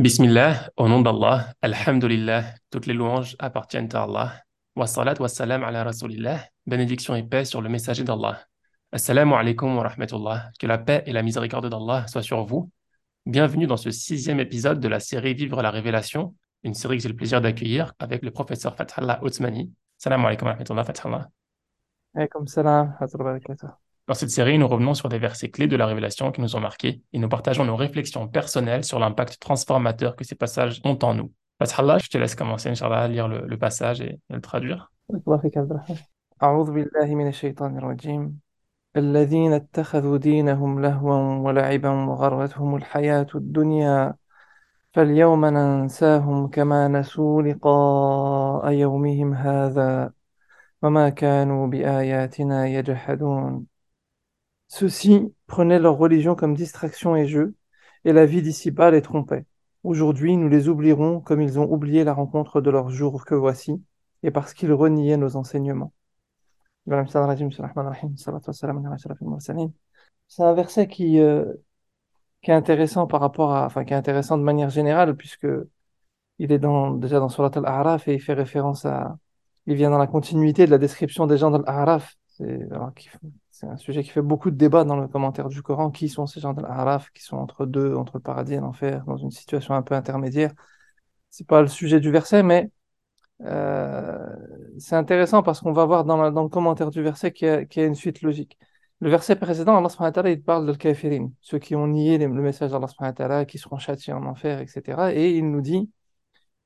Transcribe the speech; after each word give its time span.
Bismillah, 0.00 0.70
au 0.78 0.88
nom 0.88 1.02
d'Allah, 1.02 1.52
Alhamdulillah, 1.60 2.54
toutes 2.70 2.86
les 2.86 2.94
louanges 2.94 3.36
appartiennent 3.38 3.90
à 3.92 4.04
Allah. 4.04 4.32
Wa 4.74 4.86
salat 4.86 5.20
wa 5.20 5.28
salam 5.28 5.62
ala 5.62 5.84
rasulillah, 5.84 6.40
bénédiction 6.66 7.14
et 7.16 7.22
paix 7.22 7.44
sur 7.44 7.60
le 7.60 7.68
messager 7.68 8.02
d'Allah. 8.02 8.40
Assalamu 8.92 9.34
alaikum 9.34 9.76
wa 9.76 9.82
rahmatullah, 9.82 10.52
que 10.58 10.66
la 10.66 10.78
paix 10.78 11.02
et 11.04 11.12
la 11.12 11.22
miséricorde 11.22 11.68
d'Allah 11.68 12.06
soient 12.06 12.22
sur 12.22 12.42
vous. 12.46 12.70
Bienvenue 13.26 13.66
dans 13.66 13.76
ce 13.76 13.90
sixième 13.90 14.40
épisode 14.40 14.80
de 14.80 14.88
la 14.88 15.00
série 15.00 15.34
Vivre 15.34 15.60
la 15.60 15.70
révélation, 15.70 16.34
une 16.62 16.72
série 16.72 16.96
que 16.96 17.02
j'ai 17.02 17.10
le 17.10 17.16
plaisir 17.16 17.42
d'accueillir 17.42 17.92
avec 17.98 18.24
le 18.24 18.30
professeur 18.30 18.74
Fathallah 18.76 19.22
Othmani. 19.22 19.70
Salam 19.98 20.24
alaikum 20.24 20.46
wa 20.46 20.52
rahmatullah, 20.54 20.84
Fathallah. 20.84 21.28
Alaykoum 22.14 22.46
salam, 22.46 22.96
wa 22.98 23.06
barakatuh. 23.06 23.89
Dans 24.07 24.13
cette 24.13 24.29
série, 24.29 24.57
nous 24.59 24.67
revenons 24.67 24.93
sur 24.93 25.09
des 25.09 25.17
versets 25.17 25.49
clés 25.49 25.67
de 25.67 25.75
la 25.75 25.87
révélation 25.87 26.31
qui 26.31 26.41
nous 26.41 26.55
ont 26.55 26.59
marqués 26.59 27.01
et 27.13 27.19
nous 27.19 27.29
partageons 27.29 27.65
nos 27.65 27.75
réflexions 27.75 28.27
personnelles 28.27 28.83
sur 28.83 28.99
l'impact 28.99 29.39
transformateur 29.39 30.15
que 30.15 30.23
ces 30.23 30.35
passages 30.35 30.79
ont 30.83 30.99
en 31.01 31.13
nous. 31.15 31.31
Fathallah, 31.59 31.97
je 31.97 32.09
te 32.09 32.17
laisse 32.17 32.35
commencer, 32.35 32.69
Inch'Allah, 32.69 33.01
à 33.01 33.07
lire 33.07 33.27
le, 33.27 33.45
le 33.47 33.57
passage 33.57 34.01
et, 34.01 34.19
et 34.29 34.33
le 34.33 34.41
traduire. 34.41 34.91
الله 35.09 35.37
فيك 35.37 35.57
عبد 35.57 35.71
الرحمن 35.71 35.97
أعوذ 36.43 36.71
بالله 36.71 37.15
من 37.15 37.27
الشيطان 37.27 37.77
الرجيم 37.77 38.39
الذين 38.97 39.53
اتخذوا 39.53 40.17
دينهم 40.17 40.81
لهوا 40.81 41.37
ولعبا 41.37 41.89
وغرتهم 41.89 42.75
الحياة 42.75 43.27
الدنيا 43.35 44.13
فاليوم 44.93 45.45
ننساهم 45.45 46.47
كما 46.47 46.87
نسوا 46.87 47.41
لقاء 47.41 48.71
يومهم 48.71 49.33
هذا 49.33 50.11
وما 50.81 51.09
كانوا 51.09 51.67
بآياتنا 51.67 52.67
يجحدون 52.67 53.65
Ceux-ci 54.72 55.34
prenaient 55.48 55.80
leur 55.80 55.98
religion 55.98 56.36
comme 56.36 56.54
distraction 56.54 57.16
et 57.16 57.26
jeu, 57.26 57.54
et 58.04 58.12
la 58.12 58.24
vie 58.24 58.40
d'ici-bas 58.40 58.92
les 58.92 59.02
trompait. 59.02 59.44
Aujourd'hui, 59.82 60.36
nous 60.36 60.48
les 60.48 60.68
oublierons 60.68 61.20
comme 61.20 61.42
ils 61.42 61.58
ont 61.58 61.68
oublié 61.70 62.04
la 62.04 62.14
rencontre 62.14 62.60
de 62.60 62.70
leur 62.70 62.88
jour 62.88 63.24
que 63.24 63.34
voici, 63.34 63.82
et 64.22 64.30
parce 64.30 64.54
qu'ils 64.54 64.72
reniaient 64.72 65.16
nos 65.16 65.34
enseignements. 65.34 65.92
C'est 70.28 70.42
un 70.44 70.54
verset 70.54 70.86
qui, 70.86 71.18
euh, 71.18 71.52
qui 72.42 72.52
est 72.52 72.54
intéressant 72.54 73.08
par 73.08 73.20
rapport 73.20 73.52
à, 73.52 73.66
enfin, 73.66 73.84
qui 73.84 73.92
est 73.92 73.96
intéressant 73.96 74.38
de 74.38 74.44
manière 74.44 74.70
générale, 74.70 75.16
puisque 75.16 75.48
il 76.38 76.52
est 76.52 76.60
dans, 76.60 76.92
déjà 76.92 77.18
dans 77.18 77.28
Surat 77.28 77.50
al-A'raf 77.56 78.06
et 78.06 78.14
il 78.14 78.20
fait 78.20 78.34
référence 78.34 78.86
à, 78.86 79.18
il 79.66 79.74
vient 79.74 79.90
dans 79.90 79.98
la 79.98 80.06
continuité 80.06 80.64
de 80.64 80.70
la 80.70 80.78
description 80.78 81.26
des 81.26 81.38
gens 81.38 81.50
de 81.50 81.58
l'A'raf. 81.58 82.16
C'est 83.50 83.66
un 83.66 83.76
sujet 83.76 84.02
qui 84.02 84.10
fait 84.10 84.22
beaucoup 84.22 84.50
de 84.50 84.56
débats 84.56 84.84
dans 84.84 84.96
le 84.96 85.08
commentaire 85.08 85.48
du 85.48 85.62
Coran. 85.62 85.90
Qui 85.90 86.08
sont 86.08 86.26
ces 86.26 86.40
gens 86.40 86.54
de 86.54 86.62
l'A'raf, 86.62 87.10
qui 87.12 87.22
sont 87.22 87.36
entre 87.36 87.66
deux, 87.66 87.94
entre 87.94 88.16
le 88.16 88.22
paradis 88.22 88.54
et 88.54 88.60
l'enfer, 88.60 89.04
dans 89.06 89.16
une 89.16 89.30
situation 89.30 89.74
un 89.74 89.82
peu 89.82 89.94
intermédiaire? 89.94 90.52
C'est 91.30 91.46
pas 91.46 91.62
le 91.62 91.68
sujet 91.68 92.00
du 92.00 92.10
verset, 92.10 92.42
mais 92.42 92.70
euh, 93.42 94.26
c'est 94.78 94.96
intéressant 94.96 95.42
parce 95.42 95.60
qu'on 95.60 95.72
va 95.72 95.84
voir 95.86 96.04
dans, 96.04 96.16
le 96.42 96.48
commentaire 96.48 96.90
du 96.90 97.02
verset 97.02 97.32
qu'il 97.32 97.48
y 97.48 97.80
a, 97.80 97.84
une 97.84 97.94
suite 97.94 98.22
logique. 98.22 98.58
Le 99.00 99.10
verset 99.10 99.36
précédent, 99.36 99.76
Allah 99.76 100.30
il 100.30 100.42
parle 100.42 100.66
de 100.66 100.74
kafirin, 100.74 101.30
ceux 101.40 101.58
qui 101.58 101.74
ont 101.74 101.86
nié 101.86 102.18
le 102.18 102.28
message 102.28 102.70
d'Allah 102.70 103.44
qui 103.46 103.58
seront 103.58 103.78
châtiés 103.78 104.12
en 104.12 104.26
enfer, 104.26 104.60
etc. 104.60 105.14
Et 105.14 105.36
il 105.36 105.50
nous 105.50 105.62
dit, 105.62 105.90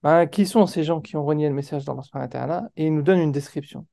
ben, 0.03 0.27
qui 0.27 0.47
sont 0.47 0.67
ces 0.67 0.85
gens 0.85 1.01
qui 1.01 1.17
ont 1.17 1.25
renié 1.25 1.49
le 1.49 1.55
message 1.55 1.85
d'Allah? 1.85 2.69
Et 2.77 2.87
il 2.87 2.95
nous 2.95 3.03
donne 3.03 3.21
une 3.21 3.33
description. 3.33 3.87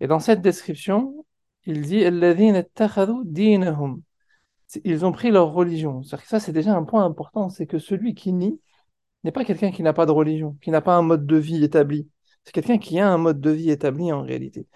Et 0.00 0.06
dans 0.06 0.20
cette 0.20 0.40
description, 0.42 1.24
il 1.66 1.82
dit 1.82 2.04
Ils 4.84 5.06
ont 5.06 5.12
pris 5.12 5.30
leur 5.30 5.52
religion. 5.52 6.02
Ça, 6.02 6.40
c'est 6.40 6.52
déjà 6.52 6.74
un 6.74 6.84
point 6.84 7.04
important 7.04 7.50
c'est 7.50 7.66
que 7.66 7.78
celui 7.78 8.14
qui 8.14 8.32
nie 8.32 8.60
n'est 9.24 9.32
pas 9.32 9.44
quelqu'un 9.44 9.70
qui 9.70 9.82
n'a 9.82 9.92
pas 9.92 10.06
de 10.06 10.12
religion, 10.12 10.56
qui 10.62 10.70
n'a 10.70 10.80
pas 10.80 10.96
un 10.96 11.02
mode 11.02 11.26
de 11.26 11.36
vie 11.36 11.62
établi. 11.62 12.08
C'est 12.44 12.52
quelqu'un 12.52 12.78
qui 12.78 12.98
a 12.98 13.08
un 13.08 13.18
mode 13.18 13.40
de 13.40 13.50
vie 13.50 13.70
établi 13.70 14.12
en 14.12 14.22
réalité. 14.22 14.66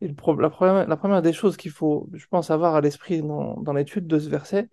La, 0.00 0.50
première, 0.50 1.22
des 1.22 1.32
choses 1.32 1.56
qu'il 1.56 1.70
faut, 1.70 2.10
je 2.12 2.26
pense, 2.26 2.50
avoir 2.50 2.74
à 2.74 2.80
l'esprit 2.82 3.22
dans, 3.22 3.72
l'étude 3.72 4.06
de 4.06 4.18
ce 4.18 4.28
verset, 4.28 4.68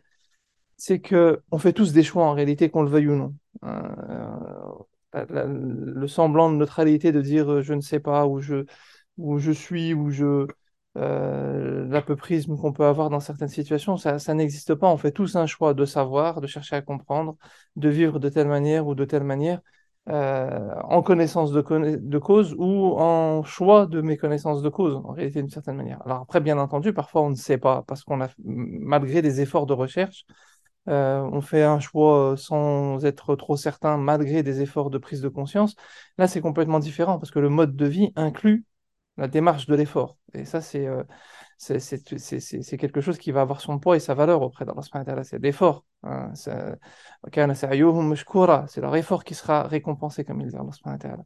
c'est 0.78 1.00
que 1.00 1.42
on 1.52 1.58
fait 1.60 1.74
tous 1.74 1.94
des 1.94 2.04
choix 2.04 2.26
en 2.26 2.34
réalité, 2.34 2.70
qu'on 2.70 2.84
le 2.84 2.90
veuille 2.90 3.08
ou 3.10 3.16
non. 3.16 3.36
Euh, 3.64 3.82
euh, 5.16 5.46
le 5.48 6.08
semblant 6.08 6.50
de 6.50 6.56
neutralité 6.58 7.12
de 7.12 7.22
dire 7.22 7.52
euh, 7.52 7.62
je 7.62 7.74
ne 7.74 7.82
sais 7.82 8.00
pas 8.00 8.26
ou 8.28 8.40
je 8.40 8.66
où 9.22 9.40
je 9.40 9.52
suis, 9.52 9.94
où 9.94 10.10
je 10.10 10.48
euh, 10.98 12.02
qu'on 12.62 12.74
peut 12.74 12.86
avoir 12.86 13.10
dans 13.10 13.20
certaines 13.20 13.48
situations, 13.48 13.98
ça, 13.98 14.20
ça 14.20 14.34
n'existe 14.34 14.76
pas. 14.76 14.88
On 14.88 14.98
fait 14.98 15.12
tous 15.12 15.36
un 15.36 15.46
choix 15.46 15.74
de 15.74 15.86
savoir, 15.86 16.42
de 16.42 16.48
chercher 16.48 16.76
à 16.76 16.82
comprendre, 16.82 17.38
de 17.76 17.90
vivre 17.90 18.20
de 18.20 18.30
telle 18.30 18.48
manière 18.48 18.88
ou 18.88 18.96
de 18.96 19.06
telle 19.06 19.24
manière, 19.24 19.62
euh, 20.10 20.74
en 20.84 21.02
connaissance 21.04 21.52
de, 21.52 21.62
cause 22.20 22.56
ou 22.58 22.96
en 22.98 23.44
choix 23.44 23.86
de 23.86 24.02
méconnaissance 24.02 24.62
de 24.62 24.70
cause, 24.70 24.96
en 24.96 25.12
réalité, 25.12 25.42
d'une 25.42 25.52
certaine 25.52 25.78
manière. 25.78 26.02
Alors 26.06 26.22
après, 26.22 26.40
bien 26.42 26.58
entendu, 26.58 26.94
parfois 26.94 27.22
on 27.22 27.30
ne 27.30 27.36
sait 27.36 27.58
pas, 27.58 27.84
parce 27.88 28.04
qu'on 28.04 28.22
a, 28.22 28.30
malgré 28.44 29.22
des 29.22 29.42
efforts 29.42 29.68
de 29.68 29.74
recherche, 29.74 30.26
euh, 30.90 31.22
on 31.32 31.42
fait 31.42 31.64
un 31.64 31.80
choix 31.80 32.32
euh, 32.32 32.36
sans 32.36 33.06
être 33.06 33.36
trop 33.36 33.56
certain, 33.56 33.98
malgré 33.98 34.42
des 34.42 34.62
efforts 34.62 34.90
de 34.90 34.98
prise 34.98 35.22
de 35.22 35.30
conscience. 35.30 35.76
Là, 36.18 36.28
c'est 36.28 36.42
complètement 36.42 36.80
différent, 36.80 37.20
parce 37.20 37.32
que 37.32 37.40
le 37.40 37.50
mode 37.50 37.76
de 37.76 37.86
vie 37.86 38.12
inclut 38.16 38.66
la 39.18 39.28
démarche 39.28 39.68
de 39.68 39.76
l'effort. 39.76 40.18
Et 40.34 40.46
ça, 40.46 40.62
c'est 40.62 40.88
euh, 40.88 41.04
c'est 41.58 42.78
quelque 42.78 43.02
chose 43.02 43.20
qui 43.20 43.32
va 43.32 43.42
avoir 43.42 43.62
son 43.62 43.78
poids 43.78 43.96
et 43.96 44.00
sa 44.00 44.16
valeur 44.16 44.42
auprès 44.42 44.66
d'Allah 44.66 45.24
c'est 45.24 45.38
l'effort. 45.38 45.86
Hein. 46.02 46.32
C'est 46.34 46.56
leur 48.82 48.96
effort 48.96 49.24
qui 49.24 49.36
sera 49.36 49.68
récompensé, 49.68 50.26
comme 50.26 50.42
il 50.42 50.48
dit 50.48 50.56
Allah. 50.56 51.18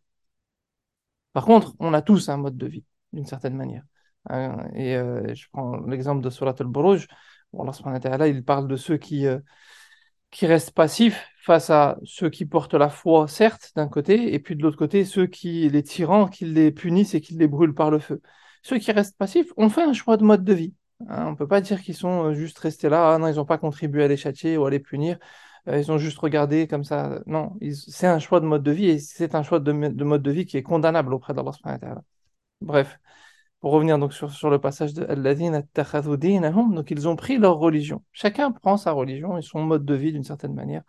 Par 1.31 1.45
contre, 1.45 1.73
on 1.79 1.93
a 1.93 2.01
tous 2.01 2.27
un 2.27 2.37
mode 2.37 2.57
de 2.57 2.67
vie, 2.67 2.83
d'une 3.13 3.25
certaine 3.25 3.55
manière. 3.55 3.83
Hein. 4.29 4.67
Et 4.73 4.97
euh, 4.97 5.33
je 5.33 5.47
prends 5.53 5.77
l'exemple 5.85 6.21
de 6.21 6.29
Surat 6.29 6.55
al-Buruj, 6.59 7.07
où 7.53 7.63
Allah 7.63 8.27
il 8.27 8.43
parle 8.43 8.67
de 8.67 8.75
ceux 8.75 8.97
qui, 8.97 9.27
euh, 9.27 9.39
qui 10.31 10.47
restent 10.47 10.71
passifs 10.71 11.25
face 11.45 11.69
à 11.69 11.97
ceux 12.03 12.29
qui 12.29 12.45
portent 12.45 12.73
la 12.73 12.89
foi, 12.89 13.27
certes, 13.27 13.71
d'un 13.75 13.87
côté, 13.87 14.33
et 14.33 14.39
puis 14.39 14.55
de 14.55 14.63
l'autre 14.63 14.77
côté, 14.77 15.05
ceux 15.05 15.27
qui, 15.27 15.69
les 15.69 15.83
tyrans, 15.83 16.27
qui 16.27 16.45
les 16.45 16.71
punissent 16.71 17.13
et 17.13 17.21
qui 17.21 17.35
les 17.35 17.47
brûlent 17.47 17.75
par 17.75 17.91
le 17.91 17.99
feu. 17.99 18.21
Ceux 18.63 18.79
qui 18.79 18.91
restent 18.91 19.17
passifs 19.17 19.51
ont 19.55 19.69
fait 19.69 19.83
un 19.83 19.93
choix 19.93 20.17
de 20.17 20.23
mode 20.23 20.43
de 20.43 20.53
vie. 20.53 20.73
Hein, 21.07 21.27
on 21.27 21.31
ne 21.31 21.35
peut 21.35 21.47
pas 21.47 21.61
dire 21.61 21.81
qu'ils 21.83 21.95
sont 21.95 22.25
euh, 22.25 22.33
juste 22.33 22.57
restés 22.57 22.89
là, 22.89 23.13
ah 23.13 23.17
non, 23.19 23.27
ils 23.27 23.35
n'ont 23.35 23.45
pas 23.45 23.59
contribué 23.59 24.03
à 24.03 24.07
les 24.07 24.17
châtier 24.17 24.57
ou 24.57 24.65
à 24.65 24.71
les 24.71 24.79
punir, 24.79 25.19
euh, 25.67 25.79
ils 25.79 25.91
ont 25.91 25.97
juste 25.99 26.17
regardé 26.17 26.67
comme 26.67 26.83
ça. 26.83 27.19
Non, 27.27 27.53
c'est 27.71 28.07
un 28.07 28.19
choix 28.19 28.39
de 28.39 28.45
mode 28.45 28.63
de 28.63 28.71
vie 28.71 28.87
et 28.89 28.99
c'est 28.99 29.35
un 29.35 29.43
choix 29.43 29.59
de, 29.59 29.71
de 29.71 30.03
mode 30.03 30.23
de 30.23 30.31
vie 30.31 30.45
qui 30.45 30.57
est 30.57 30.63
condamnable 30.63 31.13
auprès 31.13 31.33
d'Allah 31.35 31.51
wa 31.63 31.77
ta'ala. 31.79 32.01
Bref, 32.61 32.99
pour 33.59 33.71
revenir 33.71 33.99
donc 33.99 34.13
sur, 34.13 34.49
le 34.49 34.59
passage 34.59 34.93
de 34.93 35.05
donc 36.73 36.91
ils 36.91 37.07
ont 37.07 37.15
pris 37.15 37.37
leur 37.37 37.57
religion. 37.57 38.03
Chacun 38.13 38.51
prend 38.51 38.77
sa 38.77 38.91
religion 38.91 39.37
et 39.37 39.41
son 39.41 39.63
mode 39.63 39.85
de 39.85 39.95
vie 39.95 40.11
d'une 40.11 40.23
certaine 40.23 40.53
manière. 40.53 40.83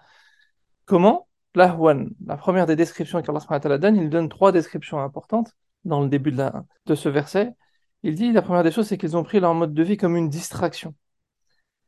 Comment? 0.87 1.29
Lahwan, 1.55 2.11
la 2.27 2.37
première 2.37 2.67
des 2.67 2.77
descriptions 2.77 3.23
qu'Allah 3.23 3.79
donne, 3.79 3.97
il 3.97 4.11
donne 4.11 4.29
trois 4.29 4.53
descriptions 4.53 5.01
importantes 5.01 5.53
dans 5.85 6.03
le 6.03 6.09
début 6.09 6.33
de, 6.33 6.95
ce 6.95 7.09
verset. 7.09 7.55
Il 8.03 8.15
dit, 8.15 8.33
la 8.33 8.43
première 8.43 8.63
des 8.63 8.71
choses, 8.71 8.89
c'est 8.89 8.99
qu'ils 8.99 9.17
ont 9.17 9.25
pris 9.25 9.41
leur 9.41 9.55
mode 9.55 9.73
de 9.75 9.83
vie 9.83 9.97
comme 9.97 10.17
une 10.17 10.29
distraction. 10.29 10.95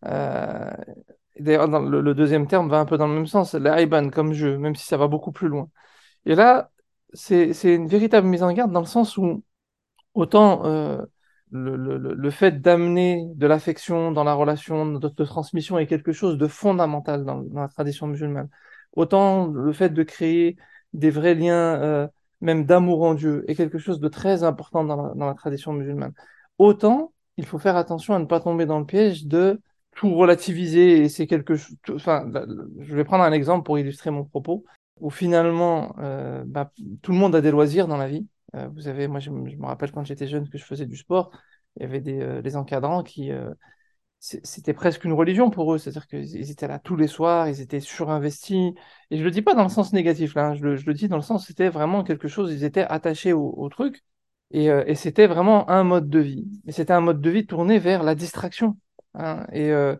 Euh, 0.07 0.71
D'ailleurs, 1.39 1.69
le, 1.69 2.15
deuxième 2.15 2.47
terme 2.49 2.69
va 2.69 2.79
un 2.81 2.85
peu 2.85 2.99
dans 2.99 3.07
le 3.07 3.15
même 3.15 3.27
sens, 3.27 3.55
l'a'iban, 3.55 4.11
comme 4.11 4.33
jeu, 4.33 4.59
même 4.59 4.75
si 4.75 4.87
ça 4.87 4.97
va 4.97 5.07
beaucoup 5.07 5.33
plus 5.33 5.49
loin. 5.49 5.71
Et 6.27 6.35
là, 6.35 6.71
c'est 7.13 7.53
une 7.65 7.89
véritable 7.89 8.27
mise 8.27 8.43
en 8.43 8.53
garde 8.53 8.73
dans 8.73 8.81
le 8.81 8.87
sens 8.87 9.17
où 9.17 9.45
autant 10.15 10.65
euh, 10.67 11.01
le, 11.53 12.31
fait 12.31 12.61
d'amener 12.61 13.25
de 13.35 13.47
l'affection 13.47 14.13
dans 14.13 14.25
la 14.25 14.35
relation 14.35 14.87
de, 14.87 15.09
transmission 15.25 15.79
est 15.79 15.87
quelque 15.87 16.13
chose 16.13 16.39
de 16.39 16.49
fondamental 16.49 17.25
dans 17.25 17.45
la 17.55 17.69
tradition 17.69 18.09
musulmane, 18.09 18.49
autant 18.99 19.47
le 19.47 19.73
fait 19.73 19.91
de 19.91 20.03
créer 20.03 20.57
des 20.93 21.11
vrais 21.11 21.35
liens, 21.35 21.81
euh, 21.83 22.09
même 22.41 22.65
d'amour 22.67 23.03
en 23.05 23.15
Dieu, 23.15 23.45
est 23.49 23.55
quelque 23.55 23.79
chose 23.79 24.01
de 24.01 24.09
très 24.09 24.43
important 24.43 24.85
dans 24.85 25.15
la, 25.15 25.35
tradition 25.35 25.73
musulmane. 25.73 26.13
Autant 26.59 27.13
il 27.37 27.47
faut 27.47 27.59
faire 27.61 27.77
attention 27.77 28.15
à 28.15 28.19
ne 28.19 28.25
pas 28.25 28.41
tomber 28.41 28.67
dans 28.67 28.81
le 28.81 28.85
piège 28.85 29.27
de 29.27 29.61
tout 29.95 30.13
relativiser 30.17 31.03
et 31.03 31.09
c'est 31.09 31.29
quelque 31.29 31.55
chose. 31.55 31.77
Enfin, 31.91 32.29
je 32.81 32.97
vais 32.97 33.05
prendre 33.05 33.23
un 33.23 33.31
exemple 33.31 33.65
pour 33.65 33.79
illustrer 33.79 34.11
mon 34.11 34.25
propos, 34.25 34.65
où 35.01 35.09
finalement, 35.09 35.95
euh, 36.01 36.43
bah, 36.45 36.73
tout 37.01 37.13
le 37.13 37.19
monde 37.19 37.37
a 37.37 37.41
des 37.41 37.53
loisirs 37.53 37.87
dans 37.87 37.97
la 37.97 38.09
vie. 38.09 38.27
Euh, 38.57 38.69
vous 38.75 39.09
moi, 39.09 39.21
je, 39.21 39.31
me 39.31 39.67
rappelle 39.67 39.93
quand 39.93 40.03
j'étais 40.03 40.27
jeune 40.27 40.49
que 40.49 40.59
je 40.59 40.65
faisais 40.65 40.87
du 40.87 40.97
sport, 40.97 41.31
il 41.77 41.83
y 41.83 41.85
avait 41.87 42.01
des, 42.01 42.57
encadrants 42.57 43.05
qui, 43.05 43.31
c'était 44.21 44.75
presque 44.75 45.05
une 45.05 45.13
religion 45.13 45.49
pour 45.51 45.73
eux, 45.75 45.79
c'est-à-dire 45.79 46.07
qu'ils 46.09 46.25
ils 46.37 46.51
étaient 46.51 46.67
là 46.69 46.79
tous 46.79 46.97
les 46.97 47.07
soirs, 47.07 47.49
ils 47.49 47.61
étaient 47.61 47.81
surinvestis. 47.81 48.75
Et 49.11 49.19
je 49.19 49.23
le 49.25 49.31
dis 49.31 49.43
pas 49.43 49.55
dans 49.55 49.63
le 49.63 49.69
sens 49.69 49.93
négatif, 49.93 50.35
là, 50.35 50.49
hein, 50.49 50.55
je 50.55 50.63
le, 50.65 50.77
je 50.77 50.87
le 50.87 50.95
dis 50.95 51.09
dans 51.09 51.17
le 51.17 51.23
sens, 51.23 51.47
c'était 51.47 51.69
vraiment 51.69 52.03
quelque 52.05 52.29
chose, 52.29 52.53
ils 52.53 52.65
étaient 52.65 52.83
attachés 52.83 53.33
au, 53.33 53.69
truc, 53.69 54.03
et, 54.51 54.71
euh, 54.71 54.83
et 54.87 54.95
c'était 54.95 55.27
vraiment 55.27 55.69
un 55.71 55.85
mode 55.85 56.09
de 56.09 56.19
vie. 56.21 56.49
Et 56.67 56.73
c'était 56.73 56.93
un 56.93 57.01
mode 57.01 57.21
de 57.21 57.31
vie 57.31 57.47
tourné 57.47 57.79
vers 57.79 58.03
la 58.03 58.15
distraction. 58.15 58.77
hein. 59.15 59.47
Et, 59.53 59.71
euh, 59.73 59.95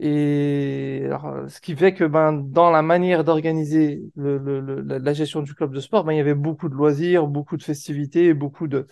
Et 0.00 1.02
alors, 1.06 1.50
ce 1.50 1.60
qui 1.60 1.74
fait 1.76 1.92
que 1.94 2.04
ben, 2.04 2.32
dans 2.32 2.70
la 2.70 2.82
manière 2.82 3.24
d'organiser 3.24 4.02
le, 4.16 4.38
le, 4.38 4.80
la 4.98 5.12
gestion 5.12 5.42
du 5.42 5.54
club 5.54 5.74
de 5.74 5.80
sport, 5.80 6.04
ben, 6.04 6.12
il 6.12 6.18
y 6.18 6.20
avait 6.20 6.34
beaucoup 6.34 6.68
de 6.68 6.74
loisirs, 6.74 7.26
beaucoup 7.26 7.56
de 7.56 7.62
festivités, 7.64 8.32
beaucoup 8.34 8.68
de... 8.68 8.86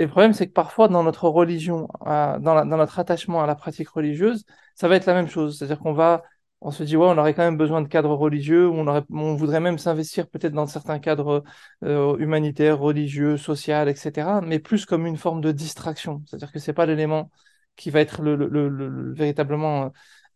Et 0.00 0.04
le 0.04 0.08
problème, 0.10 0.32
c'est 0.32 0.48
que 0.48 0.52
parfois, 0.52 0.88
dans 0.88 1.02
notre 1.04 1.28
religion, 1.28 1.86
dans, 2.04 2.54
la, 2.54 2.64
dans 2.64 2.76
notre 2.78 2.98
attachement 2.98 3.42
à 3.42 3.46
la 3.46 3.54
pratique 3.54 3.90
religieuse, 3.90 4.44
ça 4.74 4.88
va 4.88 4.96
être 4.96 5.06
la 5.06 5.14
même 5.14 5.28
chose. 5.28 5.58
C'est-à-dire 5.58 5.78
qu'on 5.78 5.92
va 5.92 6.22
on 6.62 6.70
se 6.70 6.82
dit, 6.82 6.96
ouais, 6.96 7.06
on 7.06 7.16
aurait 7.18 7.34
quand 7.34 7.42
même 7.42 7.56
besoin 7.56 7.80
de 7.82 7.88
cadres 7.88 8.14
religieux, 8.14 8.68
on, 8.68 9.34
voudrait 9.36 9.60
même 9.60 9.78
s'investir 9.78 10.28
peut-être 10.28 10.52
dans 10.52 10.66
certains 10.66 10.98
cadres 10.98 11.42
euh, 11.84 12.16
humanitaires, 12.18 12.78
religieux, 12.78 13.36
sociaux, 13.38 13.86
etc., 13.86 14.40
mais 14.42 14.58
plus 14.58 14.84
comme 14.84 15.06
une 15.06 15.16
forme 15.16 15.40
de 15.40 15.52
distraction. 15.52 16.22
C'est-à-dire 16.26 16.52
que 16.52 16.58
c'est 16.58 16.74
pas 16.74 16.86
l'élément 16.86 17.30
qui 17.76 17.90
va 17.90 18.00
être 18.00 18.22
le, 18.22 18.36
le, 18.36 18.68
le, 18.68 19.12
véritablement 19.14 19.84
euh, 19.86 19.88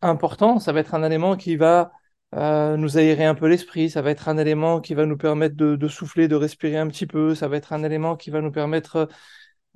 important, 0.03 0.59
ça 0.61 0.73
va 0.73 0.81
être 0.81 0.95
un 0.95 1.03
élément 1.03 1.37
qui 1.37 1.57
va 1.57 1.93
euh, 2.35 2.77
nous 2.77 2.99
aérer 2.99 3.25
un 3.27 3.35
peu 3.35 3.47
l'esprit, 3.47 3.91
ça 3.91 4.03
va 4.03 4.11
être 4.11 4.29
un 4.29 4.39
élément 4.39 4.81
qui 4.81 4.95
va 4.95 5.07
nous 5.07 5.17
permettre 5.17 5.55
de, 5.57 5.89
souffler, 5.89 6.27
de 6.27 6.35
respirer 6.35 6.79
un 6.79 6.89
petit 6.89 7.07
peu, 7.07 7.35
ça 7.35 7.49
va 7.49 7.57
être 7.57 7.73
un 7.73 7.85
élément 7.85 8.17
qui 8.17 8.31
va 8.31 8.41
nous 8.41 8.51
permettre 8.51 8.97
euh, 8.97 9.07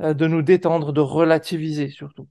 de 0.01 0.27
nous 0.27 0.43
détendre, 0.43 0.93
de 0.93 1.01
relativiser 1.01 1.89
surtout. 1.89 2.29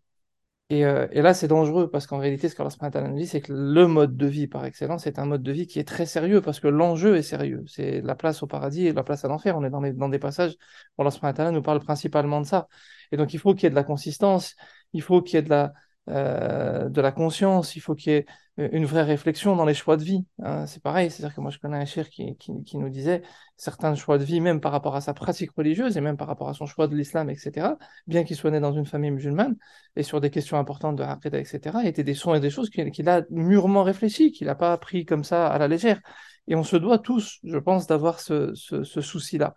Et, 0.69 0.86
euh, 0.86 1.08
et, 1.12 1.22
là, 1.22 1.34
c'est 1.34 1.48
dangereux 1.48 1.90
parce 1.90 2.08
qu'en 2.08 2.18
réalité, 2.18 2.50
ce 2.50 2.56
qu'Allah 2.56 2.69
subhanahu 2.69 3.16
dit, 3.16 3.25
c'est 3.25 3.40
que 3.40 3.54
le 3.54 3.88
mode 3.88 4.18
de 4.18 4.28
vie 4.28 4.48
par 4.48 4.66
excellence 4.66 5.08
est 5.08 5.18
un 5.18 5.25
mode 5.25 5.42
de 5.42 5.52
vie 5.54 5.66
qui 5.66 5.80
est 5.80 5.88
très 5.88 6.06
sérieux 6.06 6.42
parce 6.42 6.60
que 6.60 6.68
l'enjeu 6.68 7.16
est 7.16 7.22
sérieux. 7.22 7.64
C'est 7.68 8.02
la 8.02 8.16
place 8.16 8.44
au 8.44 8.48
paradis 8.48 8.86
et 8.86 8.92
la 8.92 9.04
place 9.04 9.24
à 9.24 9.30
l'enfer. 9.30 9.58
On 9.58 9.64
est 9.64 9.69
dans, 9.69 9.80
les, 9.80 9.94
dans 9.94 10.10
des 10.10 10.19
passages 10.19 10.56
où 10.98 11.02
Allah 11.02 11.12
subhanahu 11.12 11.54
nous 11.54 11.62
parle 11.62 11.80
principalement 11.80 12.42
de 12.42 12.46
ça. 12.46 12.68
Et 13.14 13.18
donc, 13.18 13.34
il 13.34 13.40
faut 13.40 13.54
qu'il 13.54 13.64
y 13.64 13.68
ait 13.68 13.69
de 13.69 13.75
la 13.75 13.86
consistance, 13.86 14.56
il 14.92 15.02
faut 15.02 15.22
qu'il 15.22 15.36
y 15.36 15.40
ait 15.40 15.42
de 15.42 15.50
la, 15.50 15.72
euh, 16.09 16.89
de 16.89 17.01
la 17.01 17.12
conscience, 17.12 17.75
il 17.75 17.80
faut 17.80 17.95
qu'il 17.95 18.13
y 18.13 18.15
ait 18.15 18.25
une 18.57 18.86
vraie 18.86 19.04
réflexion 19.04 19.56
dans 19.56 19.65
les 19.65 19.74
choix 19.74 19.98
de 19.98 20.04
vie. 20.04 20.25
Hein. 20.42 20.65
C'est 20.65 20.81
pareil, 20.81 21.12
c'est-à-dire 21.12 21.36
que 21.36 21.42
moi 21.42 21.51
je 21.51 21.59
connais 21.59 21.77
un 21.77 21.86
cher 21.86 22.09
qui, 22.09 22.36
qui, 22.38 22.63
qui, 22.63 22.77
nous 22.77 22.89
disait 22.89 23.21
certains 23.56 23.94
choix 23.94 24.18
de 24.18 24.24
vie, 24.24 24.42
même 24.42 24.62
par 24.62 24.71
rapport 24.71 24.95
à 24.95 25.01
sa 25.01 25.13
pratique 25.13 25.51
religieuse 25.51 25.98
et 25.98 26.01
même 26.01 26.18
par 26.18 26.27
rapport 26.27 26.50
à 26.50 26.54
son 26.54 26.65
choix 26.65 26.88
de 26.88 26.95
l'islam, 26.95 27.30
etc., 27.30 27.75
bien 28.07 28.24
qu'il 28.24 28.36
soit 28.36 28.51
né 28.51 28.59
dans 28.59 28.74
une 28.74 28.86
famille 28.86 29.12
musulmane 29.12 29.56
et 29.95 30.04
sur 30.04 30.21
des 30.21 30.30
questions 30.31 30.57
importantes 30.57 30.95
de 30.95 31.04
Aqidah, 31.04 31.39
etc., 31.39 31.77
étaient 31.83 32.04
des 32.04 32.15
soins 32.15 32.36
et 32.36 32.39
des 32.39 32.50
choses 32.50 32.69
qu'il 32.69 33.09
a 33.09 33.21
mûrement 33.30 33.83
réfléchi, 33.83 34.31
qu'il 34.31 34.48
n'a 34.48 34.56
pas 34.56 34.75
pris 34.77 35.06
comme 35.06 35.24
ça 35.24 35.48
à 35.48 35.57
la 35.59 35.68
légère. 35.68 36.00
Et 36.48 36.56
on 36.56 36.63
se 36.63 36.77
doit 36.77 37.00
tous, 37.00 37.39
je 37.44 37.57
pense, 37.57 37.88
d'avoir 37.88 38.19
ce, 38.21 38.54
ce, 38.56 38.83
ce 38.83 39.01
souci-là. 39.01 39.54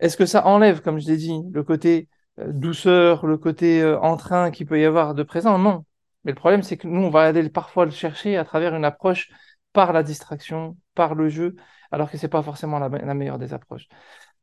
Est-ce 0.00 0.16
que 0.16 0.26
ça 0.26 0.46
enlève, 0.46 0.82
comme 0.82 1.00
je 1.00 1.06
l'ai 1.06 1.16
dit, 1.16 1.40
le 1.50 1.62
côté 1.62 2.08
euh, 2.38 2.52
douceur, 2.52 3.26
le 3.26 3.38
côté 3.38 3.80
euh, 3.82 3.98
entrain 4.00 4.50
qu'il 4.50 4.66
peut 4.66 4.80
y 4.80 4.84
avoir 4.84 5.14
de 5.14 5.22
présent? 5.22 5.58
Non, 5.58 5.84
mais 6.24 6.32
le 6.32 6.36
problème, 6.36 6.62
c'est 6.62 6.76
que 6.76 6.86
nous, 6.88 7.02
on 7.02 7.10
va 7.10 7.22
aller 7.22 7.48
parfois 7.50 7.84
le 7.84 7.90
chercher 7.90 8.36
à 8.36 8.44
travers 8.44 8.74
une 8.74 8.84
approche 8.84 9.30
par 9.72 9.92
la 9.92 10.02
distraction, 10.02 10.76
par 10.94 11.14
le 11.14 11.28
jeu, 11.28 11.56
alors 11.90 12.10
que 12.10 12.18
c'est 12.18 12.28
pas 12.28 12.42
forcément 12.42 12.78
la, 12.78 12.88
meilleure 13.14 13.38
des 13.38 13.54
approches. 13.54 13.88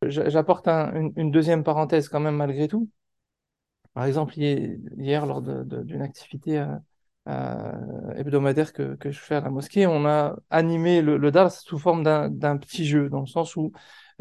J'apporte 0.03 0.67
une, 0.67 1.31
deuxième 1.31 1.63
parenthèse 1.63 2.09
quand 2.09 2.19
même 2.19 2.35
malgré 2.35 2.67
tout. 2.67 2.89
Par 3.93 4.05
exemple, 4.05 4.33
hier, 4.37 5.25
lors 5.25 5.41
d'une 5.41 6.01
activité 6.01 6.59
euh, 6.59 6.67
euh, 7.27 8.13
hebdomadaire 8.15 8.73
que, 8.73 8.97
je 9.03 9.19
fais 9.19 9.35
à 9.35 9.41
la 9.41 9.49
mosquée, 9.49 9.85
on 9.87 10.05
a 10.05 10.35
animé 10.49 11.01
le, 11.01 11.17
le 11.17 11.31
sous 11.49 11.77
forme 11.77 12.03
d'un 12.03 12.57
petit 12.57 12.85
jeu, 12.85 13.09
dans 13.09 13.21
le 13.21 13.27
sens 13.27 13.55
où 13.55 13.71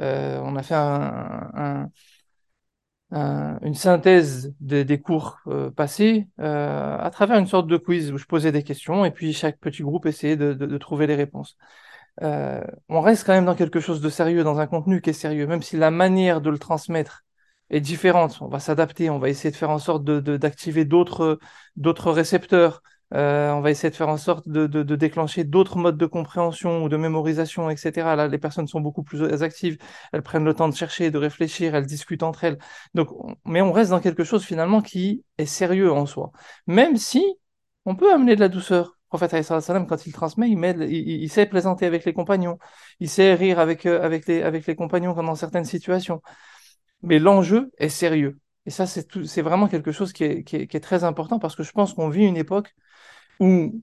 euh, 0.00 0.40
on 0.42 0.56
a 0.56 0.62
fait 0.62 0.74
un 0.74 1.90
une 3.12 3.74
synthèse 3.74 4.54
des, 4.60 5.00
cours 5.00 5.40
euh, 5.48 5.70
passés 5.70 6.28
euh, 6.38 6.96
à 6.98 7.10
travers 7.10 7.38
une 7.38 7.46
sorte 7.46 7.66
de 7.66 7.76
quiz 7.76 8.12
où 8.12 8.18
je 8.18 8.26
posais 8.26 8.52
des 8.52 8.62
questions 8.62 9.04
et 9.04 9.10
puis 9.10 9.32
chaque 9.32 9.58
petit 9.58 9.82
groupe 9.82 10.06
essayait 10.06 10.36
de, 10.36 10.78
trouver 10.78 11.06
les 11.06 11.16
réponses. 11.16 11.56
Euh, 12.22 12.62
on 12.88 13.00
reste 13.00 13.26
quand 13.26 13.32
même 13.32 13.46
dans 13.46 13.54
quelque 13.54 13.80
chose 13.80 14.00
de 14.00 14.08
sérieux, 14.10 14.44
dans 14.44 14.58
un 14.60 14.66
contenu 14.66 15.00
qui 15.00 15.10
est 15.10 15.14
sérieux, 15.14 15.46
même 15.46 15.62
si 15.62 15.76
la 15.76 15.90
manière 15.90 16.40
de 16.40 16.50
le 16.50 16.58
transmettre 16.58 17.24
est 17.70 17.80
différente. 17.80 18.38
On 18.42 18.48
va 18.48 18.60
s'adapter, 18.60 19.10
on 19.10 19.18
va 19.18 19.28
essayer 19.28 19.50
de 19.50 19.56
faire 19.56 19.70
en 19.70 19.78
sorte 19.78 20.04
d'activer 20.04 20.84
d'autres 20.84 21.38
d'autres 21.76 22.12
récepteurs, 22.12 22.82
euh, 23.14 23.50
on 23.50 23.60
va 23.60 23.70
essayer 23.70 23.90
de 23.90 23.96
faire 23.96 24.08
en 24.08 24.16
sorte 24.16 24.48
de, 24.48 24.66
de, 24.66 24.96
déclencher 24.96 25.44
d'autres 25.44 25.78
modes 25.78 25.98
de 25.98 26.06
compréhension 26.06 26.84
ou 26.84 26.88
de 26.88 26.96
mémorisation, 26.96 27.68
etc. 27.70 28.14
Là, 28.16 28.28
les 28.28 28.38
personnes 28.38 28.68
sont 28.68 28.80
beaucoup 28.80 29.02
plus 29.02 29.22
actives, 29.42 29.78
elles 30.12 30.22
prennent 30.22 30.44
le 30.44 30.54
temps 30.54 30.68
de 30.68 30.74
chercher, 30.74 31.10
de 31.10 31.18
réfléchir, 31.18 31.74
elles 31.74 31.86
discutent 31.86 32.22
entre 32.22 32.44
elles. 32.44 32.58
Donc, 32.94 33.08
mais 33.44 33.62
on 33.62 33.72
reste 33.72 33.90
dans 33.90 34.00
quelque 34.00 34.24
chose 34.24 34.44
finalement 34.44 34.80
qui 34.80 35.24
est 35.38 35.46
sérieux 35.46 35.92
en 35.92 36.06
soi. 36.06 36.30
Même 36.66 36.96
si 36.96 37.24
on 37.84 37.96
peut 37.96 38.12
amener 38.12 38.36
de 38.36 38.40
la 38.40 38.48
douceur. 38.48 38.96
Le 39.12 39.18
prophète 39.18 39.42
sallam, 39.42 39.86
quand 39.88 40.06
il 40.06 40.12
transmet, 40.12 40.48
il, 40.48 40.56
met, 40.56 40.72
il, 40.88 41.28
sait 41.30 41.46
plaisanter 41.46 41.84
avec 41.84 42.04
les 42.04 42.12
compagnons, 42.12 42.58
il 43.00 43.08
sait 43.08 43.34
rire 43.34 43.58
avec, 43.58 43.84
euh, 43.86 44.00
avec, 44.02 44.26
les, 44.26 44.42
avec 44.42 44.66
les 44.66 44.76
compagnons 44.76 45.14
dans 45.14 45.34
certaines 45.34 45.64
situations. 45.64 46.22
Mais 47.02 47.18
l'enjeu 47.18 47.72
est 47.78 47.88
sérieux. 47.88 48.38
Et 48.66 48.70
ça, 48.70 48.86
c'est 48.86 49.42
vraiment 49.42 49.68
quelque 49.68 49.92
chose 49.92 50.12
qui 50.12 50.24
est, 50.24 50.44
qui 50.44 50.56
est 50.56 50.80
très 50.80 51.04
important 51.04 51.38
parce 51.38 51.56
que 51.56 51.62
je 51.62 51.72
pense 51.72 51.94
qu'on 51.94 52.08
vit 52.08 52.24
une 52.24 52.36
époque 52.36 52.74
où 53.40 53.82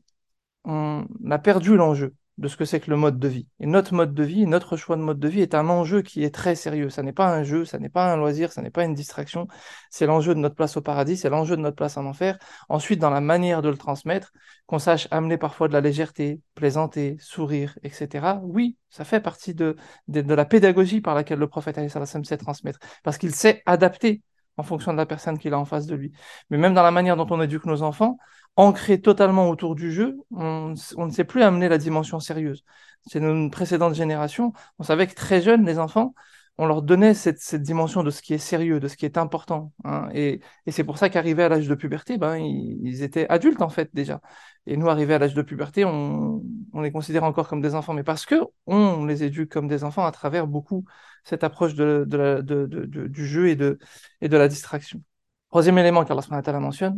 on 0.65 1.07
a 1.29 1.39
perdu 1.39 1.75
l'enjeu 1.75 2.15
de 2.37 2.47
ce 2.47 2.55
que 2.55 2.65
c'est 2.65 2.79
que 2.79 2.91
le 2.91 2.97
mode 2.97 3.17
de 3.19 3.27
vie. 3.27 3.47
Et 3.59 3.65
notre 3.65 3.95
mode 3.95 4.13
de 4.13 4.23
vie, 4.23 4.45
notre 4.45 4.77
choix 4.77 4.95
de 4.95 5.01
mode 5.01 5.19
de 5.19 5.27
vie 5.27 5.41
est 5.41 5.55
un 5.55 5.69
enjeu 5.69 6.03
qui 6.03 6.23
est 6.23 6.33
très 6.33 6.55
sérieux. 6.55 6.89
Ça 6.89 7.01
n'est 7.01 7.13
pas 7.13 7.27
un 7.35 7.43
jeu, 7.43 7.65
ça 7.65 7.79
n'est 7.79 7.89
pas 7.89 8.11
un 8.11 8.15
loisir, 8.15 8.51
ça 8.51 8.61
n'est 8.61 8.69
pas 8.69 8.83
une 8.83 8.93
distraction. 8.93 9.47
C'est 9.89 10.05
l'enjeu 10.05 10.35
de 10.35 10.39
notre 10.39 10.55
place 10.55 10.77
au 10.77 10.81
paradis, 10.81 11.17
c'est 11.17 11.29
l'enjeu 11.29 11.57
de 11.57 11.61
notre 11.61 11.75
place 11.75 11.97
en 11.97 12.05
enfer. 12.05 12.37
Ensuite, 12.69 12.99
dans 12.99 13.09
la 13.09 13.21
manière 13.21 13.61
de 13.63 13.69
le 13.69 13.77
transmettre, 13.77 14.33
qu'on 14.67 14.77
sache 14.77 15.07
amener 15.09 15.37
parfois 15.37 15.67
de 15.67 15.73
la 15.73 15.81
légèreté, 15.81 16.41
plaisanter, 16.53 17.17
sourire, 17.19 17.77
etc. 17.83 18.39
Oui, 18.43 18.77
ça 18.89 19.03
fait 19.03 19.19
partie 19.21 19.55
de, 19.55 19.75
de, 20.07 20.33
la 20.33 20.45
pédagogie 20.45 21.01
par 21.01 21.15
laquelle 21.15 21.39
le 21.39 21.47
prophète 21.47 21.79
sait 21.89 22.37
transmettre. 22.37 22.79
Parce 23.03 23.17
qu'il 23.17 23.33
sait 23.33 23.63
adapter 23.65 24.21
en 24.57 24.63
fonction 24.63 24.91
de 24.91 24.97
la 24.97 25.05
personne 25.05 25.37
qu'il 25.37 25.53
a 25.53 25.59
en 25.59 25.65
face 25.65 25.85
de 25.85 25.95
lui. 25.95 26.11
Mais 26.49 26.57
même 26.57 26.73
dans 26.73 26.83
la 26.83 26.91
manière 26.91 27.15
dont 27.15 27.27
on 27.29 27.41
éduque 27.41 27.65
nos 27.65 27.83
enfants, 27.83 28.17
ancré 28.55 28.99
totalement 28.99 29.49
autour 29.49 29.75
du 29.75 29.91
jeu, 29.91 30.17
on, 30.31 30.73
ne 30.97 31.11
sait 31.11 31.23
plus 31.23 31.43
amener 31.43 31.69
la 31.69 31.77
dimension 31.77 32.19
sérieuse. 32.19 32.63
C'est 33.05 33.19
une 33.19 33.51
précédente 33.51 33.93
génération, 33.93 34.53
on 34.79 34.83
savait 34.83 35.07
que 35.07 35.13
très 35.13 35.41
jeunes, 35.41 35.65
les 35.65 35.79
enfants, 35.79 36.13
on 36.57 36.65
leur 36.65 36.81
donnait 36.81 37.13
cette, 37.13 37.39
cette, 37.39 37.61
dimension 37.61 38.03
de 38.03 38.09
ce 38.09 38.21
qui 38.21 38.33
est 38.33 38.39
sérieux, 38.39 38.79
de 38.79 38.87
ce 38.87 38.97
qui 38.97 39.05
est 39.05 39.17
important. 39.17 39.71
Hein. 39.83 40.09
Et, 40.13 40.41
et 40.65 40.71
c'est 40.71 40.83
pour 40.83 40.97
ça 40.97 41.09
qu'arrivés 41.09 41.43
à 41.43 41.49
l'âge 41.49 41.67
de 41.67 41.75
puberté, 41.75 42.17
ben, 42.17 42.37
ils, 42.37 43.03
étaient 43.03 43.27
adultes 43.29 43.61
en 43.61 43.69
fait 43.69 43.89
déjà. 43.93 44.21
Et 44.65 44.75
nous, 44.77 44.89
arrivés 44.89 45.13
à 45.13 45.19
l'âge 45.19 45.35
de 45.35 45.41
puberté, 45.41 45.85
on, 45.85 46.43
on, 46.73 46.81
les 46.81 46.91
considère 46.91 47.23
encore 47.23 47.47
comme 47.47 47.61
des 47.61 47.75
enfants, 47.75 47.93
mais 47.93 48.03
parce 48.03 48.25
que 48.25 48.35
on 48.65 49.05
les 49.05 49.23
éduque 49.23 49.51
comme 49.51 49.67
des 49.67 49.83
enfants 49.83 50.05
à 50.05 50.11
travers 50.11 50.47
beaucoup 50.47 50.85
cette 51.23 51.43
approche 51.43 51.75
de, 51.75 52.05
de, 52.07 52.41
de 52.41 53.07
du 53.07 53.25
jeu 53.25 53.49
et 53.49 53.55
de, 53.55 53.77
et 54.21 54.29
de 54.29 54.37
la 54.37 54.47
distraction. 54.47 55.01
Troisième 55.49 55.77
élément 55.77 56.03
qu'Allah 56.05 56.59
mentionne, 56.59 56.97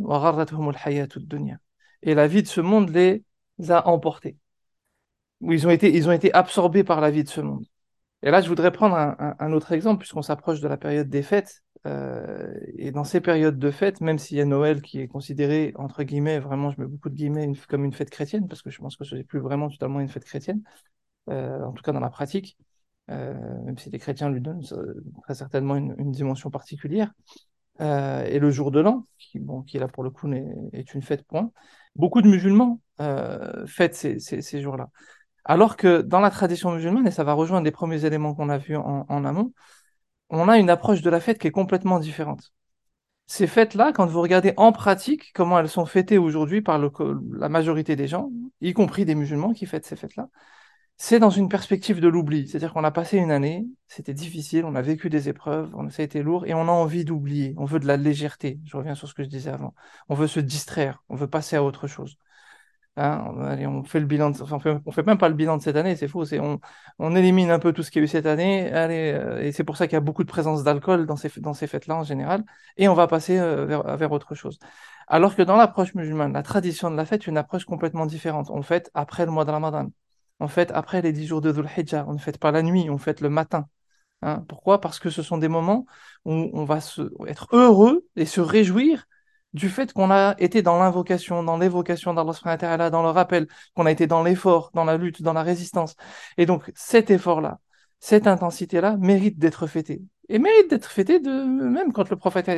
et 2.02 2.14
la 2.14 2.26
vie 2.26 2.42
de 2.42 2.48
ce 2.48 2.60
monde 2.60 2.90
les 2.90 3.24
a 3.68 3.86
emportés. 3.88 4.36
Ils 5.42 5.66
ont 5.66 5.70
été, 5.70 5.94
ils 5.94 6.08
ont 6.08 6.12
été 6.12 6.32
absorbés 6.32 6.84
par 6.84 7.00
la 7.00 7.10
vie 7.10 7.24
de 7.24 7.28
ce 7.28 7.40
monde. 7.40 7.64
Et 8.22 8.30
là, 8.30 8.40
je 8.42 8.48
voudrais 8.48 8.70
prendre 8.70 8.96
un, 8.96 9.52
autre 9.52 9.72
exemple, 9.72 10.00
puisqu'on 10.00 10.22
s'approche 10.22 10.60
de 10.60 10.68
la 10.68 10.76
période 10.76 11.08
des 11.08 11.22
fêtes. 11.22 11.62
Euh, 11.86 12.52
et 12.76 12.90
dans 12.90 13.04
ces 13.04 13.22
périodes 13.22 13.58
de 13.58 13.70
fêtes, 13.70 14.02
même 14.02 14.18
s'il 14.18 14.36
y 14.36 14.40
a 14.42 14.44
Noël 14.44 14.82
qui 14.82 15.00
est 15.00 15.08
considéré, 15.08 15.72
entre 15.76 16.02
guillemets, 16.02 16.38
vraiment, 16.38 16.70
je 16.70 16.80
mets 16.80 16.86
beaucoup 16.86 17.08
de 17.08 17.14
guillemets, 17.14 17.50
comme 17.68 17.84
une 17.84 17.94
fête 17.94 18.10
chrétienne, 18.10 18.46
parce 18.48 18.60
que 18.60 18.68
je 18.70 18.78
pense 18.78 18.96
que 18.96 19.04
ce 19.04 19.14
n'est 19.14 19.24
plus 19.24 19.40
vraiment 19.40 19.70
totalement 19.70 20.00
une 20.00 20.08
fête 20.08 20.24
chrétienne, 20.24 20.62
euh, 21.30 21.62
en 21.64 21.72
tout 21.72 21.82
cas 21.82 21.92
dans 21.92 22.00
la 22.00 22.10
pratique, 22.10 22.58
euh, 23.10 23.34
même 23.64 23.78
si 23.78 23.88
les 23.88 23.98
chrétiens 23.98 24.28
lui 24.28 24.42
donnent 24.42 24.62
très 25.22 25.34
certainement 25.34 25.76
une, 25.76 26.12
dimension 26.12 26.50
particulière. 26.50 27.12
et 27.80 28.38
le 28.38 28.50
jour 28.50 28.70
de 28.70 28.80
l'an, 28.80 29.06
qui, 29.16 29.38
bon, 29.38 29.62
qui 29.62 29.78
là 29.78 29.88
pour 29.88 30.02
le 30.02 30.10
coup 30.10 30.30
est, 30.32 30.94
une 30.94 31.02
fête 31.02 31.22
point, 31.26 31.50
beaucoup 31.96 32.20
de 32.20 32.28
musulmans 32.28 32.80
fêtent 33.66 33.94
ces, 33.94 34.60
jours-là. 34.60 34.90
Alors 35.44 35.76
que 35.76 36.02
dans 36.02 36.20
la 36.20 36.30
tradition 36.30 36.72
musulmane, 36.72 37.06
et 37.06 37.10
ça 37.10 37.24
va 37.24 37.32
rejoindre 37.32 37.64
les 37.64 37.70
premiers 37.70 38.04
éléments 38.04 38.34
qu'on 38.34 38.48
a 38.48 38.58
vus 38.58 38.76
en, 38.76 39.24
amont, 39.24 39.52
on 40.30 40.48
a 40.48 40.58
une 40.58 40.70
approche 40.70 41.02
de 41.02 41.10
la 41.10 41.20
fête 41.20 41.38
qui 41.38 41.46
est 41.48 41.52
complètement 41.52 41.98
différente. 41.98 42.52
Ces 43.26 43.46
fêtes-là, 43.46 43.92
quand 43.92 44.06
vous 44.06 44.20
regardez 44.20 44.54
en 44.56 44.72
pratique 44.72 45.32
comment 45.34 45.58
elles 45.58 45.68
sont 45.68 45.86
fêtées 45.86 46.18
aujourd'hui 46.18 46.62
par 46.62 46.78
la 46.78 47.48
majorité 47.48 47.96
des 47.96 48.08
gens, 48.08 48.30
y 48.60 48.72
compris 48.72 49.04
des 49.04 49.14
musulmans 49.14 49.52
qui 49.52 49.66
fêtent 49.66 49.86
ces 49.86 49.96
fêtes-là, 49.96 50.28
c'est 51.02 51.18
dans 51.18 51.30
une 51.30 51.48
perspective 51.48 51.98
de 51.98 52.08
l'oubli. 52.08 52.46
C'est-à-dire 52.46 52.74
qu'on 52.74 52.84
a 52.84 52.90
passé 52.90 53.16
une 53.16 53.30
année, 53.30 53.66
c'était 53.88 54.12
difficile, 54.12 54.66
on 54.66 54.74
a 54.74 54.82
vécu 54.82 55.08
des 55.08 55.30
épreuves, 55.30 55.72
ça 55.88 56.02
a 56.02 56.04
été 56.04 56.22
lourd, 56.22 56.44
et 56.46 56.52
on 56.52 56.68
a 56.68 56.72
envie 56.72 57.06
d'oublier. 57.06 57.54
On 57.56 57.64
veut 57.64 57.80
de 57.80 57.86
la 57.86 57.96
légèreté. 57.96 58.60
Je 58.66 58.76
reviens 58.76 58.94
sur 58.94 59.08
ce 59.08 59.14
que 59.14 59.22
je 59.22 59.28
disais 59.30 59.50
avant. 59.50 59.74
On 60.10 60.14
veut 60.14 60.26
se 60.26 60.40
distraire, 60.40 61.02
on 61.08 61.16
veut 61.16 61.26
passer 61.26 61.56
à 61.56 61.64
autre 61.64 61.86
chose. 61.86 62.18
Hein, 62.96 63.24
on 63.66 63.84
fait 63.84 64.00
le 64.00 64.06
bilan, 64.06 64.32
on 64.50 64.92
fait, 64.92 65.06
même 65.06 65.16
pas 65.16 65.28
le 65.28 65.34
bilan 65.34 65.56
de 65.56 65.62
cette 65.62 65.76
année, 65.76 65.96
c'est 65.96 66.08
faux. 66.08 66.24
On, 66.98 67.16
élimine 67.16 67.50
un 67.50 67.58
peu 67.58 67.72
tout 67.72 67.82
ce 67.82 67.90
qu'il 67.90 68.00
y 68.00 68.02
a 68.02 68.04
eu 68.04 68.08
cette 68.08 68.26
année. 68.26 68.70
Euh, 68.74 69.40
et 69.40 69.52
c'est 69.52 69.64
pour 69.64 69.76
ça 69.76 69.86
qu'il 69.86 69.94
y 69.94 69.96
a 69.96 70.00
beaucoup 70.00 70.24
de 70.24 70.28
présence 70.28 70.64
d'alcool 70.64 71.06
dans 71.06 71.16
ces, 71.16 71.28
fêtes-là 71.28 71.96
en 71.96 72.04
général. 72.04 72.44
Et 72.76 72.88
on 72.88 72.94
va 72.94 73.06
passer 73.06 73.38
euh, 73.38 73.64
vers, 73.96 74.12
autre 74.12 74.34
chose. 74.34 74.58
Alors 75.06 75.36
que 75.36 75.42
dans 75.42 75.56
l'approche 75.56 75.94
musulmane, 75.94 76.32
la 76.32 76.42
tradition 76.42 76.90
de 76.90 76.96
la 76.96 77.06
fête 77.06 77.22
est 77.22 77.26
une 77.28 77.38
approche 77.38 77.64
complètement 77.64 78.06
différente. 78.06 78.50
On 78.50 78.62
fait 78.62 78.90
après 78.94 79.24
le 79.24 79.32
mois 79.32 79.44
de 79.44 79.50
Ramadan. 79.50 79.88
On 80.40 80.48
fait 80.48 80.70
après 80.72 81.02
les 81.02 81.12
dix 81.12 81.26
jours 81.26 81.40
de 81.40 81.52
Dhul 81.52 81.68
Hijjah. 81.76 82.04
On 82.08 82.14
ne 82.14 82.18
fête 82.18 82.38
pas 82.38 82.50
la 82.50 82.62
nuit, 82.62 82.90
on 82.90 82.98
fait 82.98 83.20
le 83.20 83.30
matin. 83.30 83.66
Hein. 84.22 84.44
Pourquoi? 84.48 84.80
Parce 84.80 84.98
que 84.98 85.10
ce 85.10 85.22
sont 85.22 85.38
des 85.38 85.48
moments 85.48 85.86
où 86.24 86.50
on 86.52 86.64
va 86.64 86.80
se, 86.80 87.02
être 87.26 87.48
heureux 87.52 88.06
et 88.16 88.26
se 88.26 88.40
réjouir 88.40 89.06
du 89.52 89.68
fait 89.68 89.92
qu'on 89.92 90.10
a 90.10 90.34
été 90.38 90.62
dans 90.62 90.78
l'invocation, 90.78 91.42
dans 91.42 91.58
l'évocation 91.58 92.14
d'Allah 92.14 92.90
dans 92.90 93.02
le 93.02 93.10
rappel, 93.10 93.46
qu'on 93.74 93.86
a 93.86 93.90
été 93.90 94.06
dans 94.06 94.22
l'effort, 94.22 94.70
dans 94.74 94.84
la 94.84 94.96
lutte, 94.96 95.22
dans 95.22 95.32
la 95.32 95.42
résistance. 95.42 95.96
Et 96.38 96.46
donc 96.46 96.70
cet 96.74 97.10
effort-là, 97.10 97.58
cette 97.98 98.26
intensité-là 98.26 98.96
mérite 98.96 99.38
d'être 99.38 99.66
fêtée. 99.66 100.02
Et 100.28 100.38
mérite 100.38 100.70
d'être 100.70 100.88
fêtée 100.88 101.18
de, 101.18 101.28
même 101.28 101.92
quand 101.92 102.08
le 102.08 102.14
prophète, 102.16 102.48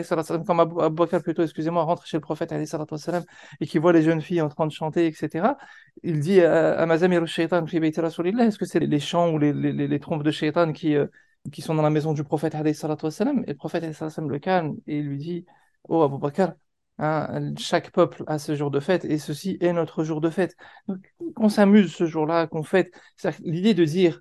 comme 0.46 0.60
Abu 0.60 0.94
Bakr 0.94 1.22
plutôt, 1.22 1.42
excusez-moi, 1.42 1.82
rentre 1.84 2.06
chez 2.06 2.18
le 2.18 2.20
prophète 2.20 2.52
et 2.52 3.66
qui 3.66 3.78
voit 3.78 3.94
les 3.94 4.02
jeunes 4.02 4.20
filles 4.20 4.42
en 4.42 4.50
train 4.50 4.66
de 4.66 4.72
chanter, 4.72 5.06
etc. 5.06 5.56
Il 6.02 6.20
dit 6.20 6.42
à 6.42 6.84
Mazamir 6.84 7.26
shaitan 7.26 7.64
est-ce 7.64 8.58
que 8.58 8.66
c'est 8.66 8.78
les 8.78 9.00
chants 9.00 9.30
ou 9.32 9.38
les, 9.38 10.00
trompes 10.00 10.22
de 10.22 10.30
shaitan 10.30 10.72
qui, 10.72 10.94
euh, 10.94 11.06
qui 11.50 11.62
sont 11.62 11.74
dans 11.74 11.82
la 11.82 11.90
maison 11.90 12.12
du 12.12 12.24
prophète 12.24 12.54
et 12.54 12.58
le 12.62 13.54
prophète 13.54 13.84
le 13.84 14.38
calme 14.38 14.76
et 14.86 14.98
il 14.98 15.06
lui 15.06 15.16
dit, 15.16 15.46
oh 15.88 16.02
Abu 16.02 16.18
Bakr, 16.18 16.52
Hein, 16.98 17.54
chaque 17.58 17.90
peuple 17.90 18.22
a 18.26 18.38
ce 18.38 18.54
jour 18.54 18.70
de 18.70 18.78
fête 18.78 19.04
et 19.04 19.18
ceci 19.18 19.56
est 19.60 19.72
notre 19.72 20.04
jour 20.04 20.20
de 20.20 20.30
fête. 20.30 20.56
Qu'on 21.34 21.48
s'amuse 21.48 21.92
ce 21.92 22.06
jour-là, 22.06 22.46
qu'on 22.46 22.62
fête. 22.62 22.92
L'idée 23.42 23.74
de 23.74 23.84
dire 23.84 24.20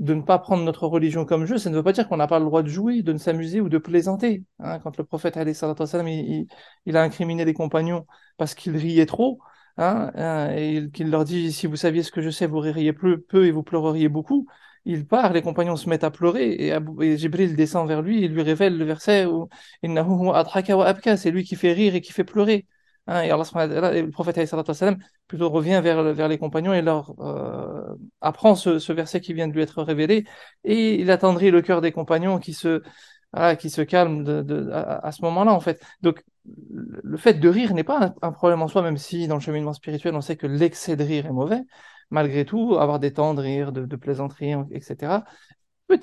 de 0.00 0.14
ne 0.14 0.22
pas 0.22 0.38
prendre 0.38 0.64
notre 0.64 0.86
religion 0.86 1.26
comme 1.26 1.44
jeu, 1.44 1.58
ça 1.58 1.68
ne 1.68 1.76
veut 1.76 1.82
pas 1.82 1.92
dire 1.92 2.08
qu'on 2.08 2.16
n'a 2.16 2.26
pas 2.26 2.38
le 2.38 2.46
droit 2.46 2.62
de 2.62 2.68
jouer, 2.68 3.02
de 3.02 3.12
ne 3.12 3.18
s'amuser 3.18 3.60
ou 3.60 3.68
de 3.68 3.78
plaisanter. 3.78 4.44
Hein, 4.58 4.78
quand 4.80 4.96
le 4.96 5.04
prophète 5.04 5.34
salam, 5.54 6.08
il, 6.08 6.46
il, 6.86 6.96
a 6.96 7.02
incriminé 7.02 7.44
les 7.44 7.52
compagnons 7.52 8.06
parce 8.38 8.54
qu'ils 8.54 8.76
riaient 8.76 9.04
trop, 9.06 9.40
hein, 9.76 10.10
et 10.56 10.90
qu'il 10.92 11.10
leur 11.10 11.24
dit 11.24 11.52
si 11.52 11.66
vous 11.66 11.76
saviez 11.76 12.02
ce 12.02 12.10
que 12.10 12.22
je 12.22 12.30
sais, 12.30 12.46
vous 12.46 12.58
ririez 12.58 12.94
peu 12.94 13.22
et 13.44 13.50
vous 13.50 13.62
pleureriez 13.62 14.08
beaucoup 14.08 14.46
il 14.84 15.06
part, 15.06 15.32
les 15.32 15.42
compagnons 15.42 15.76
se 15.76 15.88
mettent 15.88 16.04
à 16.04 16.10
pleurer, 16.10 16.52
et, 16.52 16.78
et 17.02 17.16
Jibril 17.18 17.56
descend 17.56 17.86
vers 17.88 18.02
lui 18.02 18.24
et 18.24 18.28
lui 18.28 18.42
révèle 18.42 18.76
le 18.78 18.84
verset 18.84 19.26
où 19.26 19.48
c'est 21.16 21.30
lui 21.30 21.44
qui 21.44 21.56
fait 21.56 21.72
rire 21.72 21.94
et 21.94 22.00
qui 22.00 22.12
fait 22.12 22.24
pleurer. 22.24 22.66
Hein, 23.06 23.22
et, 23.22 23.30
Allah, 23.30 23.44
le 23.92 24.10
prophète 24.10 24.38
plutôt 25.26 25.48
revient 25.50 25.80
vers, 25.82 26.28
les 26.28 26.38
compagnons 26.38 26.72
et 26.72 26.82
leur 26.82 27.14
euh, 27.20 27.94
apprend 28.20 28.54
ce, 28.54 28.92
verset 28.92 29.20
qui 29.20 29.32
vient 29.34 29.48
de 29.48 29.52
lui 29.52 29.62
être 29.62 29.82
révélé, 29.82 30.24
et 30.64 31.00
il 31.00 31.10
attendrit 31.10 31.50
le 31.50 31.62
cœur 31.62 31.80
des 31.80 31.92
compagnons 31.92 32.38
qui 32.38 32.52
se, 32.52 32.82
qui 33.58 33.70
se 33.70 33.82
calment 33.82 34.26
à, 34.72 35.12
ce 35.12 35.22
moment-là, 35.22 35.52
en 35.52 35.60
fait. 35.60 35.82
Donc, 36.02 36.22
le 36.44 37.16
fait 37.16 37.34
de 37.34 37.48
rire 37.48 37.74
n'est 37.74 37.84
pas 37.84 38.14
un, 38.22 38.32
problème 38.32 38.62
en 38.62 38.68
soi, 38.68 38.82
même 38.82 38.96
si 38.96 39.28
dans 39.28 39.36
le 39.36 39.40
cheminement 39.40 39.72
spirituel, 39.72 40.14
on 40.14 40.20
sait 40.20 40.36
que 40.36 40.46
l'excès 40.46 40.96
de 40.96 41.04
rire 41.04 41.26
est 41.26 41.32
mauvais 41.32 41.62
malgré 42.10 42.44
tout, 42.44 42.76
avoir 42.76 42.98
des 42.98 43.12
temps 43.12 43.34
de 43.34 43.40
rire, 43.40 43.72
de, 43.72 43.96
plaisanteries, 43.96 44.54
etc., 44.70 45.24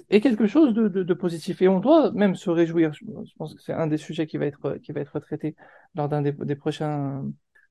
est 0.10 0.22
quelque 0.22 0.48
chose 0.48 0.74
de, 0.74 1.14
positif. 1.14 1.62
Et 1.62 1.68
on 1.68 1.80
doit 1.80 2.12
même 2.12 2.36
se 2.36 2.50
réjouir. 2.50 2.94
Je, 2.94 3.06
pense 3.38 3.54
que 3.54 3.62
c'est 3.62 3.74
un 3.74 3.88
des 3.88 3.98
sujets 3.98 4.28
qui 4.28 4.38
va 4.38 4.46
être, 4.46 4.78
qui 4.84 4.92
va 4.92 5.02
être 5.02 5.20
traité 5.20 5.56
lors 5.96 6.10
d'un 6.10 6.22
des, 6.22 6.56
prochains 6.56 7.24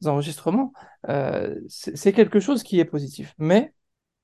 enregistrements. 0.04 0.72
Euh, 1.08 1.54
c'est 1.68 2.12
quelque 2.12 2.40
chose 2.40 2.62
qui 2.62 2.80
est 2.80 2.84
positif. 2.84 3.34
Mais 3.38 3.74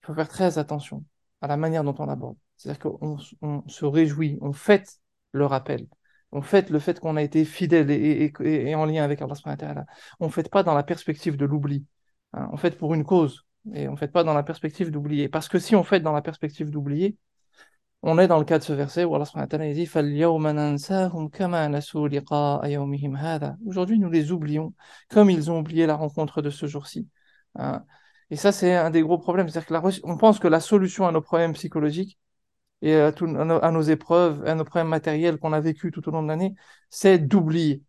il 0.03 0.07
faut 0.07 0.15
faire 0.15 0.29
très 0.29 0.59
attention 0.59 1.05
à 1.41 1.49
la 1.49 1.57
manière 1.57 1.85
dont 1.85 1.95
on 1.99 2.07
l'aborde. 2.07 2.37
C'est-à-dire 2.57 2.81
qu'on 2.81 3.19
on 3.43 3.69
se 3.69 3.85
réjouit, 3.85 4.39
on 4.41 4.53
fête 4.53 5.01
le 5.33 5.47
rappel. 5.47 5.87
On 6.31 6.41
fête 6.41 6.71
le 6.71 6.79
fait 6.79 6.99
qu'on 6.99 7.17
a 7.17 7.23
été 7.23 7.45
fidèle 7.45 7.91
et, 7.91 8.75
en 8.75 8.87
lien 8.87 9.05
avec 9.05 9.21
Allah. 9.21 9.35
On 10.19 10.27
ne 10.27 10.31
fête 10.31 10.49
pas 10.49 10.63
dans 10.63 10.75
la 10.75 10.83
perspective 10.83 11.37
de 11.37 11.45
l'oubli. 11.45 11.85
Hein. 12.33 12.49
On 12.53 12.57
fête 12.57 12.79
pour 12.79 12.95
une 12.95 13.05
cause. 13.05 13.45
Et 13.75 13.89
on 13.89 13.93
ne 13.93 13.97
fait 13.97 14.09
pas 14.09 14.25
dans 14.25 14.35
la 14.35 14.43
perspective 14.43 14.91
d'oublier. 14.91 15.29
Parce 15.29 15.49
que 15.49 15.59
si 15.59 15.77
on 15.77 15.85
fait 15.85 16.01
dans 16.01 16.13
la 16.13 16.23
perspective 16.23 16.71
d'oublier, 16.71 17.17
on 18.03 18.19
est 18.19 18.27
dans 18.27 18.39
le 18.39 18.45
cas 18.45 18.59
de 18.59 18.65
ce 18.65 18.73
verset 18.73 19.05
où 19.05 19.15
Allah 19.15 19.27
dit 19.75 19.89
Aujourd'hui, 23.67 23.99
nous 23.99 24.11
les 24.11 24.33
oublions 24.33 24.75
comme 25.09 25.31
ils 25.31 25.51
ont 25.51 25.61
oublié 25.61 25.87
la 25.87 25.95
rencontre 25.95 26.43
de 26.43 26.51
ce 26.51 26.67
jour-ci. 26.67 27.09
Hein. 27.57 27.85
Et 28.31 28.37
ça, 28.37 28.51
c'est 28.51 28.75
un 28.75 28.91
des 28.91 29.03
gros 29.03 29.19
problèmes. 29.19 29.49
C'est-à-dire 29.49 29.83
qu'on 30.03 30.17
pense 30.17 30.39
que 30.41 30.49
la 30.49 30.61
solution 30.61 31.07
à 31.07 31.13
nos 31.13 31.21
problèmes 31.21 31.53
psychologiques 31.53 32.19
et 32.83 32.97
à, 32.97 33.09
à, 33.09 33.71
nos, 33.71 33.83
épreuves, 33.83 34.45
à 34.47 34.55
nos 34.55 34.65
problèmes 34.65 34.89
matériels 34.89 35.39
qu'on 35.39 35.53
a 35.53 35.61
vécu 35.61 35.93
tout 35.93 36.09
au 36.09 36.13
long 36.13 36.23
de 36.23 36.29
l'année, 36.29 36.55
c'est 36.91 37.19
d'oublier. 37.19 37.85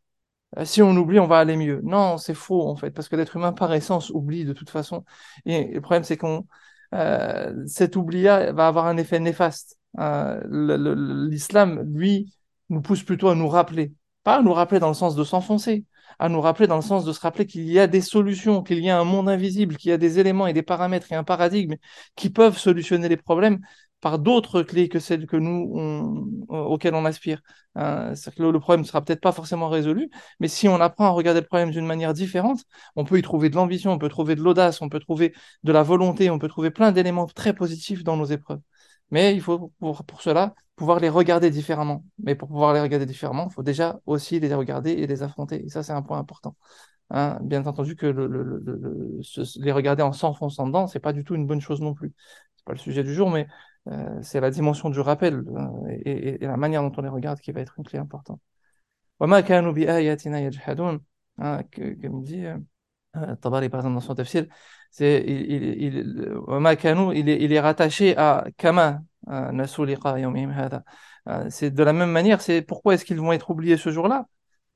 Euh, 0.57 0.65
si 0.65 0.81
on 0.81 0.91
oublie, 0.95 1.19
on 1.19 1.27
va 1.27 1.39
aller 1.39 1.57
mieux. 1.57 1.81
Non, 1.83 2.17
c'est 2.17 2.33
faux 2.33 2.67
en 2.67 2.75
fait, 2.75 2.91
parce 2.91 3.09
que 3.09 3.15
l'être 3.15 3.35
humain 3.35 3.53
par 3.53 3.73
essence 3.73 4.09
oublie 4.09 4.45
de 4.45 4.53
toute 4.53 4.69
façon. 4.69 5.03
Et 5.45 5.65
le 5.73 5.81
problème, 5.81 6.03
c'est 6.03 6.17
qu'on 6.17 6.47
euh, 6.93 7.65
cet 7.67 7.95
oubli 7.95 8.23
va 8.23 8.67
avoir 8.67 8.85
un 8.87 8.97
effet 8.97 9.19
néfaste. 9.19 9.79
Euh, 9.99 10.41
L'islam, 11.29 11.83
lui, 11.93 12.33
nous 12.69 12.81
pousse 12.81 13.03
plutôt 13.03 13.29
à 13.29 13.35
nous 13.35 13.47
rappeler, 13.47 13.93
pas 14.23 14.37
à 14.37 14.41
nous 14.41 14.53
rappeler 14.53 14.79
dans 14.79 14.87
le 14.89 14.93
sens 14.93 15.15
de 15.15 15.23
s'enfoncer, 15.23 15.85
à 16.19 16.29
nous 16.29 16.41
rappeler 16.41 16.67
dans 16.67 16.75
le 16.75 16.81
sens 16.81 17.05
de 17.05 17.11
se 17.13 17.19
rappeler 17.19 17.45
qu'il 17.45 17.63
y 17.69 17.79
a 17.79 17.87
des 17.87 18.01
solutions, 18.01 18.63
qu'il 18.63 18.79
y 18.79 18.89
a 18.89 18.99
un 18.99 19.03
monde 19.03 19.29
invisible, 19.29 19.77
qu'il 19.77 19.89
y 19.89 19.93
a 19.93 19.97
des 19.97 20.19
éléments 20.19 20.47
et 20.47 20.53
des 20.53 20.61
paramètres 20.63 21.11
et 21.11 21.15
un 21.15 21.23
paradigme 21.23 21.75
qui 22.15 22.29
peuvent 22.29 22.57
solutionner 22.57 23.09
les 23.09 23.17
problèmes 23.17 23.59
par 24.03 24.19
d'autres 24.19 24.63
clés 24.63 24.89
que 24.89 24.99
celles 24.99 25.25
que 25.27 25.37
nous, 25.37 25.71
on, 25.75 26.27
auxquelles 26.49 26.93
on 26.93 27.05
aspire. 27.05 27.41
Hein. 27.75 28.13
que 28.35 28.43
le, 28.43 28.59
problème 28.59 28.81
ne 28.81 28.85
sera 28.85 29.01
peut-être 29.01 29.21
pas 29.21 29.31
forcément 29.31 29.69
résolu, 29.69 30.09
mais 30.41 30.49
si 30.49 30.67
on 30.67 30.75
apprend 30.81 31.05
à 31.05 31.09
regarder 31.11 31.39
le 31.39 31.47
problème 31.47 31.71
d'une 31.71 31.85
manière 31.85 32.13
différente, 32.13 32.65
on 32.97 33.05
peut 33.05 33.17
y 33.17 33.21
trouver 33.21 33.49
de 33.49 33.55
l'ambition, 33.55 33.93
on 33.93 33.97
peut 33.97 34.09
trouver 34.09 34.35
de 34.35 34.41
l'audace, 34.41 34.81
on 34.81 34.89
peut 34.89 34.99
trouver 34.99 35.33
de 35.63 35.71
la 35.71 35.83
volonté, 35.83 36.29
on 36.29 36.37
peut 36.37 36.49
trouver 36.49 36.69
plein 36.69 36.91
d'éléments 36.91 37.27
très 37.27 37.53
positifs 37.53 38.03
dans 38.03 38.17
nos 38.17 38.25
épreuves. 38.25 38.59
Mais 39.09 39.33
il 39.35 39.41
faut 39.41 39.71
pour, 39.79 40.21
cela 40.21 40.53
pouvoir 40.75 40.99
les 40.99 41.09
regarder 41.09 41.49
différemment. 41.49 42.03
Mais 42.21 42.35
pour 42.35 42.49
pouvoir 42.49 42.73
les 42.73 42.81
regarder 42.81 43.05
différemment, 43.05 43.47
il 43.49 43.53
faut 43.53 43.63
déjà 43.63 44.01
aussi 44.05 44.39
les 44.41 44.53
regarder 44.53 44.91
et 44.91 45.07
les 45.07 45.23
affronter. 45.23 45.63
Et 45.65 45.69
ça, 45.69 45.81
c'est 45.81 45.93
un 45.93 46.01
point 46.01 46.19
important. 46.19 46.55
Hein. 47.09 47.39
bien 47.41 47.65
entendu 47.65 47.95
que 47.95 48.07
le, 48.07 48.27
le, 48.27 49.21
les 49.57 49.71
regarder 49.71 50.03
en 50.03 50.13
s'enfonçant 50.13 50.67
dedans, 50.67 50.87
c'est 50.87 50.99
pas 50.99 51.13
du 51.13 51.23
tout 51.23 51.35
une 51.35 51.47
bonne 51.47 51.61
chose 51.61 51.79
non 51.81 51.93
plus. 51.93 52.13
C'est 52.57 52.65
pas 52.65 52.73
le 52.73 52.79
sujet 52.79 53.03
du 53.03 53.13
jour, 53.13 53.29
mais 53.29 53.41
euh, 53.43 53.47
c'est 54.21 54.39
la 54.39 54.49
dimension 54.49 54.89
du 54.89 54.99
rappel 54.99 55.43
euh, 55.47 55.97
et, 56.05 56.37
la 56.39 56.57
manière 56.57 56.81
dont 56.81 56.91
on 56.97 57.01
les 57.01 57.09
regarde 57.09 57.39
qui 57.39 57.51
va 57.51 57.61
être 57.61 57.75
une 57.77 57.83
clé 57.83 57.99
importante. 57.99 58.39
Hein, 61.39 61.63
comme 62.01 62.23
dit 62.23 62.45
euh, 62.45 63.35
Tabari 63.41 63.69
par 63.69 63.79
exemple 63.79 63.95
dans 63.95 63.99
son 64.01 64.15
tafsir, 64.15 64.45
c'est 64.91 65.23
il, 65.25 65.51
il, 65.51 65.97
il, 67.13 67.29
est, 67.29 67.41
il 67.41 67.53
est 67.53 67.59
rattaché 67.59 68.15
à 68.17 68.45
Kama, 68.57 69.01
c'est 71.49 71.71
de 71.71 71.83
la 71.83 71.93
même 71.93 72.11
manière, 72.11 72.41
c'est 72.41 72.61
pourquoi 72.61 72.93
est-ce 72.93 73.05
qu'ils 73.05 73.19
vont 73.19 73.31
être 73.31 73.49
oubliés 73.49 73.77
ce 73.77 73.89
jour-là 73.91 74.27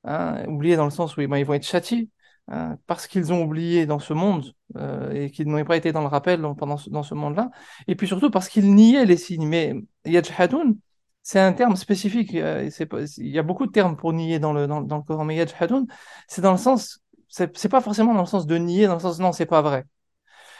hein, 0.04 0.44
Oubliés 0.46 0.76
dans 0.76 0.84
le 0.84 0.90
sens 0.90 1.16
où 1.16 1.20
ils 1.20 1.28
vont 1.28 1.54
être 1.54 1.66
châtiés, 1.66 2.08
Hein, 2.50 2.78
parce 2.86 3.06
qu'ils 3.06 3.30
ont 3.30 3.42
oublié 3.42 3.84
dans 3.84 3.98
ce 3.98 4.14
monde 4.14 4.54
euh, 4.76 5.12
et 5.12 5.30
qu'ils 5.30 5.48
n'ont 5.48 5.62
pas 5.64 5.76
été 5.76 5.92
dans 5.92 6.00
le 6.00 6.06
rappel 6.06 6.40
pendant 6.56 6.78
ce, 6.78 6.88
dans 6.88 7.02
ce 7.02 7.14
monde-là, 7.14 7.50
et 7.88 7.94
puis 7.94 8.06
surtout 8.06 8.30
parce 8.30 8.48
qu'ils 8.48 8.74
niaient 8.74 9.04
les 9.04 9.18
signes. 9.18 9.46
Mais 9.46 9.74
yajhadun, 10.06 10.74
c'est 11.22 11.40
un 11.40 11.52
terme 11.52 11.76
spécifique. 11.76 12.34
Euh, 12.34 12.70
il 13.18 13.28
y 13.28 13.38
a 13.38 13.42
beaucoup 13.42 13.66
de 13.66 13.70
termes 13.70 13.96
pour 13.96 14.14
nier 14.14 14.38
dans 14.38 14.54
le, 14.54 14.66
Coran, 15.02 15.24
mais 15.26 15.36
yajhadun, 15.36 15.84
c'est 16.26 16.40
dans 16.40 16.52
le 16.52 16.58
sens, 16.58 17.00
c'est 17.28 17.68
pas 17.68 17.82
forcément 17.82 18.14
dans 18.14 18.20
le 18.20 18.26
sens 18.26 18.46
de 18.46 18.56
nier, 18.56 18.86
dans 18.86 18.94
le 18.94 19.00
sens 19.00 19.18
non, 19.18 19.32
c'est 19.32 19.46
pas 19.46 19.60
vrai. 19.60 19.84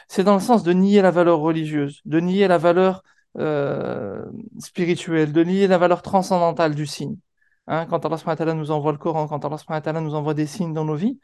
C'est 0.07 0.23
dans 0.23 0.35
le 0.35 0.41
sens 0.41 0.63
de 0.63 0.73
nier 0.73 1.01
la 1.01 1.11
valeur 1.11 1.39
religieuse, 1.39 2.01
de 2.05 2.19
nier 2.19 2.47
la 2.47 2.59
valeur 2.59 3.03
euh, 3.39 4.25
spirituelle, 4.59 5.33
de 5.33 5.43
nier 5.43 5.67
la 5.67 5.79
valeur 5.79 6.03
transcendantale 6.03 6.75
du 6.75 6.85
signe. 6.85 7.17
Hein, 7.65 7.87
quand 7.87 8.05
Allah 8.05 8.53
nous 8.53 8.69
envoie 8.71 8.91
le 8.91 8.97
Coran, 8.99 9.27
quand 9.27 9.43
Allah 9.43 10.01
nous 10.01 10.13
envoie 10.15 10.33
des 10.35 10.47
signes 10.47 10.73
dans 10.73 10.85
nos 10.85 10.95
vies, 10.95 11.19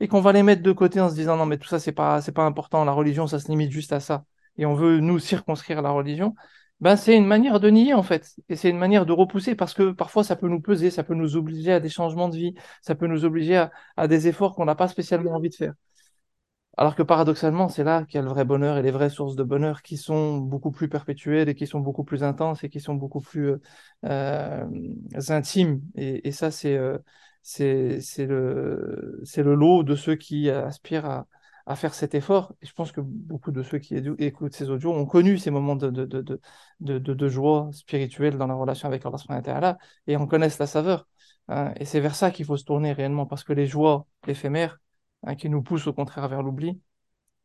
et 0.00 0.08
qu'on 0.08 0.20
va 0.20 0.32
les 0.32 0.42
mettre 0.42 0.62
de 0.62 0.72
côté 0.72 1.00
en 1.00 1.10
se 1.10 1.14
disant 1.14 1.36
non 1.36 1.46
mais 1.46 1.58
tout 1.58 1.68
ça 1.68 1.78
c'est 1.78 1.92
pas 1.92 2.20
c'est 2.22 2.32
pas 2.32 2.44
important. 2.44 2.84
La 2.84 2.92
religion 2.92 3.26
ça 3.26 3.38
se 3.38 3.48
limite 3.48 3.70
juste 3.70 3.92
à 3.92 4.00
ça. 4.00 4.24
Et 4.58 4.66
on 4.66 4.74
veut 4.74 5.00
nous 5.00 5.18
circonscrire 5.18 5.82
la 5.82 5.90
religion. 5.90 6.34
Ben 6.80 6.96
c'est 6.96 7.16
une 7.16 7.26
manière 7.26 7.60
de 7.60 7.68
nier 7.70 7.94
en 7.94 8.02
fait. 8.02 8.34
Et 8.48 8.56
c'est 8.56 8.70
une 8.70 8.78
manière 8.78 9.06
de 9.06 9.12
repousser 9.12 9.54
parce 9.54 9.74
que 9.74 9.92
parfois 9.92 10.24
ça 10.24 10.36
peut 10.36 10.48
nous 10.48 10.60
peser 10.60 10.90
ça 10.90 11.04
peut 11.04 11.14
nous 11.14 11.36
obliger 11.36 11.72
à 11.72 11.80
des 11.80 11.90
changements 11.90 12.28
de 12.28 12.36
vie 12.36 12.54
ça 12.82 12.94
peut 12.94 13.06
nous 13.06 13.24
obliger 13.24 13.66
à, 13.96 14.08
des 14.08 14.28
efforts 14.28 14.54
qu'on 14.54 14.64
n'a 14.64 14.74
pas 14.74 14.88
spécialement 14.88 15.32
envie 15.32 15.50
de 15.50 15.54
faire. 15.54 15.74
Alors 16.76 16.94
que 16.94 17.02
paradoxalement, 17.02 17.68
c'est 17.68 17.84
là 17.84 18.04
qu'il 18.04 18.16
y 18.16 18.18
a 18.18 18.22
le 18.22 18.28
vrai 18.30 18.44
bonheur 18.44 18.78
et 18.78 18.82
les 18.82 18.90
vraies 18.90 19.10
sources 19.10 19.36
de 19.36 19.42
bonheur 19.42 19.82
qui 19.82 19.98
sont 19.98 20.38
beaucoup 20.38 20.70
plus 20.70 20.88
perpétuelles 20.88 21.48
et 21.48 21.54
qui 21.54 21.66
sont 21.66 21.80
beaucoup 21.80 22.04
plus 22.04 22.22
intenses 22.22 22.64
et 22.64 22.70
qui 22.70 22.80
sont 22.80 22.94
beaucoup 22.94 23.20
plus 23.20 23.50
euh, 23.50 23.58
euh 24.06 24.64
intimes. 25.28 25.82
Et, 25.96 26.26
et 26.28 26.32
ça, 26.32 26.50
c'est 26.50 26.76
euh, 26.76 26.96
c'est 27.42 28.00
le, 28.18 29.22
le 29.36 29.54
lot 29.54 29.82
de 29.82 29.94
ceux 29.94 30.16
qui 30.16 30.50
aspirent 30.50 31.06
à, 31.06 31.26
à 31.66 31.76
faire 31.76 31.94
cet 31.94 32.14
effort. 32.14 32.54
Et 32.62 32.66
je 32.66 32.72
pense 32.72 32.92
que 32.92 33.00
beaucoup 33.00 33.50
de 33.52 33.62
ceux 33.62 33.78
qui 33.78 33.94
écoutent 33.96 34.54
ces 34.54 34.70
audios 34.70 34.92
ont 34.92 35.06
connu 35.06 35.38
ces 35.38 35.50
moments 35.50 35.76
de, 35.76 35.90
de, 35.90 36.04
de, 36.04 36.40
de, 36.80 36.98
de, 36.98 37.28
joie 37.28 37.70
spirituelle 37.72 38.36
dans 38.38 38.46
la 38.46 38.54
relation 38.54 38.88
avec 38.88 39.04
Allah 39.06 39.78
et 40.06 40.16
en 40.16 40.26
connaissent 40.26 40.58
la 40.58 40.66
saveur. 40.66 41.06
hein. 41.48 41.72
et 41.76 41.84
c'est 41.84 42.00
vers 42.00 42.14
ça 42.14 42.30
qu'il 42.30 42.44
faut 42.46 42.56
se 42.56 42.64
tourner 42.64 42.92
réellement, 42.92 43.26
parce 43.26 43.44
que 43.44 43.52
les 43.52 43.66
joies 43.66 44.06
éphémères, 44.26 44.78
hein, 45.24 45.34
qui 45.34 45.48
nous 45.50 45.62
poussent 45.62 45.86
au 45.86 45.92
contraire 45.92 46.28
vers 46.28 46.42
l'oubli, 46.42 46.80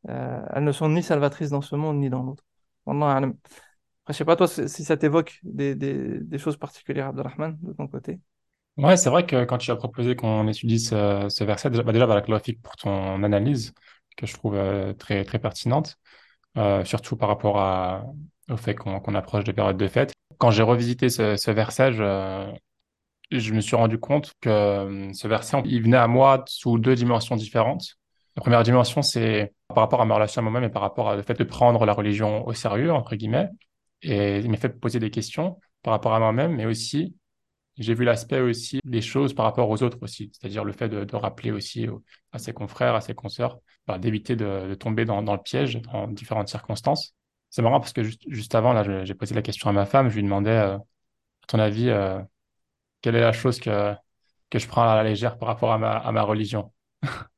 euh, 0.10 0.42
elles 0.54 0.64
ne 0.64 0.72
sont 0.72 0.90
ni 0.90 1.04
salvatrices 1.04 1.50
dans 1.52 1.62
ce 1.62 1.76
monde 1.76 2.00
ni 2.00 2.10
dans 2.10 2.24
l'autre. 2.24 2.44
Après, 2.88 4.14
je 4.14 4.18
sais 4.20 4.26
pas 4.26 4.36
toi 4.36 4.48
si 4.48 4.84
ça 4.84 4.98
t'évoque 4.98 5.40
des, 5.44 5.76
des, 5.76 6.20
des 6.20 6.38
choses 6.38 6.58
particulières, 6.58 7.08
Abdelrahman, 7.08 7.58
de 7.62 7.74
ton 7.74 7.88
côté? 7.88 8.20
Ouais, 8.78 8.98
c'est 8.98 9.10
vrai 9.10 9.26
que 9.26 9.46
quand 9.46 9.58
tu 9.58 9.72
as 9.72 9.76
proposé 9.78 10.16
qu'on 10.18 10.48
étudie 10.50 10.80
ce, 10.80 11.44
verset, 11.46 11.70
déjà, 11.70 11.84
bah 11.84 11.94
déjà, 11.94 12.06
voilà, 12.06 12.22
pour 12.22 12.76
ton 12.76 13.24
analyse, 13.24 13.74
que 14.18 14.26
je 14.26 14.34
trouve 14.34 14.56
euh, 14.56 14.94
très, 14.94 15.24
très 15.24 15.40
pertinente, 15.40 15.98
euh, 16.58 16.84
surtout 16.86 17.16
par 17.16 17.30
rapport 17.30 18.04
au 18.50 18.58
fait 18.58 18.76
qu'on 18.76 19.16
approche 19.16 19.46
des 19.46 19.54
périodes 19.54 19.78
de 19.78 19.88
fête. 19.88 20.14
Quand 20.40 20.52
j'ai 20.52 20.64
revisité 20.64 21.10
ce, 21.10 21.38
ce 21.38 21.52
verset, 21.52 21.94
je, 21.94 22.52
je 23.32 23.54
me 23.54 23.62
suis 23.62 23.76
rendu 23.76 23.98
compte 23.98 24.34
que 24.42 24.50
euh, 24.50 25.14
ce 25.14 25.28
verset, 25.28 25.62
il 25.66 25.84
venait 25.84 25.98
à 25.98 26.08
moi 26.08 26.44
sous 26.48 26.78
deux 26.78 26.96
dimensions 26.96 27.36
différentes. 27.36 27.98
La 28.36 28.42
première 28.42 28.64
dimension, 28.64 29.02
c'est 29.02 29.54
par 29.70 29.78
rapport 29.78 30.02
à 30.02 30.06
ma 30.06 30.16
relation 30.16 30.40
à 30.40 30.44
moi-même 30.44 30.66
et 30.66 30.70
par 30.72 30.82
rapport 30.82 31.08
au 31.08 31.24
fait 31.24 31.40
de 31.40 31.44
prendre 31.44 31.86
la 31.86 31.94
religion 31.94 32.46
au 32.46 32.54
sérieux, 32.54 32.92
entre 32.92 33.16
guillemets. 33.16 33.50
Et 34.02 34.40
il 34.40 34.52
m'a 34.52 34.58
fait 34.58 34.70
poser 34.70 35.00
des 35.00 35.10
questions 35.10 35.60
par 35.82 35.94
rapport 35.94 36.14
à 36.14 36.20
moi-même, 36.20 36.56
mais 36.56 36.66
aussi, 36.66 37.16
j'ai 37.78 37.94
vu 37.94 38.06
l'aspect 38.06 38.40
aussi 38.40 38.80
des 38.84 39.02
choses 39.02 39.34
par 39.34 39.46
rapport 39.46 39.70
aux 39.70 39.84
autres 39.84 39.98
aussi. 40.02 40.32
C'est-à-dire 40.34 40.64
le 40.64 40.72
fait 40.72 40.90
de, 40.90 41.16
rappeler 41.16 41.52
aussi 41.52 41.88
à 42.32 42.40
ses 42.40 42.54
confrères, 42.54 42.96
à 42.96 43.02
ses 43.02 43.14
consoeurs, 43.14 43.60
bah, 43.88 44.00
d'éviter 44.00 44.36
de, 44.36 44.74
tomber 44.76 45.06
dans, 45.06 45.22
le 45.22 45.42
piège 45.42 45.82
dans 45.82 46.08
différentes 46.08 46.48
circonstances. 46.48 47.14
C'est 47.50 47.62
marrant 47.62 47.80
parce 47.80 47.94
que 47.94 48.04
juste, 48.04 48.56
avant, 48.56 48.74
là, 48.74 48.84
je- 48.84 49.06
j'ai 49.06 49.14
posé 49.14 49.36
la 49.36 49.42
question 49.42 49.70
à 49.70 49.74
ma 49.74 49.86
femme, 49.86 50.10
je 50.10 50.16
lui 50.16 50.24
demandais, 50.24 50.50
euh, 50.52 50.78
à 50.78 51.48
ton 51.48 51.60
avis, 51.60 51.90
euh, 51.90 52.20
quelle 53.02 53.16
est 53.16 53.22
la 53.22 53.34
chose 53.34 53.60
que, 53.60 53.94
que 54.50 54.60
je 54.60 54.68
prends 54.68 54.90
à 54.90 54.96
la 54.96 55.04
légère 55.04 55.38
par 55.38 55.48
rapport 55.50 55.72
à 55.72 55.78
ma, 55.78 55.98
à 55.98 56.12
ma 56.12 56.24
religion? 56.24 56.74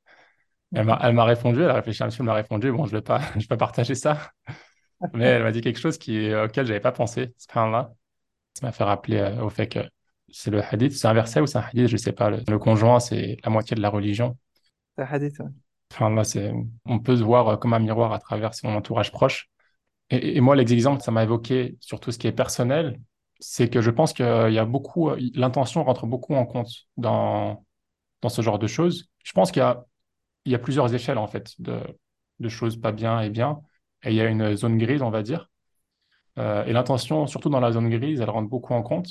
Elle 0.75 0.86
m'a, 0.86 1.24
répondu, 1.24 1.62
elle 1.62 1.70
a 1.70 1.75
réfléchi 1.75 2.03
un 2.03 2.10
petit 2.10 2.17
peu, 2.17 2.24
elle 2.24 2.27
m'a 2.27 2.34
répondu, 2.34 2.72
bon, 2.74 2.86
je 2.86 2.91
vais 2.91 3.01
pas, 3.01 3.22
je 3.36 3.39
vais 3.39 3.48
pas 3.48 3.58
partager 3.58 3.96
ça, 3.96 4.34
mais 5.13 5.25
elle 5.25 5.44
m'a 5.44 5.51
dit 5.51 5.62
quelque 5.62 5.79
chose 5.79 5.98
qui, 5.98 6.34
auquel 6.36 6.65
j'avais 6.65 6.82
pas 6.82 6.91
pensé, 6.91 7.34
subhanallah. 7.38 7.94
Ça 8.56 8.65
m'a 8.65 8.72
fait 8.72 8.84
rappeler 8.84 9.17
euh, 9.17 9.44
au 9.44 9.50
fait 9.50 9.67
que 9.67 9.79
c'est 10.29 10.51
le 10.51 10.62
hadith, 10.63 10.93
c'est 10.93 11.07
un 11.07 11.13
verset 11.13 11.41
ou 11.41 11.48
c'est 11.48 11.57
un 11.60 11.62
hadith, 11.62 11.88
je 11.88 11.98
sais 11.98 12.12
pas. 12.13 12.29
Le, 12.29 12.43
le 12.48 12.60
conjoint, 12.60 13.00
c'est 13.00 13.38
la 13.43 13.50
moitié 13.50 13.75
de 13.75 13.81
la 13.81 13.89
religion. 13.89 14.38
C'est 14.96 15.03
un 15.03 15.05
hadith. 15.05 15.39
ouais. 15.39 15.46
Enfin, 15.91 16.10
là, 16.10 16.24
c'est, 16.24 16.53
on 16.86 17.00
peut 17.00 17.15
se 17.17 17.24
voir 17.24 17.48
euh, 17.48 17.57
comme 17.57 17.74
un 17.74 17.79
miroir 17.79 18.12
à 18.13 18.19
travers 18.19 18.53
son 18.53 18.67
entourage 18.69 19.12
proche. 19.12 19.50
Et, 20.12 20.38
et 20.38 20.41
moi, 20.41 20.55
l'exemple, 20.55 21.01
ça 21.03 21.12
m'a 21.12 21.24
évoqué 21.24 21.77
sur 21.81 22.00
tout 22.00 22.12
ce 22.12 22.19
qui 22.19 22.27
est 22.27 22.34
personnel, 22.34 23.00
c'est 23.39 23.69
que 23.69 23.81
je 23.81 23.91
pense 23.91 24.13
qu'il 24.13 24.25
y 24.25 24.60
a 24.60 24.65
beaucoup, 24.65 25.10
euh, 25.12 25.19
l'intention 25.36 25.84
rentre 25.84 26.07
beaucoup 26.07 26.36
en 26.36 26.46
compte 26.46 26.69
dans, 26.98 27.65
dans 28.22 28.29
ce 28.29 28.41
genre 28.41 28.60
de 28.60 28.67
choses. 28.67 29.10
Je 29.24 29.34
pense 29.34 29.51
qu'il 29.51 29.62
y 29.62 29.63
a, 29.63 29.86
il 30.46 30.53
y 30.53 30.55
a 30.55 30.60
plusieurs 30.60 30.93
échelles, 30.93 31.17
en 31.19 31.27
fait, 31.27 31.53
de, 31.62 31.81
de 32.39 32.50
choses 32.50 32.77
pas 32.81 32.91
bien 32.93 33.22
et 33.22 33.29
bien. 33.29 33.62
Et 34.03 34.12
il 34.12 34.15
y 34.15 34.22
a 34.22 34.27
une 34.27 34.55
zone 34.55 34.77
grise, 34.77 35.01
on 35.03 35.12
va 35.12 35.24
dire. 35.24 35.50
Euh, 36.39 36.65
et 36.65 36.74
l'intention, 36.74 37.27
surtout 37.27 37.50
dans 37.50 37.60
la 37.60 37.72
zone 37.72 37.89
grise, 37.89 38.22
elle 38.22 38.29
rentre 38.29 38.50
beaucoup 38.50 38.74
en 38.74 38.84
compte. 38.84 39.07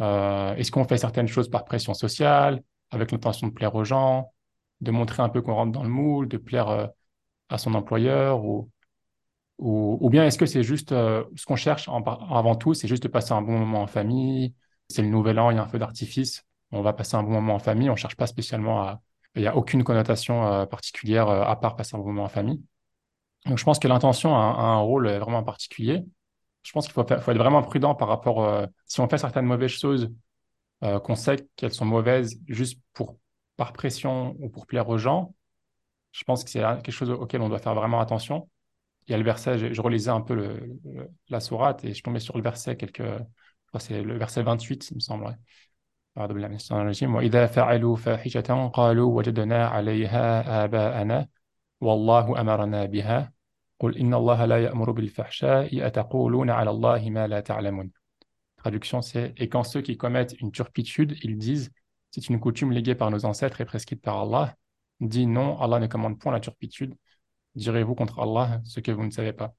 Euh, 0.00 0.54
est-ce 0.56 0.70
qu'on 0.70 0.84
fait 0.84 0.98
certaines 0.98 1.28
choses 1.28 1.48
par 1.48 1.64
pression 1.64 1.94
sociale, 1.94 2.62
avec 2.90 3.12
l'intention 3.12 3.48
de 3.48 3.52
plaire 3.52 3.74
aux 3.74 3.84
gens, 3.84 4.32
de 4.80 4.90
montrer 4.90 5.22
un 5.22 5.28
peu 5.28 5.42
qu'on 5.42 5.54
rentre 5.54 5.72
dans 5.72 5.82
le 5.82 5.88
moule, 5.88 6.28
de 6.28 6.36
plaire 6.36 6.68
euh, 6.68 6.86
à 7.48 7.58
son 7.58 7.74
employeur, 7.74 8.44
ou, 8.44 8.70
ou, 9.58 10.10
bien 10.10 10.24
est-ce 10.26 10.38
que 10.38 10.46
c'est 10.46 10.64
juste 10.64 10.92
euh, 10.92 11.24
ce 11.36 11.46
qu'on 11.46 11.56
cherche 11.56 11.88
avant 11.88 12.56
tout, 12.56 12.74
c'est 12.74 12.88
juste 12.88 13.04
de 13.04 13.08
passer 13.08 13.32
un 13.32 13.42
bon 13.42 13.58
moment 13.58 13.82
en 13.82 13.86
famille, 13.86 14.54
c'est 14.88 15.02
le 15.02 15.08
nouvel 15.08 15.38
an, 15.38 15.50
il 15.50 15.56
y 15.56 15.58
a 15.58 15.62
un 15.62 15.68
feu 15.68 15.78
d'artifice, 15.78 16.44
on 16.72 16.82
va 16.82 16.92
passer 16.92 17.16
un 17.16 17.22
bon 17.22 17.30
moment 17.30 17.54
en 17.54 17.58
famille, 17.60 17.88
on 17.90 17.96
cherche 17.96 18.16
pas 18.16 18.26
spécialement 18.26 18.82
à... 18.82 19.00
Il 19.36 19.42
n'y 19.42 19.48
a 19.48 19.56
aucune 19.56 19.82
connotation 19.82 20.66
particulière 20.68 21.28
à 21.28 21.58
part 21.58 21.74
passer 21.74 21.96
un 21.96 21.98
bon 21.98 22.06
moment 22.06 22.24
en 22.24 22.28
famille. 22.28 22.62
Donc 23.46 23.58
je 23.58 23.64
pense 23.64 23.80
que 23.80 23.88
l'intention 23.88 24.36
a, 24.36 24.38
un 24.38 24.78
rôle 24.78 25.08
vraiment 25.08 25.42
particulier. 25.42 26.04
Je 26.64 26.72
pense 26.72 26.86
qu'il 26.86 26.94
faut, 26.94 27.02
être 27.02 27.20
vraiment 27.20 27.62
prudent 27.62 27.94
par 27.94 28.08
rapport, 28.08 28.44
euh, 28.44 28.66
si 28.86 29.00
on 29.00 29.08
fait 29.08 29.18
certaines 29.18 29.46
mauvaises 29.46 29.70
choses, 29.70 30.10
euh, 30.82 30.98
qu'on 30.98 31.14
sait 31.14 31.46
qu'elles 31.56 31.72
sont 31.72 31.84
mauvaises 31.84 32.40
juste 32.48 32.80
par 33.56 33.72
pression 33.72 34.34
ou 34.40 34.48
pour 34.48 34.66
plaire 34.66 34.88
aux 34.88 34.98
gens, 34.98 35.34
je 36.12 36.24
pense 36.24 36.42
que 36.42 36.50
c'est 36.50 36.60
quelque 36.60 36.90
chose 36.90 37.10
auquel 37.10 37.42
on 37.42 37.48
doit 37.48 37.58
faire 37.58 37.74
vraiment 37.74 38.00
attention. 38.00 38.48
Il 39.06 39.12
y 39.12 39.14
a 39.14 39.18
le 39.18 39.24
verset, 39.24 39.74
je, 39.74 39.80
relisais 39.80 40.10
un 40.10 40.22
peu 40.22 40.60
la 41.28 41.40
sourate 41.40 41.84
et 41.84 41.94
je 41.94 42.02
tombais 42.02 42.20
sur 42.20 42.36
le 42.36 42.42
verset 42.42 42.76
quelques, 42.76 43.02
c'est 43.78 44.02
le 44.02 44.16
verset 44.16 44.42
28, 44.42 44.90
il 44.90 44.94
me 44.94 45.00
semble. 45.00 45.26
ouais. 45.26 45.34
قل 53.83 53.97
إن 53.97 54.13
الله 54.13 54.45
لا 54.45 54.63
يأمر 54.63 54.91
بالفحشاء 54.91 55.87
أتقولون 55.87 56.49
على 56.49 56.69
الله 56.69 57.09
ما 57.09 57.27
لا 57.27 57.39
تعلمون 57.39 57.91
Traduction, 58.57 59.01
c'est 59.01 59.33
Et 59.37 59.47
quand 59.47 59.63
ceux 59.63 59.81
qui 59.81 59.95
commettent 59.95 60.35
une 60.41 60.51
turpitude, 60.51 61.15
ils 61.23 61.37
disent 61.37 61.71
C'est 62.11 62.27
une 62.27 62.39
coutume 62.41 62.71
léguée 62.73 62.95
par 62.95 63.09
nos 63.09 63.23
ancêtres 63.25 63.61
et 63.61 63.65
prescrite 63.65 64.01
par 64.01 64.19
Allah. 64.19 64.55
Dit 64.99 65.27
non, 65.27 65.57
Allah 65.61 65.79
ne 65.79 65.87
commande 65.87 66.19
point 66.19 66.33
la 66.33 66.41
turpitude. 66.41 66.93
Direz-vous 67.55 67.95
contre 67.95 68.19
Allah 68.19 68.59
ce 68.65 68.81
que 68.81 68.91
vous 68.91 69.05
ne 69.05 69.11
savez 69.11 69.31
pas. 69.31 69.53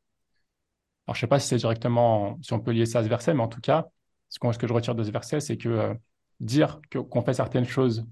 Alors, 1.06 1.14
je 1.14 1.18
ne 1.18 1.20
sais 1.22 1.26
pas 1.28 1.38
si 1.40 1.48
c'est 1.48 1.56
directement, 1.56 2.38
si 2.42 2.52
on 2.52 2.60
peut 2.60 2.72
lier 2.72 2.86
ça 2.86 2.98
à 3.00 3.04
ce 3.04 3.08
verset, 3.08 3.32
mais 3.34 3.42
en 3.42 3.48
tout 3.48 3.60
cas, 3.60 3.86
ce, 4.28 4.38
qu'on- 4.38 4.52
ce 4.52 4.58
que 4.58 4.66
je 4.66 4.72
retire 4.74 4.94
de 4.94 5.02
ce 5.02 5.10
verset, 5.10 5.40
c'est 5.40 5.56
que 5.56 5.68
euh, 5.68 5.94
dire 6.40 6.80
que- 6.90 6.98
qu'on 6.98 7.22
fait 7.22 7.34
certaines 7.34 7.64
choses 7.64 8.06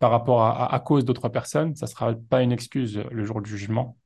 par 0.00 0.10
rapport 0.10 0.42
à, 0.42 0.64
à- 0.66 0.74
à 0.74 0.80
cause 0.80 1.04
d'autres 1.04 1.28
personnes, 1.28 1.74
ça 1.76 1.86
ne 1.86 1.90
sera 1.90 2.14
pas 2.14 2.42
une 2.42 2.52
excuse 2.52 2.98
le 3.10 3.24
jour 3.24 3.40
du 3.40 3.50
jugement. 3.50 3.96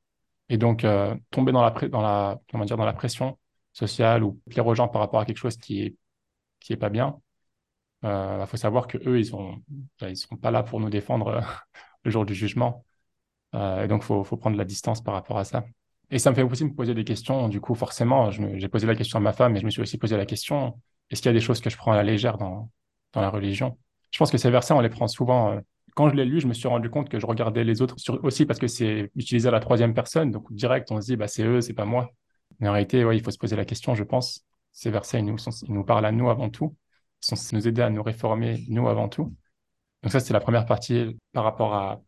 Et 0.48 0.58
donc, 0.58 0.84
euh, 0.84 1.14
tomber 1.30 1.52
dans 1.52 1.62
la, 1.62 1.70
dans 1.88 2.00
la, 2.00 2.40
comment 2.50 2.64
dire, 2.64 2.76
dans 2.76 2.86
la 2.86 2.92
pression 2.92 3.38
sociale 3.72 4.24
ou 4.24 4.40
plaire 4.50 4.66
aux 4.66 4.74
gens 4.74 4.88
par 4.88 5.00
rapport 5.00 5.20
à 5.20 5.24
quelque 5.24 5.36
chose 5.38 5.56
qui 5.56 5.82
est, 5.82 5.96
qui 6.60 6.72
est 6.72 6.76
pas 6.76 6.88
bien, 6.90 7.20
il 8.04 8.44
faut 8.46 8.56
savoir 8.56 8.86
que 8.86 8.98
eux, 9.08 9.18
ils 9.18 9.26
sont, 9.26 9.62
ils 10.02 10.16
sont 10.16 10.36
pas 10.36 10.50
là 10.50 10.62
pour 10.62 10.80
nous 10.80 10.90
défendre 10.90 11.28
euh, 11.28 11.40
le 12.04 12.10
jour 12.10 12.24
du 12.24 12.34
jugement. 12.34 12.84
Euh, 13.54 13.84
et 13.84 13.88
donc, 13.88 14.02
faut, 14.02 14.24
faut 14.24 14.36
prendre 14.36 14.56
la 14.56 14.64
distance 14.64 15.02
par 15.02 15.14
rapport 15.14 15.38
à 15.38 15.44
ça. 15.44 15.64
Et 16.10 16.18
ça 16.18 16.30
me 16.30 16.36
fait 16.36 16.42
aussi 16.42 16.64
me 16.64 16.74
poser 16.74 16.94
des 16.94 17.04
questions. 17.04 17.48
Du 17.48 17.60
coup, 17.60 17.74
forcément, 17.74 18.30
j'ai 18.30 18.68
posé 18.68 18.86
la 18.86 18.94
question 18.94 19.18
à 19.18 19.20
ma 19.22 19.32
femme, 19.32 19.52
mais 19.52 19.60
je 19.60 19.66
me 19.66 19.70
suis 19.70 19.82
aussi 19.82 19.98
posé 19.98 20.16
la 20.16 20.26
question, 20.26 20.80
est-ce 21.10 21.22
qu'il 21.22 21.28
y 21.28 21.34
a 21.34 21.38
des 21.38 21.44
choses 21.44 21.60
que 21.60 21.70
je 21.70 21.76
prends 21.76 21.92
à 21.92 21.96
la 21.96 22.04
légère 22.04 22.38
dans, 22.38 22.70
dans 23.12 23.20
la 23.20 23.30
religion? 23.30 23.78
Je 24.10 24.18
pense 24.18 24.30
que 24.30 24.38
ces 24.38 24.50
versets, 24.50 24.74
on 24.74 24.80
les 24.80 24.88
prend 24.88 25.08
souvent. 25.08 25.60
Euh, 25.98 26.04
quand 26.04 26.08
je 26.10 26.14
l'ai 26.16 26.24
lu, 26.24 26.40
je 26.40 26.46
me 26.46 26.54
suis 26.54 26.68
rendu 26.68 26.90
compte 26.90 27.08
que 27.08 27.18
je 27.18 27.26
regardais 27.26 27.64
les 27.64 27.82
autres 27.82 27.96
aussi 28.22 28.46
parce 28.46 28.58
que 28.58 28.66
c'est 28.68 29.10
utilisé 29.16 29.48
à 29.48 29.52
la 29.52 29.60
troisième 29.60 29.94
personne. 29.94 30.30
Donc, 30.30 30.52
direct, 30.52 30.90
on 30.90 31.00
se 31.00 31.06
dit, 31.06 31.16
bah, 31.16 31.28
c'est 31.28 31.44
eux, 31.44 31.60
c'est 31.60 31.74
pas 31.74 31.84
moi. 31.84 32.10
Mais 32.60 32.68
en 32.68 32.72
réalité, 32.72 33.00
il 33.00 33.22
faut 33.22 33.30
se 33.30 33.38
poser 33.38 33.56
la 33.56 33.64
question, 33.64 33.94
je 33.94 34.04
pense. 34.04 34.44
Ces 34.72 34.90
versets, 34.90 35.18
ils 35.20 35.24
nous, 35.24 35.36
ils 35.62 35.74
nous 35.74 35.84
parlent 35.84 36.06
à 36.06 36.12
nous 36.12 36.30
avant 36.30 36.50
tout. 36.50 36.76
Ils 37.22 37.36
sont 37.36 37.56
nous 37.56 37.68
aider 37.68 37.82
à 37.82 37.90
nous 37.90 38.02
réformer, 38.02 38.64
nous 38.68 38.88
avant 38.88 39.08
tout. 39.08 39.34
Donc 40.02 40.12
ça, 40.12 40.20
c'est 40.20 40.32
la 40.32 40.40
première 40.40 40.66
partie 40.66 41.18
par 41.32 41.44
rapport 41.44 41.74
à, 41.74 42.00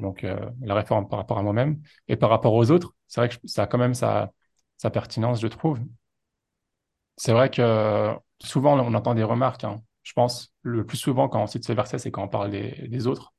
donc, 0.00 0.24
euh, 0.24 0.50
la 0.62 0.74
réforme 0.74 1.08
par 1.08 1.18
rapport 1.18 1.38
à 1.38 1.42
moi-même. 1.42 1.80
Et 2.08 2.16
par 2.16 2.30
rapport 2.30 2.54
aux 2.54 2.70
autres, 2.70 2.94
c'est 3.06 3.20
vrai 3.20 3.28
que 3.28 3.36
ça 3.46 3.64
a 3.64 3.66
quand 3.66 3.78
même 3.78 3.94
sa, 3.94 4.32
pertinence, 4.92 5.40
je 5.40 5.48
trouve. 5.48 5.80
C'est 7.16 7.32
vrai 7.32 7.50
que 7.50 8.14
souvent, 8.40 8.78
on 8.78 8.94
entend 8.94 9.14
des 9.14 9.24
remarques. 9.24 9.64
hein. 9.64 9.82
Je 10.08 10.14
pense 10.14 10.54
le 10.62 10.86
plus 10.86 10.96
souvent 10.96 11.28
quand 11.28 11.42
on 11.42 11.46
cite 11.46 11.66
ce 11.66 11.72
verset, 11.74 11.98
c'est 11.98 12.10
quand 12.10 12.22
on 12.24 12.28
parle 12.28 12.50
des, 12.50 13.06
autres. 13.06 13.34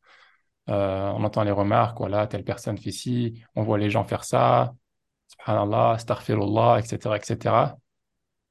Euh, 0.69 1.11
on 1.15 1.23
entend 1.23 1.41
les 1.41 1.49
remarques, 1.49 1.97
voilà, 1.97 2.27
telle 2.27 2.43
personne 2.43 2.77
fait 2.77 2.91
ci, 2.91 3.41
on 3.55 3.63
voit 3.63 3.79
les 3.79 3.89
gens 3.89 4.03
faire 4.03 4.23
ça, 4.23 4.75
subhanallah, 5.29 5.93
astaghfirullah, 5.93 6.79
etc., 6.79 7.15
etc. 7.17 7.75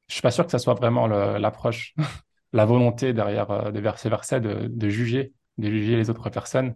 Je 0.09 0.15
suis 0.15 0.23
pas 0.23 0.33
sûr 0.33 0.45
que 0.47 0.51
ça 0.51 0.59
soit 0.59 0.75
vraiment 0.75 1.07
l'approche, 1.07 1.95
la 2.53 2.65
volonté 2.65 3.13
derrière 3.13 3.53
euh, 3.53 3.71
de 3.71 3.81
ces 3.97 4.09
versets 4.09 4.41
de, 4.41 4.89
juger, 4.89 5.33
de 5.59 5.71
juger 5.71 5.95
les 5.95 6.11
autres 6.11 6.29
personnes. 6.29 6.75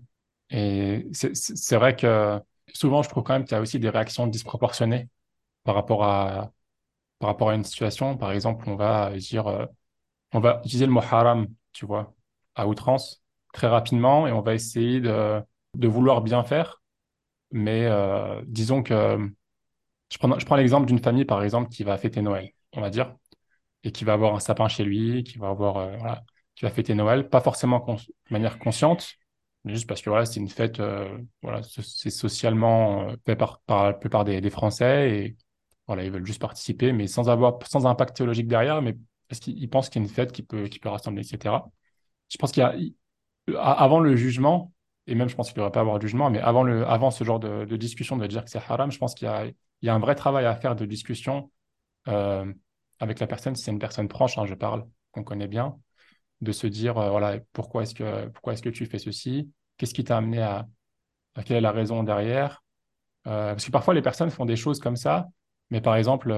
Et 0.50 1.08
c'est 1.12 1.76
vrai 1.76 1.96
que 1.96 2.38
souvent, 2.72 3.02
je 3.02 3.08
trouve 3.08 3.24
quand 3.24 3.32
même 3.32 3.44
qu'il 3.44 3.56
y 3.56 3.58
a 3.58 3.60
aussi 3.60 3.80
des 3.80 3.90
réactions 3.90 4.28
disproportionnées 4.28 5.08
par 5.64 5.74
rapport 5.74 6.04
à, 6.04 6.52
par 7.18 7.30
rapport 7.30 7.50
à 7.50 7.56
une 7.56 7.64
situation. 7.64 8.16
Par 8.16 8.30
exemple, 8.30 8.68
on 8.68 8.76
va 8.76 9.10
dire, 9.16 9.48
euh, 9.48 9.66
on 10.32 10.40
va 10.40 10.60
utiliser 10.64 10.86
le 10.86 10.92
mot 10.92 11.00
haram, 11.00 11.46
tu 11.72 11.86
vois, 11.86 12.14
à 12.54 12.66
outrance, 12.66 13.22
très 13.52 13.66
rapidement, 13.66 14.26
et 14.26 14.32
on 14.32 14.40
va 14.40 14.54
essayer 14.54 15.00
de, 15.00 15.42
vouloir 15.88 16.22
bien 16.22 16.42
faire. 16.44 16.82
Mais 17.52 17.86
euh, 17.86 18.42
disons 18.46 18.82
que 18.82 19.18
je 20.10 20.18
prends, 20.18 20.56
l'exemple 20.56 20.86
d'une 20.86 20.98
famille, 20.98 21.24
par 21.24 21.42
exemple, 21.42 21.70
qui 21.70 21.84
va 21.84 21.96
fêter 21.98 22.22
Noël, 22.22 22.50
on 22.74 22.80
va 22.80 22.90
dire, 22.90 23.16
et 23.84 23.92
qui 23.92 24.04
va 24.04 24.14
avoir 24.14 24.34
un 24.34 24.40
sapin 24.40 24.68
chez 24.68 24.84
lui, 24.84 25.24
qui 25.24 25.38
va 25.38 25.48
avoir, 25.50 25.78
euh, 25.78 25.96
qui 26.54 26.64
va 26.64 26.70
fêter 26.70 26.94
Noël, 26.94 27.28
pas 27.28 27.40
forcément 27.40 27.80
de 27.86 27.98
manière 28.30 28.58
consciente, 28.58 29.14
juste 29.64 29.86
parce 29.88 30.02
que 30.02 30.10
voilà, 30.10 30.26
c'est 30.26 30.40
une 30.40 30.48
fête, 30.48 30.80
euh, 30.80 31.18
voilà, 31.42 31.62
ce- 31.62 31.82
c'est 31.82 32.10
socialement 32.10 33.08
fait 33.26 33.36
par, 33.36 33.60
par 33.66 33.84
la 33.86 33.92
plupart 33.94 34.24
des, 34.24 34.40
des 34.40 34.50
Français 34.50 35.10
et 35.10 35.36
voilà, 35.86 36.04
ils 36.04 36.10
veulent 36.10 36.26
juste 36.26 36.40
participer, 36.40 36.92
mais 36.92 37.06
sans 37.06 37.28
avoir, 37.30 37.58
sans 37.68 37.86
impact 37.86 38.16
théologique 38.16 38.48
derrière, 38.48 38.82
mais 38.82 38.96
parce 39.32 39.40
qu'ils 39.40 39.58
ils 39.58 39.70
pensent 39.70 39.88
qu'il 39.88 40.02
y 40.02 40.04
a 40.04 40.06
une 40.06 40.12
fête 40.12 40.30
qui 40.30 40.42
peut, 40.42 40.68
peut 40.82 40.88
rassembler, 40.90 41.26
etc. 41.26 41.70
Je 42.28 42.36
pense 42.36 42.52
qu'il 42.52 42.62
y 42.62 43.56
a, 43.56 43.62
avant 43.62 43.98
le 43.98 44.14
jugement, 44.14 44.74
et 45.06 45.14
même 45.14 45.30
je 45.30 45.34
pense 45.34 45.48
qu'il 45.48 45.54
ne 45.54 45.62
devrait 45.62 45.72
pas 45.72 45.80
avoir 45.80 45.98
de 45.98 46.02
jugement, 46.02 46.28
mais 46.28 46.38
avant 46.38 47.10
ce 47.10 47.24
genre 47.24 47.40
de, 47.40 47.64
discussion 47.76 48.18
de 48.18 48.26
dire 48.26 48.44
que 48.44 48.50
c'est 48.50 48.58
haram, 48.58 48.92
je 48.92 48.98
pense 48.98 49.14
qu'il 49.14 49.26
y 49.82 49.88
a, 49.88 49.94
un 49.94 49.98
vrai 49.98 50.16
travail 50.16 50.44
à 50.44 50.54
faire 50.54 50.76
de 50.76 50.84
discussion 50.84 51.50
euh, 52.08 52.52
avec 52.98 53.20
la 53.20 53.26
personne, 53.26 53.56
si 53.56 53.64
c'est 53.64 53.70
une 53.70 53.78
personne 53.78 54.06
proche, 54.06 54.36
hein, 54.36 54.44
je 54.44 54.52
parle, 54.52 54.86
qu'on 55.12 55.24
connaît 55.24 55.48
bien 55.48 55.78
de 56.42 56.52
se 56.52 56.66
dire, 56.66 56.98
euh, 56.98 57.08
voilà, 57.08 57.38
pourquoi 57.54 57.84
est-ce 57.84 57.94
que, 57.94 58.68
tu 58.68 58.84
fais 58.84 58.98
ceci? 58.98 59.50
Qu'est-ce 59.78 59.94
qui 59.94 60.04
t'a 60.04 60.18
amené 60.18 60.42
à, 60.42 60.66
quelle 61.46 61.56
est 61.56 61.62
la 61.62 61.72
raison 61.72 62.02
derrière? 62.02 62.62
Euh, 63.26 63.52
parce 63.52 63.64
que 63.64 63.70
parfois, 63.70 63.94
les 63.94 64.02
personnes 64.02 64.30
font 64.30 64.44
des 64.44 64.56
choses 64.56 64.78
comme 64.78 64.96
ça, 64.96 65.28
mais 65.70 65.80
par 65.80 65.96
exemple, 65.96 66.34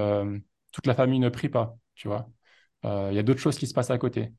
toute 0.71 0.87
la 0.87 0.95
famille 0.95 1.19
ne 1.19 1.27
prie 1.27 1.49
pas, 1.49 1.75
tu 1.95 2.07
vois. 2.07 2.29
Euh, 2.85 3.09
Il 3.11 3.15
y 3.15 3.19
a 3.19 3.23
d'autres 3.23 3.39
choses 3.41 3.57
qui 3.57 3.67
se 3.67 3.73
passent 3.73 3.91
à 3.91 3.97
côté. 3.97 4.33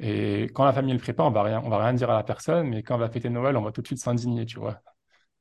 Et 0.00 0.44
quand 0.54 0.64
la 0.64 0.72
famille 0.72 0.94
ne 0.94 0.98
prie 0.98 1.12
pas, 1.14 1.24
on 1.24 1.30
va 1.30 1.42
rien, 1.44 1.62
on 1.64 1.70
va 1.70 1.78
rien 1.84 1.94
dire 1.94 2.10
à 2.10 2.16
la 2.16 2.24
personne, 2.24 2.68
mais 2.68 2.82
quand 2.82 2.96
on 2.96 2.98
va 2.98 3.10
fêter 3.10 3.30
Noël, 3.30 3.56
on 3.56 3.62
va 3.62 3.72
tout 3.72 3.82
de 3.82 3.86
suite 3.86 4.00
s'indigner, 4.00 4.46
tu 4.46 4.58
vois. 4.60 4.80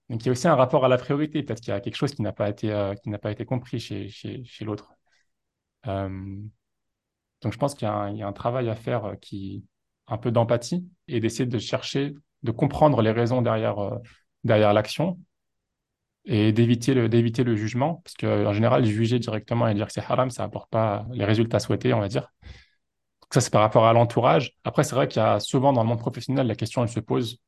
Donc, 0.10 0.24
il 0.24 0.28
y 0.28 0.30
a 0.30 0.32
aussi 0.34 0.48
un 0.48 0.56
rapport 0.56 0.86
à 0.86 0.90
la 0.90 0.98
priorité. 0.98 1.44
Peut-être 1.44 1.62
qu'il 1.62 1.72
y 1.74 1.78
a 1.78 1.82
quelque 1.82 1.96
chose 1.98 2.14
qui 2.16 2.22
n'a 2.24 2.34
pas 2.34 2.50
été, 2.50 2.72
euh, 2.72 2.96
qui 2.96 3.10
n'a 3.10 3.20
pas 3.20 3.32
été 3.32 3.46
compris 3.46 3.80
chez, 3.80 4.10
chez, 4.10 4.44
chez 4.46 4.66
l'autre. 4.66 4.94
Euh, 5.88 6.10
Donc, 7.42 7.54
je 7.54 7.58
pense 7.58 7.76
qu'il 7.76 7.88
y 7.88 7.92
a 7.92 8.28
un, 8.28 8.34
travail 8.34 8.70
à 8.70 8.76
faire 8.76 9.16
qui, 9.22 9.66
un 10.08 10.18
peu 10.18 10.32
d'empathie 10.32 10.88
et 11.08 11.20
d'essayer 11.20 11.46
de 11.46 11.60
chercher, 11.60 12.16
de 12.44 12.52
comprendre 12.52 13.02
les 13.02 13.12
raisons 13.12 13.42
derrière, 13.42 14.00
derrière 14.44 14.74
l'action 14.74 15.20
et 16.30 16.52
d'éviter 16.54 16.94
le, 16.94 17.10
d'éviter 17.10 17.44
le 17.44 17.56
jugement. 17.56 17.96
Parce 18.06 18.14
qu'en 18.16 18.54
général, 18.54 18.86
juger 18.86 19.20
directement 19.20 19.68
et 19.68 19.74
dire 19.74 19.88
que 19.88 19.94
c'est 19.94 20.04
haram, 20.08 20.30
ça 20.30 20.44
n'apporte 20.44 20.70
pas 20.70 21.06
les 21.12 21.26
résultats 21.26 21.60
souhaités, 21.60 21.94
on 21.94 22.00
va 22.00 22.08
dire. 22.08 22.32
Donc 23.22 23.34
ça, 23.34 23.42
c'est 23.42 23.52
par 23.52 23.62
rapport 23.62 23.88
à 23.88 23.94
l'entourage. 23.94 24.54
Après, 24.64 24.84
c'est 24.84 24.96
vrai 24.96 25.08
qu'il 25.08 25.22
y 25.22 25.26
a 25.26 25.40
souvent 25.40 25.74
dans 25.74 25.82
le 25.82 25.90
monde 25.90 26.00
professionnel, 26.00 26.48
la 26.48 26.56
question, 26.56 26.84
elle 26.84 26.90
se 26.90 27.00
pose, 27.00 27.40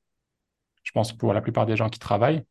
je 0.83 0.91
pense, 0.91 1.13
pour 1.13 1.33
la 1.33 1.41
plupart 1.41 1.67
des 1.67 1.77
gens 1.77 1.89
qui 1.89 1.99
travaillent, 1.99 2.43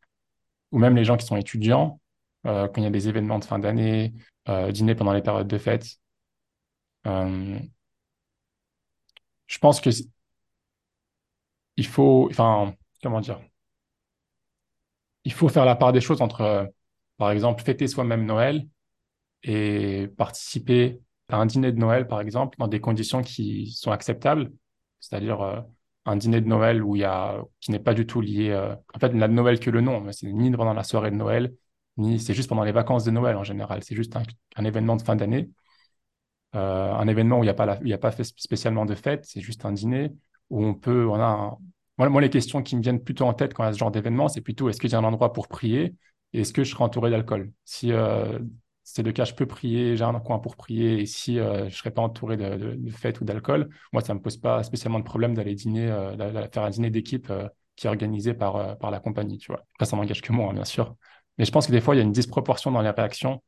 ou 0.73 0.79
même 0.79 0.97
les 0.97 1.05
gens 1.05 1.16
qui 1.16 1.27
sont 1.27 1.37
étudiants, 1.37 2.01
euh, 2.47 2.69
quand 2.69 2.81
il 2.81 2.85
y 2.85 2.87
a 2.87 2.90
des 2.90 3.09
événements 3.09 3.38
de 3.40 3.45
fin 3.45 3.59
d'année, 3.59 4.14
euh, 4.49 4.73
dîner 4.73 4.95
pendant 4.95 5.12
les 5.12 5.23
périodes 5.23 5.49
de 5.49 5.59
fête. 5.59 5.87
Euh, 7.07 7.59
je 9.47 9.59
pense 9.59 9.81
que 9.81 9.90
il 11.77 11.87
faut, 11.87 12.29
enfin, 12.31 12.75
comment 13.03 13.21
dire, 13.21 13.40
il 15.24 15.33
faut 15.33 15.48
faire 15.48 15.64
la 15.64 15.76
part 15.76 15.92
des 15.92 16.00
choses 16.00 16.22
entre, 16.22 16.40
euh, 16.42 16.66
par 17.16 17.30
exemple, 17.30 17.62
fêter 17.62 17.87
soi-même 17.87 18.24
Noël 18.24 18.66
et 19.42 20.09
participer 20.16 21.00
à 21.28 21.37
un 21.37 21.46
dîner 21.46 21.72
de 21.72 21.78
Noël, 21.78 22.06
par 22.06 22.20
exemple, 22.20 22.59
dans 22.59 22.68
des 22.68 22.80
conditions 22.80 23.22
qui 23.22 23.70
sont 23.72 23.92
acceptables, 23.92 24.52
c'est-à-dire 25.00 25.40
euh, 25.42 25.61
un 26.06 26.16
dîner 26.16 26.40
de 26.40 26.48
Noël 26.48 26.83
qui 27.61 27.70
n'est 27.70 27.78
pas 27.78 27.94
du 27.94 28.06
tout 28.06 28.20
lié, 28.20 28.50
euh, 28.50 28.74
en 28.94 28.98
fait, 28.98 29.11
de 29.11 29.26
Noël 29.26 29.61
que 29.61 29.70
le 29.70 29.80
nom, 29.80 30.00
mais 30.00 30.12
c'est 30.12 30.26
ni 30.26 30.50
pendant 30.50 30.74
la 30.74 30.85
soirée 30.85 31.11
de 31.11 31.16
Noël, 31.16 31.54
ni 31.96 32.18
c'est 32.20 32.35
juste 32.35 32.48
pendant 32.48 32.64
les 32.64 32.72
vacances 32.72 33.04
de 33.04 33.11
Noël 33.11 33.37
en 33.37 33.44
général, 33.44 33.83
c'est 33.85 33.94
juste 33.94 34.16
un, 34.16 34.64
événement 34.64 34.96
de 34.96 35.02
fin 35.02 35.16
d'année. 35.16 35.50
Un 36.52 37.06
événement 37.06 37.38
où 37.38 37.42
il 37.44 37.46
n'y 37.46 37.50
a 37.50 37.54
pas, 37.54 37.66
la- 37.66 38.11
fait 38.11 38.24
spécialement 38.24 38.85
de 38.85 38.94
fête, 38.94 39.24
c'est 39.24 39.40
juste 39.40 39.64
un 39.64 39.72
dîner 39.72 40.12
où 40.48 40.64
on 40.64 40.74
peut, 40.74 41.06
on 41.06 41.14
a 41.14 41.24
un- 41.24 41.59
moi, 42.09 42.21
les 42.21 42.31
questions 42.31 42.63
qui 42.63 42.77
me 42.77 42.83
viennent 42.83 43.03
plutôt 43.03 43.27
en 43.27 43.35
tête 43.35 43.53
quand 43.53 43.65
il 43.65 43.67
y 43.67 43.69
a 43.71 43.73
ce 43.73 43.79
genre 43.79 43.91
d'événement, 43.91 44.29
c'est 44.29 44.41
plutôt 44.41 44.69
est-ce 44.69 44.81
qu'il 44.81 44.91
y 44.91 44.95
a 44.95 44.99
un 44.99 45.05
endroit 45.05 45.33
pour 45.33 45.49
prier 45.49 45.95
et 46.33 46.41
est-ce 46.41 46.53
que 46.53 46.65
je 46.65 46.71
serai 46.71 46.85
entouré 46.85 47.11
d'alcool? 47.11 47.53
Si 47.65 47.93
euh, 47.93 48.39
c'est 48.85 49.03
le 49.03 49.13
cas, 49.13 49.25
je 49.25 49.35
peux 49.35 49.47
prier, 49.47 49.97
j'ai 49.97 50.05
un 50.05 50.19
coin 50.21 50.39
pour 50.39 50.57
prier 50.57 51.01
et 51.01 51.07
si 51.07 51.39
euh, 51.39 51.61
je 51.61 51.65
ne 51.65 51.71
serai 51.71 51.91
pas 51.91 52.03
entouré 52.03 52.37
de, 52.37 52.57
de, 52.57 52.75
de 52.77 52.91
fête 52.91 53.21
ou 53.21 53.25
d'alcool, 53.25 53.69
moi, 53.93 54.03
ça 54.03 54.15
ne 54.15 54.19
me 54.19 54.23
pose 54.23 54.37
pas 54.39 54.63
spécialement 54.63 54.99
de 54.99 55.05
problème 55.05 55.35
d'aller 55.35 55.55
dîner, 55.55 55.91
euh, 55.91 56.49
faire 56.53 56.63
un 56.63 56.71
dîner 56.71 56.91
d'équipe 56.91 57.31
qui 57.77 57.87
est 57.87 57.91
organisé 57.91 58.35
par, 58.35 58.79
la 58.91 59.01
compagnie, 59.01 59.39
tu 59.39 59.53
vois. 59.53 59.65
Après, 59.79 59.97
m'engage 59.97 60.23
que 60.23 60.33
moi, 60.33 60.51
hein, 60.51 60.55
bien 60.55 60.65
sûr. 60.65 60.97
Mais 61.39 61.45
je 61.45 61.53
pense 61.53 61.67
que 61.67 61.73
des 61.73 61.81
fois, 61.81 61.95
il 61.95 61.99
y 61.99 62.01
a 62.01 62.05
une 62.05 62.13
disproportion 62.13 62.71
dans 62.71 62.83
les 62.83 62.91
réactions 62.91 63.43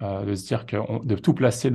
de 0.00 0.34
se 0.34 0.46
dire 0.46 0.66
que 0.66 1.04
de 1.04 1.14
tout 1.16 1.32
placer 1.32 1.70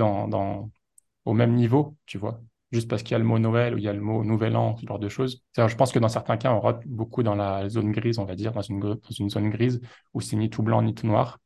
au 1.26 1.34
même 1.34 1.54
niveau, 1.54 1.96
tu 2.06 2.18
vois, 2.18 2.42
juste 2.72 2.90
parce 2.90 3.04
qu'il 3.04 3.14
y 3.14 3.16
a 3.16 3.20
le 3.20 3.26
mot 3.26 3.40
Noël 3.40 3.74
ou 3.74 3.78
il 3.78 3.84
y 3.84 3.88
a 3.88 3.94
le 3.94 4.02
mot 4.02 4.24
Nouvel 4.24 4.56
An, 4.56 4.76
ce 4.78 4.86
genre 4.86 5.00
de 5.00 5.10
choses. 5.10 5.44
Je 5.56 5.76
pense 5.76 5.92
que 5.92 6.00
dans 6.00 6.10
certains 6.10 6.38
cas, 6.38 6.52
on 6.52 6.60
rate 6.60 6.86
beaucoup 6.86 7.24
dans 7.24 7.36
la 7.36 7.70
zone 7.70 7.92
grise, 7.92 8.20
on 8.20 8.26
va 8.26 8.36
dire, 8.36 8.52
dans 8.52 8.62
une, 8.62 8.98
zone 9.30 9.50
grise 9.50 9.82
où 10.14 10.22
c'est 10.22 10.36
ni 10.36 10.50
tout 10.50 10.64
blanc 10.64 10.82
ni 10.82 10.94
tout 10.94 11.08
noir 11.08 11.40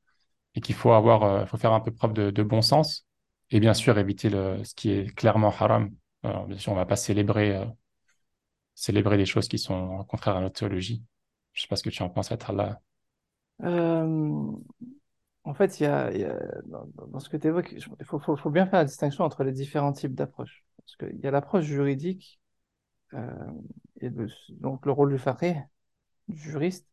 et 0.56 0.62
qu'il 0.62 0.76
faut 0.76 0.92
avoir, 0.92 1.24
euh, 1.24 1.46
faut 1.46 1.58
faire 1.58 1.74
un 1.74 1.80
peu 1.80 1.92
preuve 1.92 2.14
de, 2.14 2.44
bon 2.44 2.62
sens 2.62 3.08
et 3.52 3.60
bien 3.60 3.74
sûr 3.74 3.98
éviter 3.98 4.30
ce 4.30 4.74
qui 4.76 4.92
est 4.92 5.16
clairement 5.16 5.50
haram. 5.50 5.92
Bien 6.24 6.58
sûr, 6.58 6.72
on 6.72 6.76
va 6.76 6.86
pas 6.86 6.96
célébrer, 6.96 7.56
euh, 7.56 7.66
célébrer 8.76 9.18
des 9.18 9.26
choses 9.26 9.48
qui 9.48 9.60
sont 9.60 10.04
contraires 10.06 10.38
à 10.38 10.42
notre 10.42 10.60
théologie. 10.60 11.04
Je 11.54 11.62
sais 11.62 11.68
pas 11.68 11.76
ce 11.76 11.84
que 11.84 11.90
tu 11.90 12.02
en 12.04 12.10
penses, 12.10 12.32
là. 12.32 12.80
Euh, 13.64 14.52
en 15.44 15.54
fait, 15.54 15.80
y 15.80 15.86
a, 15.86 16.12
dans, 16.66 17.20
ce 17.20 17.30
que 17.30 17.38
tu 17.38 17.48
évoques, 17.48 17.74
il 17.74 18.06
faut 18.06 18.50
bien 18.50 18.66
faire 18.66 18.80
la 18.80 18.86
distinction 18.86 19.24
entre 19.24 19.44
les 19.44 19.52
différents 19.52 19.92
types 19.92 20.16
d'approches. 20.16 20.64
Parce 20.86 20.98
qu'il 21.12 21.20
y 21.22 21.28
a 21.28 21.32
l'approche 21.32 21.66
juridique, 21.66 22.40
euh, 23.16 23.28
et 24.02 24.10
le- 24.10 24.28
donc 24.52 24.86
le 24.86 24.92
rôle 24.94 25.12
du 25.14 25.20
faqih, 25.20 25.56
du 26.30 26.38
juriste, 26.40 26.88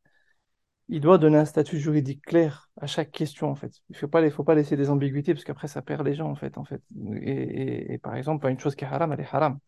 il 0.88 1.00
doit 1.00 1.18
donner 1.18 1.38
un 1.38 1.44
statut 1.44 1.78
juridique 1.78 2.22
clair 2.24 2.70
à 2.80 2.86
chaque 2.86 3.10
question, 3.10 3.50
en 3.50 3.54
fait. 3.54 3.72
Il 3.90 3.94
ne 3.94 3.98
faut 3.98 4.08
pas, 4.08 4.22
il 4.22 4.30
faut 4.30 4.44
pas 4.44 4.54
laisser 4.54 4.76
des 4.76 4.88
ambiguïtés, 4.90 5.34
parce 5.34 5.44
qu'après, 5.44 5.68
ça 5.68 5.82
perd 5.82 6.06
les 6.06 6.14
gens, 6.14 6.30
en 6.30 6.34
fait. 6.36 6.56
En 6.58 6.64
fait. 6.64 6.82
Et, 7.22 7.32
et- 7.32 7.92
et 7.94 7.98
par 7.98 8.14
exemple, 8.16 8.48
une 8.48 8.58
chose 8.58 8.74
qui 8.74 8.84
est 8.84 8.88
haram, 8.88 9.12
elle 9.12 9.20
est 9.20 9.28
haram. 9.34 9.58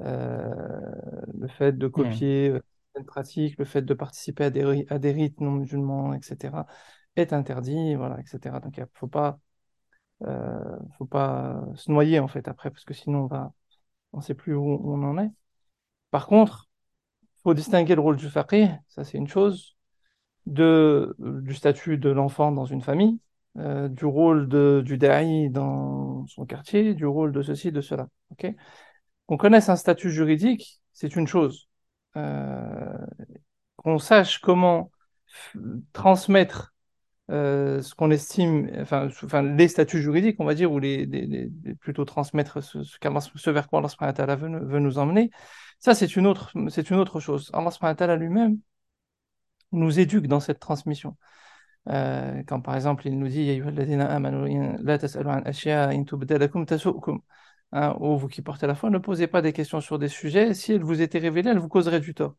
Euh, 0.00 0.50
le 1.38 1.48
fait 1.48 1.72
de 1.76 1.88
Hmm. 1.96 2.20
copier 2.20 2.50
euh, 2.50 2.60
certaines 2.94 3.06
pratiques, 3.06 3.58
le 3.58 3.64
fait 3.66 3.82
de 3.82 3.94
participer 3.94 4.44
à 4.44 4.50
des, 4.50 4.86
à 4.90 4.98
des 4.98 5.12
rites 5.12 5.40
non 5.40 5.52
musulmans, 5.52 6.14
etc., 6.14 6.66
est 7.16 7.32
interdit, 7.32 7.94
voilà, 7.96 8.18
etc. 8.20 8.60
Donc, 8.60 8.76
il 8.78 8.80
ne 8.82 8.86
faut 8.94 9.08
pas, 9.08 9.40
euh, 10.26 10.76
faut 10.98 11.06
pas 11.06 11.62
se 11.76 11.90
noyer, 11.90 12.18
en 12.20 12.28
fait, 12.28 12.48
après, 12.48 12.70
parce 12.70 12.84
que 12.84 12.94
sinon, 12.94 13.24
on 13.24 13.26
va, 13.26 13.52
on 14.12 14.20
sait 14.20 14.34
plus 14.34 14.54
où 14.54 14.62
on 14.64 15.02
en 15.02 15.18
est. 15.18 15.30
Par 16.10 16.26
contre, 16.26 16.68
faut 17.42 17.54
distinguer 17.54 17.94
le 17.94 18.00
rôle 18.00 18.16
du 18.16 18.28
faqih, 18.28 18.68
ça 18.88 19.04
c'est 19.04 19.18
une 19.18 19.28
chose, 19.28 19.76
du 20.46 21.54
statut 21.54 21.98
de 21.98 22.10
l'enfant 22.10 22.52
dans 22.52 22.66
une 22.66 22.82
famille, 22.82 23.18
euh, 23.58 23.88
du 23.88 24.04
rôle 24.04 24.48
du 24.84 24.98
da'i 24.98 25.50
dans 25.50 26.26
son 26.26 26.46
quartier, 26.46 26.94
du 26.94 27.06
rôle 27.06 27.32
de 27.32 27.42
ceci, 27.42 27.72
de 27.72 27.80
cela. 27.80 28.08
ok? 28.30 28.54
Qu'on 29.26 29.36
connaisse 29.36 29.68
un 29.68 29.76
statut 29.76 30.10
juridique, 30.10 30.80
c'est 30.92 31.16
une 31.16 31.26
chose. 31.26 31.68
Euh, 32.16 32.98
qu'on 33.76 33.98
sache 33.98 34.38
comment 34.38 34.90
transmettre 35.92 36.74
euh, 37.30 37.80
ce 37.82 37.94
qu'on 37.94 38.10
estime, 38.10 38.70
enfin, 38.80 39.08
les 39.42 39.68
statuts 39.68 40.02
juridiques, 40.02 40.36
on 40.40 40.44
va 40.44 40.54
dire, 40.54 40.72
ou 40.72 40.78
les, 40.78 41.06
plutôt 41.80 42.04
transmettre 42.04 42.62
ce, 42.62 43.50
vers 43.50 43.68
quoi 43.68 43.80
Allah 43.80 44.36
veut, 44.36 44.58
veut 44.64 44.80
nous 44.80 44.98
emmener, 44.98 45.30
ça 45.78 45.94
c'est 45.94 46.16
une 46.16 46.26
autre, 46.26 46.52
c'est 46.68 46.90
une 46.90 46.98
autre 46.98 47.20
chose. 47.20 47.50
Allah 47.52 48.16
lui-même 48.16 48.58
nous 49.72 49.98
éduque 50.00 50.26
dans 50.26 50.40
cette 50.40 50.58
transmission. 50.60 51.16
Euh, 51.88 52.42
quand 52.46 52.60
par 52.60 52.74
exemple 52.74 53.06
il 53.06 53.18
nous 53.18 53.28
dit 53.28 53.62
Hein, 57.72 57.96
ou 58.00 58.16
vous 58.16 58.26
qui 58.26 58.42
portez 58.42 58.66
la 58.66 58.74
foi, 58.74 58.90
ne 58.90 58.98
posez 58.98 59.28
pas 59.28 59.42
des 59.42 59.52
questions 59.52 59.80
sur 59.80 59.98
des 59.98 60.08
sujets. 60.08 60.54
Si 60.54 60.72
elles 60.72 60.82
vous 60.82 61.02
étaient 61.02 61.20
révélées, 61.20 61.50
elles 61.50 61.58
vous 61.58 61.68
causeraient 61.68 62.00
du 62.00 62.14
tort. 62.14 62.34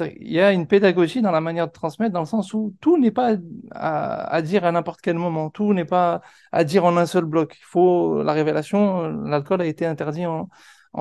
Il 0.00 0.30
y 0.32 0.40
a 0.40 0.52
une 0.52 0.66
pédagogie 0.66 1.22
dans 1.22 1.30
la 1.30 1.40
manière 1.40 1.68
de 1.68 1.72
transmettre, 1.72 2.12
dans 2.12 2.20
le 2.20 2.26
sens 2.26 2.52
où 2.52 2.74
tout 2.80 2.98
n'est 2.98 3.12
pas 3.12 3.36
à, 3.70 4.42
dire 4.42 4.64
à 4.64 4.72
n'importe 4.72 5.00
quel 5.00 5.16
moment, 5.16 5.50
tout 5.50 5.72
n'est 5.72 5.84
pas 5.84 6.20
à 6.52 6.64
dire 6.64 6.84
en 6.84 6.96
un 6.96 7.06
seul 7.06 7.24
bloc. 7.24 7.56
Il 7.58 7.64
faut 7.64 8.22
la 8.22 8.32
révélation, 8.32 9.04
euh, 9.04 9.28
l'alcool 9.28 9.62
a 9.62 9.66
été 9.66 9.86
interdit 9.86 10.26
en, 10.26 10.48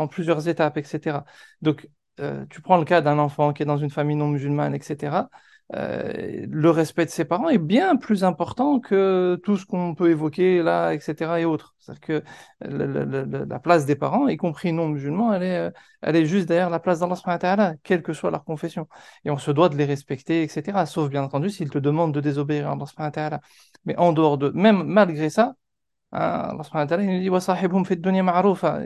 plusieurs 0.08 0.48
étapes, 0.48 0.78
etc. 0.78 1.24
Donc, 1.62 1.90
euh, 2.20 2.46
tu 2.50 2.62
prends 2.62 2.78
le 2.78 2.86
cas 2.86 3.02
d'un 3.02 3.20
enfant 3.20 3.54
qui 3.54 3.64
est 3.64 3.66
dans 3.66 3.78
une 3.78 3.90
famille 3.90 4.16
non 4.16 4.28
musulmane, 4.28 4.76
etc. 4.76 5.30
Euh, 5.76 6.46
le 6.50 6.70
respect 6.70 7.06
de 7.06 7.10
ses 7.10 7.26
parents 7.26 7.50
est 7.50 7.58
bien 7.58 7.96
plus 7.96 8.24
important 8.24 8.80
que 8.80 9.40
tout 9.44 9.58
ce 9.58 9.66
qu'on 9.66 9.96
peut 9.96 10.12
évoquer 10.12 10.62
là, 10.62 10.94
etc. 10.94 11.40
et 11.40 11.46
autres. 11.46 11.76
C'est-à-dire 11.80 12.02
que 12.02 12.24
la, 12.62 13.60
place 13.60 13.86
des 13.86 13.96
parents, 13.96 14.28
y 14.28 14.38
compris 14.38 14.74
non 14.74 14.88
musulmans, 14.90 15.34
elle 15.34 15.44
est, 15.44 15.58
euh, 15.58 15.72
elle 16.02 16.16
est 16.16 16.26
juste 16.26 16.48
derrière 16.48 16.70
la 16.70 16.80
place 16.80 17.00
d'Allah, 17.00 17.74
quelle 17.84 18.04
que 18.04 18.14
soit 18.14 18.30
leur 18.30 18.44
confession. 18.44 18.88
Et 19.26 19.32
on 19.32 19.38
se 19.38 19.52
doit 19.52 19.70
de 19.70 19.76
les 19.76 19.86
respecter, 19.86 20.44
etc. 20.44 20.86
Sauf 20.86 21.10
bien 21.10 21.24
entendu 21.24 21.50
s'ils 21.50 21.70
te 21.70 21.80
demandent 21.80 22.14
de 22.14 22.22
désobéir 22.22 22.70
à 22.70 22.78
Allah. 22.98 23.40
Mais 23.86 23.96
en 23.98 24.14
dehors 24.14 24.38
de, 24.38 24.50
même 24.50 24.84
malgré 24.84 25.30
ça, 25.30 25.56
hein, 26.12 26.58
Allah 26.74 27.04
il 27.04 27.08
nous 27.08 27.20
dit 27.20 27.30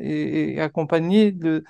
et, 0.01 0.53
et 0.53 0.61
accompagné 0.61 1.31
de 1.31 1.63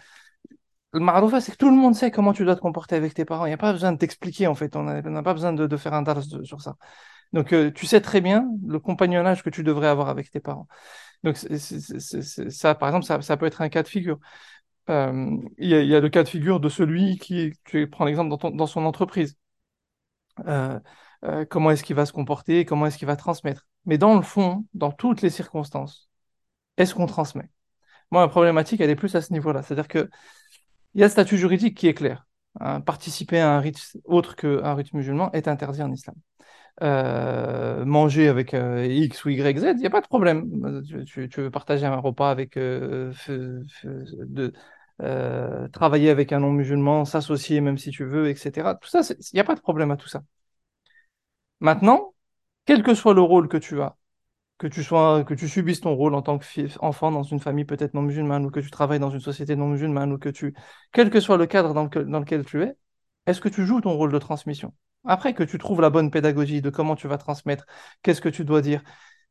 maroufa, 0.99 1.41
c'est 1.41 1.51
que 1.51 1.57
tout 1.57 1.69
le 1.69 1.75
monde 1.75 1.95
sait 1.95 2.12
comment 2.12 2.33
tu 2.33 2.45
dois 2.45 2.55
te 2.55 2.62
comporter 2.62 2.95
avec 2.95 3.13
tes 3.13 3.25
parents. 3.25 3.45
Il 3.45 3.49
n'y 3.49 3.53
a 3.53 3.57
pas 3.57 3.73
besoin 3.73 3.91
de 3.91 3.97
t'expliquer, 3.97 4.47
en 4.47 4.55
fait. 4.55 4.75
On 4.75 4.83
n'a 4.83 5.23
pas 5.23 5.33
besoin 5.33 5.53
de, 5.53 5.77
faire 5.77 5.93
un 5.93 6.01
dars 6.01 6.21
sur 6.23 6.62
ça. 6.62 6.75
Donc, 7.33 7.53
euh, 7.53 7.71
tu 7.71 7.86
sais 7.86 8.01
très 8.01 8.21
bien 8.21 8.49
le 8.65 8.79
compagnonnage 8.79 9.43
que 9.43 9.49
tu 9.49 9.63
devrais 9.63 9.88
avoir 9.88 10.10
avec 10.10 10.31
tes 10.31 10.39
parents. 10.39 10.67
Donc, 11.23 11.38
ça, 11.38 12.75
par 12.75 12.89
exemple, 12.95 13.23
ça, 13.23 13.38
peut 13.38 13.45
être 13.45 13.62
un 13.62 13.69
cas 13.69 13.83
de 13.83 13.88
figure. 13.88 14.19
Euh, 14.89 15.38
il 15.57 15.69
y, 15.69 15.95
a, 15.95 15.99
le 15.99 16.10
cas 16.10 16.23
de 16.23 16.29
figure 16.29 16.60
de 16.60 16.69
celui 16.69 17.17
qui, 17.17 17.53
tu 17.65 17.89
prends 17.89 18.05
l'exemple 18.05 18.36
dans, 18.55 18.67
son 18.67 18.86
entreprise. 18.86 19.38
Euh, 20.47 20.79
comment 21.49 21.71
est-ce 21.71 21.83
qu'il 21.83 21.95
va 21.95 22.05
se 22.05 22.13
comporter, 22.13 22.63
comment 22.65 22.86
est-ce 22.86 22.97
qu'il 22.97 23.07
va 23.07 23.15
transmettre. 23.15 23.67
Mais 23.86 23.97
dans 23.97 24.15
le 24.15 24.21
fond, 24.21 24.65
dans 24.73 24.91
toutes 24.91 25.21
les 25.21 25.29
circonstances, 25.29 26.10
est-ce 26.77 26.95
qu'on 26.95 27.07
transmet? 27.07 27.49
Moi, 28.12 28.21
la 28.21 28.27
problématique, 28.29 28.79
elle 28.81 28.89
est 28.89 28.95
plus 28.95 29.15
à 29.15 29.21
ce 29.21 29.33
niveau-là. 29.33 29.63
C'est-à-dire 29.63 29.88
que 29.88 30.10
il 30.93 31.02
y 31.02 31.04
a 31.04 31.08
le 31.08 31.12
statut 31.12 31.38
juridique 31.38 31.78
qui 31.78 31.88
est 31.88 31.93
clair. 31.93 32.28
Hein, 32.60 32.82
participer 32.82 33.39
à 33.39 33.56
un 33.56 33.60
rite 33.60 33.97
autre 34.06 34.36
qu'un 34.36 34.73
rite 34.73 34.93
musulman 34.93 35.32
est 35.34 35.47
interdit 35.47 35.84
en 35.84 35.91
islam. 35.91 36.15
Euh, 36.84 37.86
manger 37.86 38.28
avec 38.28 38.54
euh, 38.54 38.86
X 38.86 39.26
ou 39.26 39.30
Y, 39.30 39.58
Z, 39.58 39.63
il 39.76 39.80
n'y 39.80 39.88
a 39.88 39.89
pas 39.89 40.02
de 40.02 40.08
problème. 40.08 40.84
Tu, 41.08 41.28
veux 41.38 41.52
partager 41.52 41.86
un 41.86 41.97
repas 41.97 42.30
avec 42.32 42.58
euh, 42.58 43.12
de, 43.30 44.54
travailler 45.71 46.10
avec 46.10 46.32
un 46.34 46.39
non-musulman, 46.39 47.06
s'associer 47.06 47.62
même 47.62 47.78
si 47.78 47.91
tu 47.91 48.06
veux, 48.06 48.30
etc. 48.30 48.76
Tout 48.76 48.89
ça, 48.89 49.02
il 49.19 49.36
n'y 49.36 49.39
a 49.39 49.43
pas 49.43 49.56
de 49.56 49.62
problème 49.62 49.91
à 49.91 49.97
tout 49.97 50.08
ça. 50.08 50.21
Maintenant, 51.60 52.13
quel 52.65 52.84
que 52.84 52.93
soit 52.95 53.13
le 53.13 53.21
rôle 53.21 53.47
que 53.47 53.58
tu 53.58 53.82
as, 53.82 53.96
que 54.58 54.67
tu 54.67 54.84
sois, 54.84 55.24
que 55.24 55.34
tu 55.34 55.48
subisses 55.48 55.82
ton 55.82 55.93
rôle 55.96 56.15
en 56.15 56.22
tant 56.22 56.39
qu'enfant 56.39 57.12
dans 57.12 57.24
une 57.24 57.39
famille 57.39 57.65
peut-être 57.65 57.93
non 57.93 58.02
musulmane, 58.02 58.46
ou 58.46 58.50
que 58.52 58.60
tu 58.60 58.72
travailles 58.72 59.00
dans 59.00 59.12
une 59.12 59.20
société 59.20 59.56
non 59.56 59.67
musulmane, 59.67 60.12
ou 60.13 60.17
que 60.17 60.30
tu, 60.30 60.54
quel 60.91 61.10
que 61.10 61.20
soit 61.20 61.38
le 61.38 61.46
cadre 61.46 61.74
dans, 61.74 61.84
le, 61.93 62.04
dans 62.06 62.20
lequel 62.20 62.46
tu 62.46 62.63
es, 62.63 62.76
est-ce 63.26 63.41
que 63.41 63.50
tu 63.50 63.65
joues 63.65 63.82
ton 63.82 63.93
rôle 63.93 64.12
de 64.12 64.20
transmission? 64.20 64.74
Après 65.06 65.34
que 65.34 65.43
tu 65.43 65.58
trouves 65.58 65.82
la 65.82 65.89
bonne 65.89 66.12
pédagogie 66.12 66.62
de 66.62 66.70
comment 66.70 66.96
tu 66.96 67.08
vas 67.08 67.17
transmettre, 67.17 67.65
qu'est-ce 68.02 68.22
que 68.22 68.30
tu 68.30 68.46
dois 68.46 68.62
dire, 68.62 68.82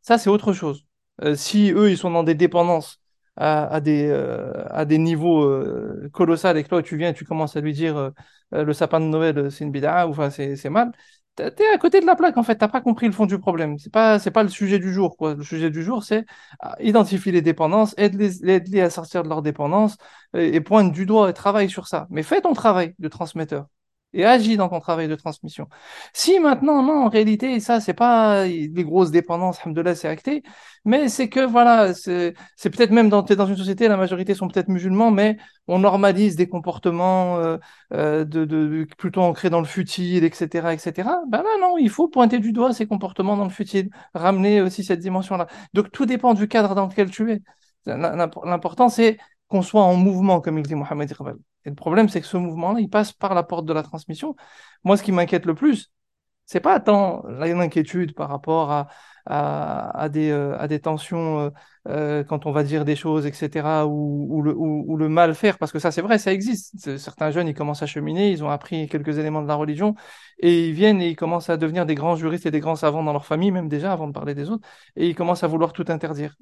ça 0.03 0.19
c'est 0.19 0.31
autre 0.31 0.53
chose. 0.53 0.87
Euh, 1.23 1.35
si 1.35 1.73
eux 1.73 1.91
ils 1.91 1.99
sont 1.99 2.11
dans 2.11 2.23
des 2.23 2.35
dépendances 2.35 3.01
à, 3.37 3.67
à 3.67 3.81
des, 3.81 4.07
euh, 4.09 4.65
à 4.71 4.85
des 4.85 4.99
niveaux 4.99 5.45
euh, 5.45 6.09
colossaux 6.13 6.55
et 6.55 6.63
que 6.63 6.69
toi 6.69 6.83
tu 6.83 6.97
viens 6.97 7.11
et 7.11 7.15
tu 7.15 7.25
commences 7.25 7.57
à 7.57 7.61
lui 7.61 7.73
dire 7.73 7.97
euh, 7.97 8.11
le 8.53 8.73
sapin 8.73 9.01
de 9.01 9.07
Noël 9.07 9.51
c'est 9.51 9.65
une 9.65 9.73
bid'a 9.73 10.07
ou 10.07 10.11
enfin 10.11 10.31
c'est 10.31 10.71
mal, 10.71 10.93
T'es 11.37 11.69
à 11.75 11.77
côté 11.79 12.01
de 12.01 12.07
la 12.07 12.17
plaque 12.17 12.39
en 12.39 12.43
fait, 12.43 12.57
t'as 12.57 12.69
pas 12.69 12.81
compris 12.81 13.07
le 13.07 13.13
fond 13.13 13.27
du 13.27 13.39
problème. 13.39 13.79
C'est 13.79 13.93
pas, 13.93 14.19
c'est 14.19 14.31
pas 14.31 14.43
le 14.43 14.49
sujet 14.49 14.79
du 14.79 14.93
jour 14.93 15.17
quoi. 15.19 15.35
Le 15.35 15.43
sujet 15.43 15.71
du 15.71 15.83
jour, 15.83 16.03
c'est 16.03 16.25
ah, 16.61 16.77
identifier 16.81 17.31
les 17.31 17.43
dépendances, 17.43 17.95
aide-les, 17.99 18.49
aide-les 18.49 18.81
à 18.81 18.89
sortir 18.91 19.23
de 19.23 19.29
leur 19.29 19.43
dépendance 19.43 19.99
et, 20.35 20.57
et 20.57 20.61
pointe 20.63 20.93
du 20.93 21.05
doigt 21.05 21.29
et 21.29 21.35
travaille 21.35 21.69
sur 21.69 21.89
ça. 21.89 22.07
Mais 22.11 22.23
fais 22.23 22.41
ton 22.41 22.55
travail 22.55 22.95
de 22.99 23.09
transmetteur 23.09 23.67
et 24.13 24.25
agis 24.25 24.57
dans 24.57 24.69
ton 24.69 24.81
travail 24.81 25.09
de 25.09 25.15
transmission. 25.15 25.69
Si 26.13 26.39
maintenant, 26.41 26.83
non, 26.83 27.05
en 27.07 27.09
réalité, 27.09 27.61
ça, 27.61 27.81
c'est 27.81 27.95
pas 27.95 28.47
des 28.47 28.85
grosses 28.85 29.11
dépendances, 29.11 29.59
alhamdoulilah, 29.61 29.95
c'est 29.95 30.09
acté, 30.09 30.43
mais 30.85 31.09
c'est 31.09 31.29
que, 31.29 31.41
voilà, 31.41 31.93
c'est 31.95 32.35
peut-être 32.63 32.91
même 32.93 33.09
dans, 33.09 33.25
une 33.25 33.57
société, 33.57 33.89
la 33.89 33.97
majorité 33.97 34.35
sont 34.35 34.49
peut-être 34.49 34.69
musulmans, 34.69 35.11
mais 35.11 35.37
on 35.69 35.79
normalise 35.79 36.37
des 36.37 36.49
comportements 36.49 37.39
euh, 37.39 37.59
euh, 37.93 38.25
de, 38.25 38.45
de, 38.45 38.87
plutôt 38.97 39.23
ancrés 39.23 39.51
dans 39.51 39.61
le 39.61 39.67
futile, 39.67 40.25
etc., 40.25 40.73
etc. 40.73 41.11
Ben 41.29 41.43
là, 41.43 41.51
non, 41.61 41.77
il 41.79 41.91
faut 41.91 42.09
pointer 42.09 42.39
du 42.39 42.53
doigt 42.53 42.73
ces 42.73 42.87
comportements 42.87 43.37
dans 43.37 43.45
le 43.45 43.51
futile, 43.51 43.91
ramener 44.15 44.61
aussi 44.63 44.85
cette 44.85 45.01
dimension-là. 45.01 45.47
Donc, 45.75 45.91
tout 45.93 46.07
dépend 46.07 46.35
du 46.35 46.49
cadre 46.49 46.75
dans 46.75 46.87
lequel 46.87 47.11
tu 47.11 47.33
es. 47.33 47.43
L'important, 47.87 48.89
c'est 48.89 49.19
qu'on 49.49 49.63
soit 49.63 49.83
en 49.83 49.95
mouvement, 49.95 50.41
comme 50.41 50.59
il 50.59 50.67
dit 50.67 50.75
Mohamed 50.75 51.11
Iqbal. 51.11 51.37
Et 51.67 51.69
le 51.69 51.75
problème, 51.75 52.09
c'est 52.09 52.21
que 52.21 52.27
ce 52.27 52.37
mouvement-là, 52.37 52.81
il 52.81 52.89
passe 52.89 53.13
par 53.13 53.35
la 53.35 53.43
porte 53.43 53.67
de 53.67 53.73
la 53.73 53.83
transmission. 53.83 54.37
Moi, 54.85 54.97
ce 54.97 55.03
qui 55.03 55.13
m'inquiète 55.13 55.47
le 55.47 55.55
plus, 55.55 55.93
c'est 56.47 56.61
pas 56.61 56.81
tant 56.81 57.25
l'inquiétude 57.29 58.15
par 58.15 58.29
rapport 58.31 58.71
à, 58.73 58.89
à, 59.27 59.91
à, 59.99 60.09
des, 60.09 60.31
euh, 60.31 60.59
à 60.59 60.69
des 60.69 60.81
tensions 60.81 61.41
euh, 61.41 61.51
euh, 61.89 62.25
quand 62.25 62.47
on 62.47 62.53
va 62.53 62.63
dire 62.63 62.85
des 62.85 62.97
choses, 62.97 63.27
etc., 63.27 63.87
ou, 63.87 64.27
ou, 64.31 64.43
le, 64.43 64.55
ou, 64.57 64.97
le 64.97 65.09
mal 65.09 65.35
faire, 65.35 65.59
parce 65.59 65.73
que 65.73 65.79
ça, 65.79 65.91
c'est 65.91 66.03
vrai, 66.03 66.19
ça 66.19 66.33
existe. 66.33 66.97
Certains 66.99 67.31
jeunes, 67.31 67.49
ils 67.49 67.55
commencent 67.55 67.83
à 67.83 67.87
cheminer, 67.87 68.31
ils 68.31 68.43
ont 68.45 68.51
appris 68.51 68.89
quelques 68.89 69.19
éléments 69.19 69.43
de 69.43 69.49
la 69.49 69.55
religion, 69.55 69.95
et 70.39 70.69
ils 70.69 70.73
viennent 70.73 71.01
et 71.01 71.09
ils 71.09 71.17
commencent 71.17 71.51
à 71.51 71.57
devenir 71.57 71.87
des 71.87 71.95
grands 71.95 72.17
juristes 72.17 72.47
et 72.47 72.51
des 72.51 72.61
grands 72.61 72.77
savants 72.77 73.03
dans 73.03 73.13
leur 73.13 73.27
famille, 73.27 73.51
même 73.51 73.69
déjà, 73.69 73.93
avant 73.93 74.09
de 74.09 74.13
parler 74.13 74.35
des 74.35 74.51
autres, 74.51 74.67
et 74.97 75.09
ils 75.09 75.15
commencent 75.15 75.45
à 75.45 75.49
vouloir 75.49 75.73
tout 75.73 75.85
interdire. 75.89 76.35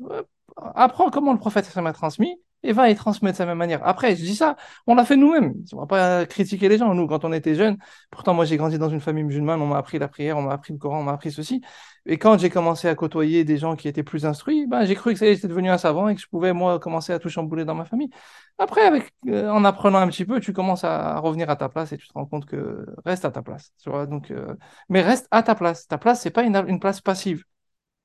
Apprends 0.57 1.11
comment 1.11 1.33
le 1.33 1.39
prophète 1.39 1.75
m'a 1.77 1.93
transmis, 1.93 2.39
et 2.65 2.73
va 2.73 2.91
y 2.91 2.95
transmettre 2.95 3.35
de 3.35 3.39
sa 3.39 3.47
même 3.47 3.59
manière. 3.59 3.87
Après, 3.87 4.17
je 4.17 4.23
dis 4.23 4.35
ça, 4.35 4.57
on 4.87 4.95
l'a 4.95 5.05
fait 5.05 5.17
nous-mêmes. 5.17 5.55
On 5.73 5.81
va 5.81 5.87
pas 5.87 6.27
critiquer 6.27 6.69
les 6.69 6.79
gens. 6.79 6.95
Nous, 6.95 7.07
quand 7.07 7.25
on 7.25 7.33
était 7.33 7.55
jeunes, 7.55 7.77
pourtant 8.11 8.33
moi 8.35 8.47
j'ai 8.47 8.57
grandi 8.57 8.79
dans 8.79 8.89
une 8.89 9.01
famille 9.01 9.23
musulmane, 9.23 9.61
on 9.61 9.67
m'a 9.67 9.77
appris 9.77 9.99
la 9.99 10.09
prière, 10.09 10.39
on 10.39 10.43
m'a 10.43 10.53
appris 10.55 10.73
le 10.73 10.79
Coran, 10.79 11.01
on 11.01 11.03
m'a 11.03 11.13
appris 11.13 11.31
ceci. 11.31 11.61
Et 12.07 12.19
quand 12.19 12.39
j'ai 12.39 12.51
commencé 12.51 12.87
à 12.89 12.95
côtoyer 12.95 13.45
des 13.45 13.57
gens 13.57 13.77
qui 13.77 13.89
étaient 13.89 14.03
plus 14.03 14.27
instruits, 14.27 14.67
ben, 14.67 14.85
j'ai 14.85 14.95
cru 14.95 15.15
que 15.15 15.19
ça 15.19 15.27
était 15.27 15.49
devenu 15.49 15.71
un 15.71 15.79
savant 15.79 16.09
et 16.09 16.15
que 16.15 16.21
je 16.21 16.27
pouvais 16.27 16.53
moi 16.53 16.79
commencer 16.79 17.13
à 17.15 17.19
tout 17.19 17.31
chambouler 17.31 17.65
dans 17.65 17.75
ma 17.75 17.87
famille. 17.87 18.11
Après, 18.59 18.91
euh, 19.29 19.49
en 19.51 19.65
apprenant 19.65 19.99
un 19.99 20.09
petit 20.09 20.27
peu, 20.27 20.39
tu 20.41 20.53
commences 20.53 20.85
à 20.85 21.19
revenir 21.19 21.49
à 21.49 21.57
ta 21.57 21.69
place 21.71 21.93
et 21.93 21.99
tu 21.99 22.07
te 22.07 22.13
rends 22.13 22.27
compte 22.27 22.45
que 22.45 22.87
reste 23.07 23.25
à 23.25 23.31
ta 23.31 23.43
place. 23.43 23.73
Donc, 23.87 24.31
euh, 24.31 24.55
mais 24.91 25.01
reste 25.01 25.29
à 25.31 25.43
ta 25.43 25.55
place. 25.55 25.87
Ta 25.89 25.97
place, 25.99 26.21
c'est 26.21 26.31
pas 26.31 26.43
une, 26.43 26.81
place 26.81 27.01
passive. 27.01 27.45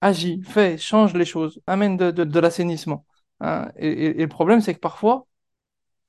Agis, 0.02 0.42
fais, 0.44 0.78
change 0.78 1.14
les 1.14 1.26
choses, 1.26 1.62
amène 1.68 1.98
de, 1.98 2.40
l'assainissement. 2.40 3.06
Hein. 3.42 3.70
Et, 3.78 4.14
le 4.14 4.28
problème, 4.28 4.62
c'est 4.62 4.74
que 4.74 4.80
parfois, 4.80 5.28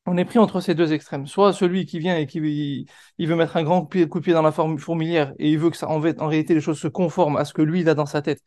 on 0.07 0.17
est 0.17 0.25
pris 0.25 0.39
entre 0.39 0.61
ces 0.61 0.75
deux 0.75 0.93
extrêmes. 0.93 1.27
Soit 1.27 1.53
celui 1.53 1.87
qui 1.87 1.99
vient 1.99 2.17
et 2.17 2.27
qui 2.27 2.87
il 3.19 3.29
veut 3.29 3.37
mettre 3.37 3.57
un 3.57 3.63
grand 3.63 3.85
coup 3.87 3.99
de 3.99 4.25
pied 4.25 4.33
dans 4.33 4.43
la 4.43 4.53
fourmilière 4.53 5.33
et 5.39 5.51
il 5.51 5.59
veut 5.59 5.71
que 5.71 5.77
ça, 5.77 5.89
en, 5.89 6.03
en 6.03 6.27
réalité, 6.27 6.55
les 6.55 6.61
choses 6.61 6.81
se 6.81 6.89
conforment 6.89 7.37
à 7.37 7.45
ce 7.45 7.53
que 7.53 7.63
lui, 7.63 7.81
il 7.81 7.89
a 7.89 7.95
dans 7.95 8.07
sa 8.07 8.23
tête. 8.23 8.41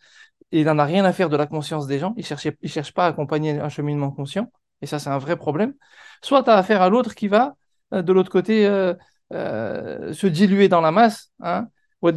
Et 0.51 0.61
il 0.61 0.65
n'en 0.65 0.79
a 0.79 0.85
rien 0.85 1.05
à 1.05 1.13
faire 1.13 1.29
de 1.29 1.37
la 1.37 1.47
conscience 1.47 1.87
des 1.87 1.99
gens. 1.99 2.13
Il 2.17 2.25
il 2.61 2.69
cherche 2.69 2.93
pas 2.93 3.05
à 3.05 3.09
accompagner 3.09 3.59
un 3.59 3.69
cheminement 3.69 4.11
conscient. 4.11 4.51
Et 4.81 4.85
ça, 4.85 4.99
c'est 4.99 5.09
un 5.09 5.17
vrai 5.17 5.37
problème. 5.37 5.73
Soit 6.21 6.43
tu 6.43 6.49
as 6.49 6.55
affaire 6.57 6.81
à 6.81 6.89
l'autre 6.89 7.15
qui 7.15 7.27
va, 7.27 7.55
euh, 7.93 8.01
de 8.01 8.13
l'autre 8.13 8.31
côté, 8.31 8.65
euh, 8.65 8.93
euh, 9.33 10.13
se 10.13 10.27
diluer 10.27 10.67
dans 10.69 10.81
la 10.81 10.91
masse, 10.91 11.31
hein, 11.41 11.67
comme 12.03 12.11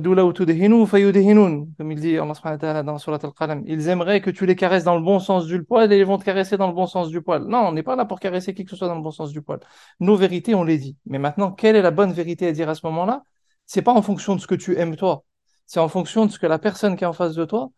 il 1.93 2.01
dit 2.01 2.19
Allah 2.19 2.83
dans 2.83 2.99
Surat 2.99 3.21
Al-Qalam. 3.23 3.63
Ils 3.67 3.89
aimeraient 3.89 4.21
que 4.21 4.31
tu 4.31 4.45
les 4.45 4.57
caresses 4.57 4.83
dans 4.83 4.97
le 4.97 5.01
bon 5.01 5.21
sens 5.21 5.47
du 5.47 5.63
poil 5.63 5.93
et 5.93 5.99
ils 5.99 6.05
vont 6.05 6.19
te 6.19 6.25
caresser 6.25 6.57
dans 6.57 6.67
le 6.67 6.73
bon 6.73 6.87
sens 6.87 7.09
du 7.09 7.23
poil. 7.23 7.45
Non, 7.45 7.69
on 7.69 7.73
n'est 7.73 7.85
pas 7.85 7.95
là 7.95 8.05
pour 8.05 8.19
caresser 8.19 8.53
qui 8.53 8.65
que 8.65 8.73
ce 8.73 8.77
soit 8.77 8.89
dans 8.89 8.97
le 8.97 9.03
bon 9.03 9.13
sens 9.13 9.31
du 9.31 9.43
poil. 9.43 9.61
Nos 10.01 10.17
vérités, 10.17 10.57
on 10.57 10.65
les 10.65 10.79
dit. 10.79 10.97
Mais 11.07 11.21
maintenant, 11.21 11.53
quelle 11.53 11.77
est 11.77 11.83
la 11.83 11.93
bonne 11.93 12.13
vérité 12.13 12.49
à 12.49 12.53
dire 12.53 12.69
à 12.69 12.75
ce 12.75 12.85
moment-là? 12.87 13.23
C'est 13.65 13.83
pas 13.83 13.93
en 13.93 14.03
fonction 14.03 14.35
de 14.35 14.41
ce 14.41 14.49
que 14.49 14.57
tu 14.57 14.77
aimes 14.77 14.97
toi. 14.97 15.25
C'est 15.67 15.79
en 15.79 15.89
fonction 15.89 16.27
de 16.27 16.33
ce 16.33 16.41
que 16.41 16.49
la 16.49 16.59
personne 16.59 16.97
qui 16.97 17.05
est 17.05 17.07
en 17.07 17.13
face 17.13 17.37
de 17.37 17.45
toi, 17.45 17.71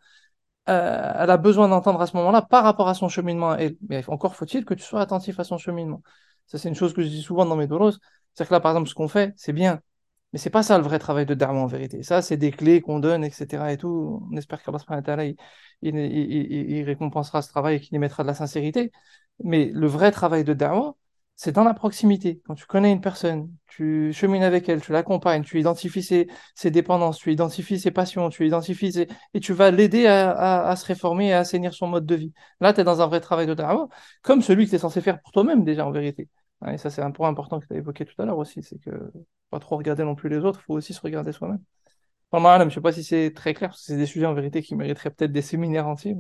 euh, 0.71 1.13
elle 1.15 1.31
a 1.31 1.37
besoin 1.37 1.69
d'entendre 1.69 2.01
à 2.01 2.07
ce 2.07 2.17
moment-là 2.17 2.41
par 2.41 2.65
rapport 2.65 2.89
à 2.89 2.95
son 2.95 3.11
cheminement 3.11 3.55
elle. 3.55 3.77
Mais 3.89 4.03
encore 4.09 4.35
faut-il 4.35 4.65
que 4.65 4.75
tu 4.75 4.83
sois 4.83 5.03
attentif 5.03 5.39
à 5.41 5.45
son 5.45 5.59
cheminement. 5.59 6.03
Ça, 6.47 6.57
c'est 6.57 6.71
une 6.71 6.75
chose 6.75 6.95
que 6.95 7.03
je 7.03 7.09
dis 7.09 7.23
souvent 7.23 7.45
dans 7.45 7.57
mes 7.57 7.67
doros. 7.67 7.93
C'est 8.33 8.49
que 8.49 8.55
là, 8.55 8.61
par 8.61 8.73
exemple, 8.73 8.89
ce 8.89 8.95
qu'on 8.95 9.09
fait, 9.09 9.35
c'est 9.37 9.53
bien. 9.53 9.83
Mais 10.33 10.39
c'est 10.39 10.51
pas 10.51 10.63
ça 10.63 10.77
le 10.79 10.85
vrai 10.85 10.99
travail 10.99 11.27
de 11.27 11.35
Dharma 11.35 11.61
en 11.61 11.67
vérité. 11.67 12.03
Ça, 12.03 12.21
c'est 12.23 12.37
des 12.37 12.51
clés 12.51 12.81
qu'on 12.83 12.99
donne, 13.01 13.25
etc. 13.25 13.73
et 13.73 13.79
tout. 13.79 14.29
On 14.31 14.37
espère 14.37 14.63
qu'Allah 14.63 15.25
il, 15.25 15.37
il, 15.83 15.97
il, 15.97 16.71
il, 16.71 16.83
récompensera 16.85 17.41
ce 17.43 17.49
travail 17.49 17.77
et 17.77 17.81
qu'il 17.81 17.95
y 17.95 17.99
mettra 17.99 18.23
de 18.25 18.29
la 18.29 18.35
sincérité. 18.35 18.93
Mais 19.45 19.71
le 19.73 19.87
vrai 19.87 20.11
travail 20.13 20.45
de 20.45 20.53
Dharma, 20.53 20.95
c'est 21.39 21.53
dans 21.53 21.65
la 21.65 21.73
proximité. 21.73 22.43
Quand 22.45 22.57
tu 22.57 22.67
connais 22.67 22.91
une 22.93 23.01
personne, 23.01 23.49
tu 23.69 24.13
chemines 24.13 24.43
avec 24.43 24.69
elle, 24.69 24.81
tu 24.83 24.91
l'accompagnes, 24.93 25.45
tu 25.45 25.61
identifies 25.61 26.03
ses, 26.03 26.71
dépendances, 26.71 27.19
tu 27.19 27.33
identifies 27.33 27.79
ses 27.79 27.93
passions, 27.93 28.29
tu 28.29 28.45
identifies 28.45 28.93
ses... 28.93 29.09
et 29.35 29.41
tu 29.41 29.53
vas 29.53 29.71
l'aider 29.71 30.07
à, 30.09 30.75
se 30.77 30.85
réformer 30.87 31.29
et 31.29 31.33
à 31.33 31.39
assainir 31.41 31.73
son 31.75 31.87
mode 31.87 32.07
de 32.07 32.17
vie. 32.17 32.33
Là, 32.61 32.73
tu 32.73 32.81
es 32.81 32.85
dans 32.85 33.01
un 33.03 33.07
vrai 33.07 33.21
travail 33.21 33.47
de 33.47 33.55
Dharma, 33.55 33.87
comme 34.23 34.43
celui 34.43 34.65
que 34.65 34.71
tu 34.71 34.77
es 34.77 34.79
censé 34.81 35.01
faire 35.01 35.21
pour 35.23 35.31
toi-même 35.33 35.65
déjà 35.65 35.87
en 35.87 35.93
vérité. 35.93 36.29
Et 36.67 36.77
ça, 36.77 36.91
c'est 36.91 37.03
un 37.03 37.13
point 37.13 37.29
important 37.29 37.61
que 37.61 37.67
tu 37.67 37.75
as 37.75 37.77
évoqué 37.77 38.05
tout 38.05 38.21
à 38.21 38.27
l'heure 38.27 38.39
aussi, 38.39 38.65
c'est 38.65 38.79
que 38.81 38.91
pas 39.51 39.59
trop 39.61 39.77
regarder 39.77 40.05
non 40.05 40.15
plus 40.15 40.29
les 40.29 40.39
autres, 40.39 40.61
il 40.63 40.65
faut 40.65 40.75
aussi 40.75 40.93
se 40.93 41.01
regarder 41.01 41.33
soi-même. 41.33 41.63
Enfin, 42.31 42.59
je 42.59 42.65
ne 42.65 42.71
sais 42.71 42.81
pas 42.81 42.93
si 42.93 43.03
c'est 43.03 43.33
très 43.35 43.55
clair, 43.55 43.71
parce 43.71 43.81
que 43.81 43.87
c'est 43.87 43.97
des 43.97 44.07
sujets 44.07 44.27
en 44.27 44.35
vérité 44.35 44.63
qui 44.63 44.75
mériteraient 44.77 45.11
peut-être 45.11 45.33
des 45.33 45.43
séminaires 45.43 45.87
entiers. 45.89 46.15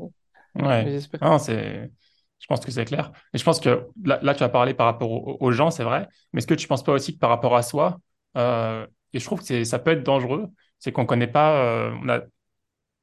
Mais, 0.54 0.62
ouais. 0.62 0.84
mais 0.84 0.90
j'espère. 0.92 1.22
Non, 1.22 1.38
c'est... 1.38 1.90
Je 2.40 2.46
pense 2.46 2.64
que 2.64 2.70
c'est 2.70 2.84
clair. 2.84 3.10
Et 3.34 3.38
je 3.38 3.44
pense 3.44 3.58
que 3.58 3.88
là, 4.04 4.20
là, 4.22 4.34
tu 4.34 4.44
as 4.44 4.48
parlé 4.48 4.72
par 4.72 4.86
rapport 4.86 5.10
aux, 5.10 5.36
aux 5.40 5.50
gens, 5.50 5.70
c'est 5.70 5.82
vrai. 5.82 6.06
Mais 6.32 6.38
est-ce 6.38 6.46
que 6.46 6.54
tu 6.54 6.66
ne 6.66 6.68
penses 6.68 6.84
pas 6.84 6.92
aussi 6.92 7.14
que 7.14 7.18
par 7.18 7.30
rapport 7.30 7.56
à 7.56 7.62
soi, 7.62 7.98
euh, 8.36 8.86
et 9.12 9.18
je 9.18 9.24
trouve 9.24 9.44
que 9.44 9.64
ça 9.64 9.78
peut 9.78 9.90
être 9.90 10.04
dangereux, 10.04 10.46
c'est 10.78 10.92
qu'on 10.92 11.02
ne 11.02 11.06
connaît 11.06 11.26
pas. 11.26 11.56
Euh, 11.56 11.92
on 12.02 12.08
a... 12.08 12.20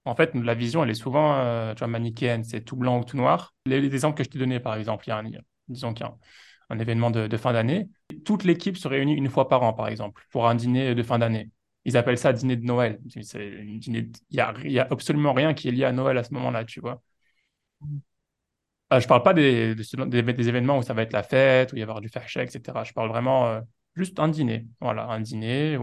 En 0.05 0.15
fait, 0.15 0.33
la 0.35 0.53
vision, 0.53 0.83
elle 0.83 0.89
est 0.89 0.93
souvent 0.93 1.35
euh, 1.35 1.73
tu 1.73 1.79
vois, 1.79 1.87
manichéenne, 1.87 2.43
c'est 2.43 2.61
tout 2.61 2.77
blanc 2.77 2.99
ou 2.99 3.03
tout 3.03 3.17
noir. 3.17 3.53
Les, 3.65 3.81
les 3.81 3.93
exemples 3.93 4.17
que 4.17 4.23
je 4.23 4.29
t'ai 4.29 4.39
donnés, 4.39 4.59
par 4.59 4.75
exemple, 4.75 5.03
il 5.05 5.09
y 5.09 5.13
a 5.13 5.17
un, 5.17 5.23
disons 5.67 5.93
qu'il 5.93 6.05
y 6.05 6.09
a 6.09 6.11
un, 6.11 6.17
un 6.69 6.79
événement 6.79 7.11
de, 7.11 7.37
fin 7.37 7.53
d'année. 7.53 7.89
Toute 8.23 8.43
l'équipe 8.43 8.77
se 8.77 8.87
réunit 8.87 9.13
une 9.13 9.29
fois 9.29 9.47
par 9.47 9.63
an, 9.63 9.73
par 9.73 9.87
exemple, 9.87 10.23
pour 10.31 10.47
un 10.47 10.55
dîner 10.55 10.95
de 10.95 11.03
fin 11.03 11.19
d'année. 11.19 11.49
Ils 11.85 11.97
appellent 11.97 12.17
ça 12.17 12.33
dîner 12.33 12.55
de 12.55 12.65
Noël. 12.65 12.99
Il 13.15 14.11
n'y 14.31 14.39
a, 14.39 14.49
a 14.49 14.87
absolument 14.91 15.33
rien 15.33 15.53
qui 15.53 15.67
est 15.67 15.71
lié 15.71 15.85
à 15.85 15.91
Noël 15.91 16.17
à 16.17 16.23
ce 16.23 16.33
moment-là, 16.33 16.65
tu 16.65 16.79
vois. 16.79 17.01
Euh, 18.93 18.99
je 18.99 19.07
parle 19.07 19.23
pas 19.23 19.33
des, 19.33 19.75
événements 20.47 20.77
où 20.77 20.83
ça 20.83 20.93
va 20.93 21.01
être 21.01 21.13
la 21.13 21.23
fête, 21.23 21.73
où 21.73 21.75
il 21.75 21.79
y 21.79 21.83
avoir 21.83 22.01
du 22.01 22.09
fahsha, 22.09 22.43
etc. 22.43 22.83
Je 22.83 22.93
parle 22.93 23.09
vraiment 23.09 23.47
euh, 23.47 23.61
juste 23.95 24.19
un 24.19 24.27
dîner. 24.27 24.67
Voilà, 24.79 25.07
un 25.07 25.19
dîner. 25.21 25.77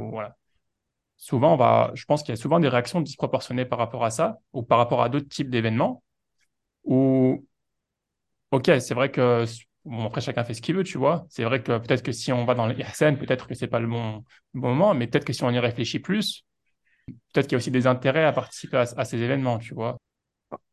Souvent, 1.17 1.55
on 1.55 1.57
va, 1.57 1.93
je 1.95 2.05
pense 2.05 2.23
qu'il 2.23 2.33
y 2.35 2.39
a 2.39 2.41
souvent 2.41 2.59
des 2.61 2.69
réactions 2.69 3.01
disproportionnées 3.01 3.65
par 3.65 3.79
rapport 3.79 4.05
à 4.05 4.11
ça 4.11 4.39
ou 4.53 4.63
par 4.63 4.79
rapport 4.79 5.03
à 5.03 5.09
d'autres 5.09 5.29
types 5.29 5.51
d'événements 5.51 6.03
où, 6.85 7.47
ok, 8.51 8.71
c'est 8.81 8.95
vrai 8.95 9.11
que, 9.11 9.45
bon, 9.85 10.07
après 10.07 10.21
chacun 10.21 10.45
fait 10.45 10.55
ce 10.55 10.63
qu'il 10.63 10.77
veut, 10.77 10.85
tu 10.85 10.99
vois. 10.99 11.27
C'est 11.29 11.45
vrai 11.45 11.63
que 11.63 11.79
peut-être 11.79 12.03
que 12.03 12.13
si 12.13 12.33
on 12.33 12.45
va 12.45 12.55
dans 12.55 12.67
l'ihsan, 12.67 13.17
peut-être 13.17 13.47
que 13.47 13.55
c'est 13.55 13.69
pas 13.69 13.81
le 13.81 13.87
bon, 13.89 14.25
bon 14.55 14.69
moment, 14.71 14.95
mais 14.95 15.07
peut-être 15.07 15.25
que 15.25 15.33
si 15.33 15.45
on 15.45 15.51
y 15.51 15.59
réfléchit 15.59 15.99
plus, 16.01 16.45
peut-être 17.33 17.47
qu'il 17.49 17.53
y 17.55 17.57
a 17.57 17.59
aussi 17.59 17.71
des 17.71 17.87
intérêts 17.87 18.25
à 18.25 18.33
participer 18.33 18.79
à 18.79 19.05
ces 19.05 19.19
événements, 19.23 19.59
tu 19.59 19.75
vois 19.75 19.99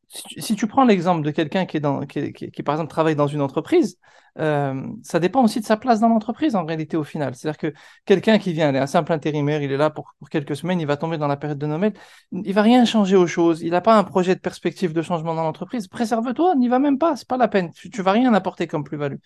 si 0.10 0.56
tu, 0.56 0.68
prends 0.68 0.86
l'exemple 0.86 1.24
de 1.24 1.32
quelqu'un 1.32 1.66
qui, 1.66 1.78
est 1.78 1.80
dans, 1.80 2.06
qui, 2.06 2.34
qui, 2.34 2.64
par 2.64 2.76
exemple, 2.76 2.90
travaille 2.90 3.16
dans 3.16 3.28
une 3.28 3.42
entreprise, 3.42 4.00
euh, 4.40 4.88
ça 5.04 5.20
dépend 5.20 5.44
aussi 5.44 5.60
de 5.60 5.66
sa 5.66 5.78
place 5.78 6.00
dans 6.00 6.08
l'entreprise 6.08 6.56
en 6.56 6.66
réalité 6.66 6.98
au 6.98 7.04
final. 7.04 7.36
C'est-à-dire 7.36 7.58
que 7.58 7.74
quelqu'un 8.06 8.40
qui 8.40 8.54
vient, 8.54 8.74
un 8.74 8.88
simple 8.88 9.12
intérimaire, 9.12 9.62
il 9.62 9.72
est 9.72 9.78
là 9.78 9.90
pour, 9.90 10.16
pour, 10.20 10.30
quelques 10.30 10.56
semaines, 10.56 10.80
il 10.80 10.88
va 10.88 10.98
tomber 10.98 11.18
dans 11.18 11.28
la 11.28 11.38
période 11.38 11.60
de 11.60 11.66
Noël, 11.68 11.94
il 12.32 12.54
va 12.54 12.62
rien 12.62 12.86
changer 12.86 13.16
aux 13.16 13.28
choses, 13.28 13.62
il 13.62 13.72
n'a 13.72 13.82
pas 13.82 13.98
un 13.98 14.04
projet 14.04 14.36
de 14.36 14.40
perspective 14.40 14.94
de 14.94 15.02
changement 15.02 15.36
dans 15.36 15.44
l'entreprise. 15.44 15.88
Préserve-toi, 15.88 16.56
n'y 16.56 16.70
va 16.70 16.80
même 16.80 16.98
pas, 16.98 17.16
c'est 17.16 17.28
pas 17.28 17.38
la 17.38 17.48
peine. 17.48 17.72
Tu, 17.72 17.90
tu 17.90 18.02
vas 18.02 18.12
rien 18.12 18.34
apporter 18.34 18.68
comme 18.68 18.84
plus-value. 18.84 19.18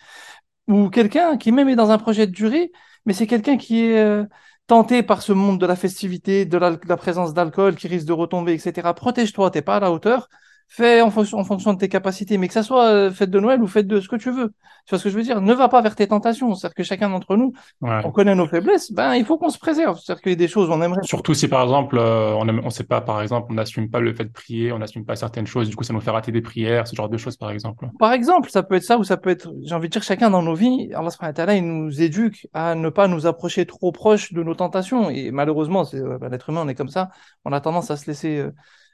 Ou 0.68 0.90
quelqu'un 0.90 1.38
qui 1.38 1.52
même 1.52 1.70
est 1.70 1.76
dans 1.76 1.92
un 1.92 1.98
projet 1.98 2.28
de 2.28 2.32
durée, 2.32 2.72
mais 3.06 3.14
c'est 3.14 3.28
quelqu'un 3.28 3.58
qui 3.58 3.86
est 3.86 4.00
euh, 4.00 4.26
tenté 4.68 5.04
par 5.04 5.22
ce 5.22 5.34
monde 5.34 5.60
de 5.60 5.66
la 5.66 5.76
festivité, 5.76 6.46
de 6.46 6.58
la, 6.58 6.72
de 6.72 6.88
la 6.88 6.98
présence 6.98 7.34
d'alcool 7.34 7.76
qui 7.76 7.88
risque 7.88 8.08
de 8.08 8.14
retomber, 8.14 8.54
etc. 8.54 8.94
Protège-toi, 8.94 9.52
t'es 9.52 9.62
pas 9.62 9.78
à 9.78 9.80
la 9.80 9.92
hauteur 9.92 10.30
fais 10.68 11.02
en 11.02 11.12
fonction, 11.12 11.38
en 11.38 11.44
fonction 11.44 11.74
de 11.74 11.78
tes 11.78 11.90
capacités, 11.90 12.38
mais 12.38 12.48
que 12.48 12.54
ça 12.54 12.64
soit 12.64 12.86
euh, 12.86 13.12
fête 13.12 13.30
de 13.30 13.40
Noël 13.40 13.62
ou 13.62 13.68
fête 13.68 13.88
de 13.88 14.00
ce 14.00 14.08
que 14.08 14.16
tu 14.16 14.32
veux. 14.32 14.54
Tu 14.86 14.90
vois 14.90 15.00
ce 15.00 15.04
que 15.04 15.10
je 15.10 15.16
veux 15.16 15.24
dire? 15.24 15.40
Ne 15.40 15.54
va 15.54 15.70
pas 15.70 15.82
vers 15.82 15.96
tes 15.96 16.08
tentations. 16.08 16.56
C'est-à-dire 16.56 16.76
que 16.76 16.84
chacun 16.84 17.10
d'entre 17.10 17.38
nous, 17.38 17.54
on 17.82 18.12
connaît 18.12 18.36
nos 18.36 18.48
faiblesses, 18.48 18.92
ben 18.92 19.14
il 19.16 19.24
faut 19.24 19.38
qu'on 19.38 19.50
se 19.50 19.60
préserve. 19.60 20.00
C'est-à-dire 20.00 20.22
qu'il 20.22 20.32
y 20.32 20.34
a 20.34 20.38
des 20.38 20.48
choses 20.48 20.70
on 20.70 20.82
aimerait. 20.82 21.04
Surtout 21.04 21.34
si 21.34 21.48
par 21.48 21.64
exemple, 21.64 21.98
euh, 21.98 22.34
on 22.34 22.46
ne 22.46 22.70
sait 22.70 22.84
pas, 22.84 23.02
par 23.02 23.22
exemple, 23.22 23.48
on 23.52 23.54
n'assume 23.54 23.90
pas 23.90 24.00
le 24.00 24.14
fait 24.14 24.26
de 24.26 24.32
prier, 24.32 24.72
on 24.72 24.80
n'assume 24.80 25.06
pas 25.06 25.16
certaines 25.16 25.48
choses, 25.48 25.70
du 25.70 25.76
coup 25.76 25.84
ça 25.84 25.94
nous 25.94 26.02
fait 26.02 26.12
rater 26.12 26.32
des 26.32 26.42
prières, 26.42 26.88
ce 26.88 26.96
genre 26.96 27.10
de 27.10 27.18
choses 27.18 27.38
par 27.38 27.52
exemple. 27.52 27.88
Par 28.00 28.12
exemple, 28.12 28.50
ça 28.50 28.64
peut 28.64 28.76
être 28.76 28.84
ça 28.84 28.98
ou 28.98 29.04
ça 29.04 29.18
peut 29.18 29.30
être, 29.30 29.54
j'ai 29.64 29.76
envie 29.76 29.88
de 29.88 29.94
dire, 29.94 30.04
chacun 30.04 30.30
dans 30.30 30.42
nos 30.42 30.56
vies, 30.56 30.92
Allah 30.94 31.56
il 31.56 31.66
nous 31.66 32.02
éduque 32.02 32.48
à 32.54 32.76
ne 32.76 32.90
pas 32.90 33.08
nous 33.08 33.26
approcher 33.26 33.66
trop 33.66 33.92
proche 33.92 34.34
de 34.34 34.44
nos 34.44 34.56
tentations. 34.56 35.10
Et 35.10 35.32
malheureusement, 35.32 35.84
c'est 35.84 36.00
euh, 36.00 36.18
ben, 36.18 36.30
l'être 36.30 36.50
humain, 36.50 36.64
on 36.66 36.68
est 36.68 36.76
comme 36.76 36.90
ça, 36.90 37.10
on 37.46 37.54
a 37.54 37.62
tendance 37.62 37.92
à 37.92 37.98
se 37.98 38.08
laisser 38.08 38.46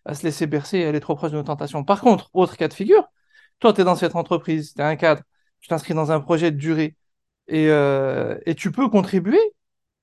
à 0.06 0.14
se 0.16 0.24
laisser 0.24 0.48
bercer 0.48 0.80
et 0.80 0.86
aller 0.86 1.00
trop 1.00 1.16
proche 1.16 1.32
de 1.32 1.38
nos 1.38 1.44
tentations. 1.44 1.84
Par 1.84 2.02
contre, 2.02 2.30
autre 2.34 2.58
cas 2.58 2.68
de 2.68 2.74
figure, 2.74 3.08
toi, 3.60 3.74
tu 3.74 3.82
es 3.82 3.84
dans 3.84 3.96
cette 3.96 4.16
entreprise, 4.16 4.74
tu 4.74 4.82
es 4.82 4.84
un 4.84 4.96
cadre, 4.96 5.24
tu 5.62 5.70
t'inscris 5.70 5.94
dans 5.94 6.12
un 6.12 6.20
projet 6.20 6.52
de 6.52 6.58
durée 6.58 6.96
et, 7.48 7.70
euh, 7.70 8.38
et 8.46 8.56
tu 8.56 8.72
peux 8.72 8.90
contribuer. 8.90 9.40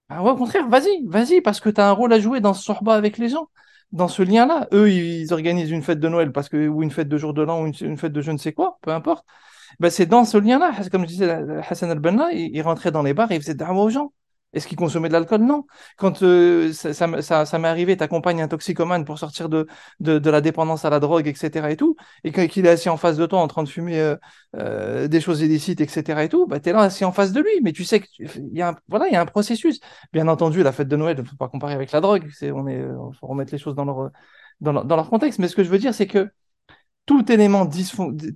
Ah 0.08 0.22
ouais, 0.22 0.30
au 0.30 0.36
contraire, 0.36 0.68
vas-y, 0.68 1.04
vas-y, 1.06 1.40
parce 1.40 1.60
que 1.60 1.68
tu 1.68 1.80
as 1.80 1.88
un 1.88 1.92
rôle 1.92 2.12
à 2.12 2.20
jouer 2.20 2.40
dans 2.40 2.54
ce 2.54 2.62
sorba 2.62 2.94
avec 2.94 3.18
les 3.18 3.28
gens, 3.28 3.48
dans 3.92 4.08
ce 4.08 4.22
lien-là. 4.22 4.68
Eux, 4.72 4.90
ils 4.90 5.32
organisent 5.32 5.70
une 5.70 5.82
fête 5.82 6.00
de 6.00 6.08
Noël 6.08 6.32
parce 6.32 6.48
que, 6.48 6.68
ou 6.68 6.82
une 6.82 6.90
fête 6.90 7.08
de 7.08 7.18
jour 7.18 7.34
de 7.34 7.42
l'an, 7.42 7.62
ou 7.62 7.66
une, 7.66 7.96
fête 7.96 8.12
de 8.12 8.20
je 8.20 8.30
ne 8.30 8.38
sais 8.38 8.52
quoi, 8.52 8.78
peu 8.82 8.92
importe. 8.92 9.26
Ben, 9.80 9.90
c'est 9.90 10.06
dans 10.06 10.24
ce 10.24 10.38
lien-là, 10.38 10.72
comme 10.92 11.02
je 11.02 11.08
disais, 11.08 11.30
Hassan 11.68 11.90
al-Banna, 11.90 12.32
il, 12.32 12.60
rentrait 12.62 12.92
dans 12.92 13.02
les 13.02 13.14
bars 13.14 13.30
et 13.32 13.36
il 13.36 13.40
faisait 13.40 13.54
d'amour 13.54 13.84
aux 13.84 13.90
gens. 13.90 14.12
Est-ce 14.56 14.66
qu'il 14.66 14.78
consommait 14.78 15.08
de 15.08 15.12
l'alcool? 15.12 15.42
Non. 15.42 15.66
Quand 15.98 16.22
euh, 16.22 16.72
ça, 16.72 17.06
m'est 17.06 17.68
arrivé, 17.68 17.94
t'accompagnes 17.94 18.40
un 18.40 18.48
toxicomane 18.48 19.04
pour 19.04 19.18
sortir 19.18 19.50
de, 19.50 19.66
la 20.00 20.40
dépendance 20.40 20.86
à 20.86 20.90
la 20.90 20.98
drogue, 20.98 21.28
etc. 21.28 21.70
et 21.70 21.76
tout, 21.76 21.94
et 22.24 22.32
qu'il 22.48 22.64
est 22.64 22.70
assis 22.70 22.88
en 22.88 22.96
face 22.96 23.18
de 23.18 23.26
toi 23.26 23.40
en 23.40 23.48
train 23.48 23.62
de 23.64 23.68
fumer 23.68 24.00
euh, 24.00 24.16
euh, 24.56 25.08
des 25.08 25.20
choses 25.20 25.42
illicites, 25.42 25.82
etc. 25.82 26.24
et 26.24 26.30
tout, 26.30 26.46
bah, 26.46 26.58
tu 26.58 26.70
es 26.70 26.72
là 26.72 26.80
assis 26.80 27.04
en 27.04 27.12
face 27.12 27.32
de 27.32 27.40
lui, 27.40 27.50
mais 27.62 27.72
tu 27.72 27.84
sais 27.84 28.00
qu'il 28.00 28.28
y, 28.52 28.62
a 28.62 28.70
un, 28.70 29.08
y 29.10 29.16
a 29.16 29.20
un 29.20 29.26
processus. 29.26 29.78
Bien 30.14 30.26
entendu, 30.26 30.62
la 30.62 30.72
fête 30.72 30.88
de 30.88 30.96
Noël, 30.96 31.18
ne 31.18 31.22
faut 31.22 31.36
pas 31.36 31.48
comparer 31.48 31.74
avec 31.74 31.92
la 31.92 32.00
drogue, 32.00 32.26
c'est, 32.32 32.50
on 32.50 33.12
faut 33.12 33.26
remettre 33.26 33.52
les 33.52 33.58
choses 33.58 33.74
dans 33.74 34.10
leur 34.62 35.10
contexte. 35.10 35.38
Mais 35.38 35.48
ce 35.48 35.56
que 35.56 35.64
je 35.64 35.68
veux 35.68 35.78
dire, 35.78 35.92
c'est 35.92 36.06
que 36.06 36.30
tout 37.04 37.30
élément, 37.30 37.68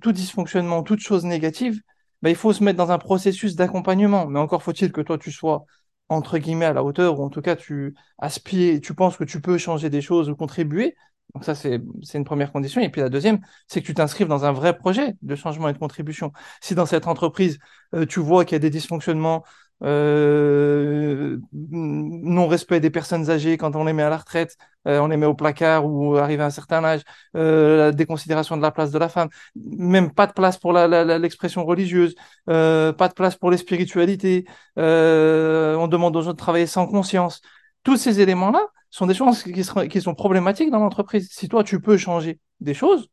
tout 0.01 0.11
dysfonctionnement, 0.11 0.83
toute 0.83 0.99
chose 0.99 1.25
négative, 1.25 1.81
bah, 2.21 2.29
il 2.29 2.35
faut 2.35 2.53
se 2.53 2.63
mettre 2.63 2.77
dans 2.77 2.91
un 2.91 2.99
processus 2.99 3.55
d'accompagnement. 3.55 4.27
Mais 4.27 4.39
encore 4.39 4.61
faut-il 4.61 4.91
que 4.91 5.01
toi, 5.01 5.17
tu 5.17 5.31
sois 5.31 5.65
entre 6.11 6.37
guillemets 6.37 6.65
à 6.65 6.73
la 6.73 6.83
hauteur, 6.83 7.19
ou 7.19 7.23
en 7.23 7.29
tout 7.29 7.41
cas 7.41 7.55
tu 7.55 7.95
aspires, 8.19 8.79
tu 8.81 8.93
penses 8.93 9.17
que 9.17 9.23
tu 9.23 9.41
peux 9.41 9.57
changer 9.57 9.89
des 9.89 10.01
choses 10.01 10.29
ou 10.29 10.35
contribuer. 10.35 10.95
Donc 11.33 11.45
ça, 11.45 11.55
c'est 11.55 11.81
une 12.13 12.25
première 12.25 12.51
condition. 12.51 12.81
Et 12.81 12.89
puis 12.89 12.99
la 12.99 13.09
deuxième, 13.09 13.39
c'est 13.67 13.81
que 13.81 13.85
tu 13.85 13.93
t'inscrives 13.93 14.27
dans 14.27 14.43
un 14.43 14.51
vrai 14.51 14.77
projet 14.77 15.15
de 15.21 15.35
changement 15.35 15.69
et 15.69 15.73
de 15.73 15.77
contribution. 15.77 16.33
Si 16.61 16.75
dans 16.75 16.85
cette 16.85 17.07
entreprise, 17.07 17.57
euh, 17.95 18.05
tu 18.05 18.19
vois 18.19 18.43
qu'il 18.43 18.55
y 18.55 18.57
a 18.57 18.59
des 18.59 18.69
dysfonctionnements, 18.69 19.43
euh, 19.83 21.37
non-respect 21.51 22.79
des 22.79 22.89
personnes 22.89 23.29
âgées 23.29 23.57
quand 23.57 23.75
on 23.75 23.83
les 23.83 23.93
met 23.93 24.03
à 24.03 24.09
la 24.09 24.17
retraite, 24.17 24.57
euh, 24.87 24.99
on 24.99 25.07
les 25.07 25.17
met 25.17 25.25
au 25.25 25.33
placard 25.33 25.85
ou 25.85 26.17
arrivé 26.17 26.43
à 26.43 26.47
un 26.47 26.51
certain 26.51 26.83
âge, 26.83 27.01
euh, 27.35 27.91
déconsidération 27.91 28.57
de 28.57 28.61
la 28.61 28.71
place 28.71 28.91
de 28.91 28.99
la 28.99 29.09
femme, 29.09 29.29
même 29.55 30.11
pas 30.13 30.27
de 30.27 30.33
place 30.33 30.57
pour 30.57 30.73
l'expression 30.73 31.65
religieuse, 31.65 32.15
pas 32.45 33.07
de 33.07 33.13
place 33.13 33.35
pour 33.35 33.51
les 33.51 33.57
spiritualités, 33.57 34.45
on 34.77 35.87
demande 35.87 36.15
aux 36.15 36.21
gens 36.21 36.31
de 36.33 36.37
travailler 36.37 36.67
sans 36.67 36.87
conscience. 36.87 37.41
Tous 37.83 37.97
ces 37.97 38.19
éléments-là 38.21 38.67
sont 38.89 39.07
des 39.07 39.13
choses 39.13 39.43
qui, 39.43 39.53
qui 39.89 40.01
sont 40.01 40.15
problématiques 40.15 40.69
dans 40.69 40.79
l'entreprise. 40.79 41.29
Si 41.31 41.47
toi, 41.49 41.63
tu 41.63 41.81
peux 41.81 41.97
changer 41.97 42.39
des 42.59 42.73
choses, 42.73 43.09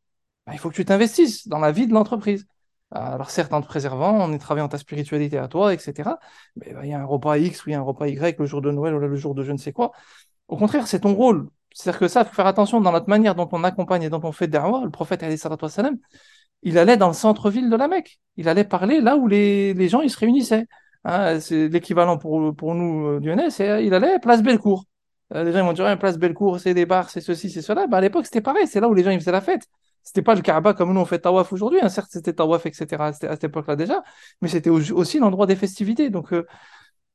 bah, 0.46 0.52
il 0.54 0.58
faut 0.58 0.70
que 0.70 0.74
tu 0.74 0.84
t'investisses 0.84 1.46
dans 1.48 1.58
la 1.58 1.72
vie 1.72 1.86
de 1.86 1.92
l'entreprise. 1.92 2.46
Alors 2.90 3.30
certes, 3.30 3.52
en 3.52 3.60
te 3.60 3.66
préservant, 3.66 4.20
en 4.20 4.38
travaillant 4.38 4.68
ta 4.68 4.78
spiritualité 4.78 5.38
à 5.38 5.48
toi, 5.48 5.74
etc. 5.74 6.18
Mais 6.56 6.72
bah, 6.72 6.80
il 6.84 6.90
y 6.90 6.94
a 6.94 7.00
un 7.00 7.04
repas 7.04 7.36
X 7.36 7.64
ou 7.66 7.70
il 7.70 7.72
y 7.72 7.76
a 7.76 7.78
un 7.78 7.82
repas 7.82 8.06
Y 8.08 8.38
le 8.38 8.46
jour 8.46 8.62
de 8.62 8.70
Noël 8.70 8.94
ou 8.94 8.98
le 8.98 9.16
jour 9.16 9.34
de 9.34 9.42
je 9.42 9.52
ne 9.52 9.58
sais 9.58 9.72
quoi. 9.72 9.92
Au 10.48 10.56
contraire, 10.56 10.86
c'est 10.86 11.00
ton 11.00 11.14
rôle. 11.14 11.48
C'est-à-dire 11.74 12.00
que 12.00 12.08
ça, 12.08 12.24
faut 12.24 12.34
faire 12.34 12.46
attention 12.46 12.80
dans 12.80 12.92
notre 12.92 13.08
manière 13.08 13.34
dont 13.34 13.48
on 13.52 13.62
accompagne 13.62 14.02
et 14.02 14.10
dont 14.10 14.20
on 14.24 14.32
fait 14.32 14.48
derrière. 14.48 14.84
Le 14.84 14.90
prophète, 14.90 15.22
salam, 15.68 15.98
il 16.62 16.78
allait 16.78 16.96
dans 16.96 17.08
le 17.08 17.14
centre-ville 17.14 17.70
de 17.70 17.76
la 17.76 17.88
Mecque. 17.88 18.18
Il 18.36 18.48
allait 18.48 18.64
parler 18.64 19.00
là 19.00 19.16
où 19.16 19.28
les, 19.28 19.74
les 19.74 19.88
gens 19.88 20.00
ils 20.00 20.10
se 20.10 20.18
réunissaient. 20.18 20.66
Hein, 21.04 21.40
c'est 21.40 21.68
l'équivalent 21.68 22.18
pour, 22.18 22.54
pour 22.56 22.74
nous 22.74 23.06
euh, 23.06 23.20
du 23.20 23.30
NS. 23.30 23.60
Il 23.84 23.94
allait 23.94 24.18
place 24.18 24.42
Bellecour. 24.42 24.84
Euh, 25.34 25.44
les 25.44 25.52
gens 25.52 25.58
ils 25.60 25.64
vont 25.64 25.72
dire, 25.72 25.98
place 25.98 26.18
Bellecour, 26.18 26.58
c'est 26.58 26.74
des 26.74 26.86
bars, 26.86 27.10
c'est 27.10 27.20
ceci, 27.20 27.50
c'est 27.50 27.62
cela. 27.62 27.86
Bah, 27.86 27.98
à 27.98 28.00
l'époque, 28.00 28.26
c'était 28.26 28.40
pareil. 28.40 28.66
C'est 28.66 28.80
là 28.80 28.88
où 28.88 28.94
les 28.94 29.04
gens 29.04 29.10
ils 29.10 29.20
faisaient 29.20 29.32
la 29.32 29.40
fête. 29.40 29.68
C'était 30.02 30.22
pas 30.22 30.34
le 30.34 30.40
Kaaba 30.42 30.74
comme 30.74 30.92
nous 30.92 31.00
on 31.00 31.04
fait 31.04 31.18
Tawaf 31.18 31.52
aujourd'hui. 31.52 31.80
Hein. 31.82 31.88
Certes, 31.88 32.08
c'était 32.10 32.32
Tawaf, 32.32 32.66
etc. 32.66 33.06
à 33.06 33.12
cette 33.12 33.44
époque-là 33.44 33.76
déjà, 33.76 34.02
mais 34.40 34.48
c'était 34.48 34.70
aussi 34.70 35.18
l'endroit 35.18 35.46
des 35.46 35.56
festivités. 35.56 36.10
Donc, 36.10 36.32
euh, 36.32 36.46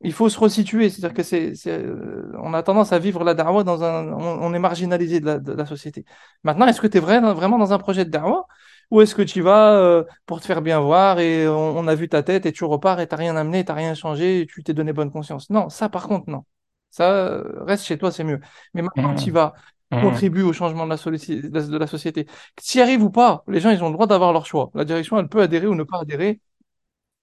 il 0.02 0.14
faut 0.14 0.30
se 0.30 0.40
resituer. 0.40 0.90
C'est-à-dire 0.90 1.16
que 1.16 1.24
c'est, 1.24 1.54
euh, 1.68 2.32
on 2.40 2.54
a 2.54 2.62
tendance 2.64 2.94
à 2.94 3.00
vivre 3.00 3.24
la 3.24 3.34
darwa 3.34 3.64
dans 3.64 3.84
un, 3.84 4.12
on, 4.12 4.54
est 4.54 4.60
marginalisé 4.60 5.20
de 5.20 5.54
la, 5.54 5.66
société. 5.66 6.06
Maintenant, 6.44 6.68
est-ce 6.68 6.82
que 6.82 6.88
tu 6.88 6.98
es 6.98 7.00
vraiment 7.00 7.58
dans 7.58 7.74
un 7.74 7.78
projet 7.80 8.06
de 8.06 8.10
darwa 8.10 8.46
ou 8.92 9.02
est-ce 9.02 9.16
que 9.16 9.22
tu 9.22 9.42
vas 9.42 9.76
euh, 9.76 10.04
pour 10.26 10.42
te 10.42 10.46
faire 10.46 10.62
bien 10.62 10.80
voir 10.80 11.20
et 11.20 11.48
on, 11.48 11.88
a 11.88 11.96
vu 11.96 12.10
ta 12.10 12.22
tête 12.22 12.46
et 12.46 12.52
tu 12.52 12.64
repars 12.66 13.00
et 13.00 13.08
t'as 13.08 13.16
rien 13.16 13.36
amené, 13.36 13.66
t'as 13.66 13.74
rien 13.74 13.96
changé, 13.96 14.42
et 14.42 14.46
tu 14.46 14.64
t'es 14.64 14.74
donné 14.74 14.94
bonne 14.94 15.10
conscience? 15.12 15.50
Non, 15.50 15.70
ça 15.70 15.90
par 15.90 16.08
contre 16.08 16.30
non. 16.30 16.44
Ça 16.92 17.42
reste 17.66 17.86
chez 17.86 17.98
toi, 17.98 18.12
c'est 18.12 18.24
mieux. 18.24 18.40
Mais 18.76 18.84
maintenant, 18.84 19.16
tu 19.16 19.32
vas. 19.32 19.56
Contribue 20.02 20.42
au 20.44 20.54
changement 20.54 20.86
de 20.86 20.90
la, 20.90 21.62
de 21.68 21.78
la 21.78 21.88
société. 21.88 22.28
S'y 22.60 22.82
arrive 22.82 23.04
ou 23.04 23.10
pas, 23.10 23.44
les 23.48 23.60
gens, 23.60 23.70
ils 23.70 23.84
ont 23.84 23.88
le 23.88 23.94
droit 23.94 24.08
d'avoir 24.08 24.34
leur 24.34 24.46
choix. 24.46 24.72
La 24.74 24.86
direction, 24.86 25.18
elle 25.20 25.28
peut 25.30 25.42
adhérer 25.42 25.68
ou 25.68 25.76
ne 25.76 25.84
pas 25.84 26.00
adhérer. 26.02 26.42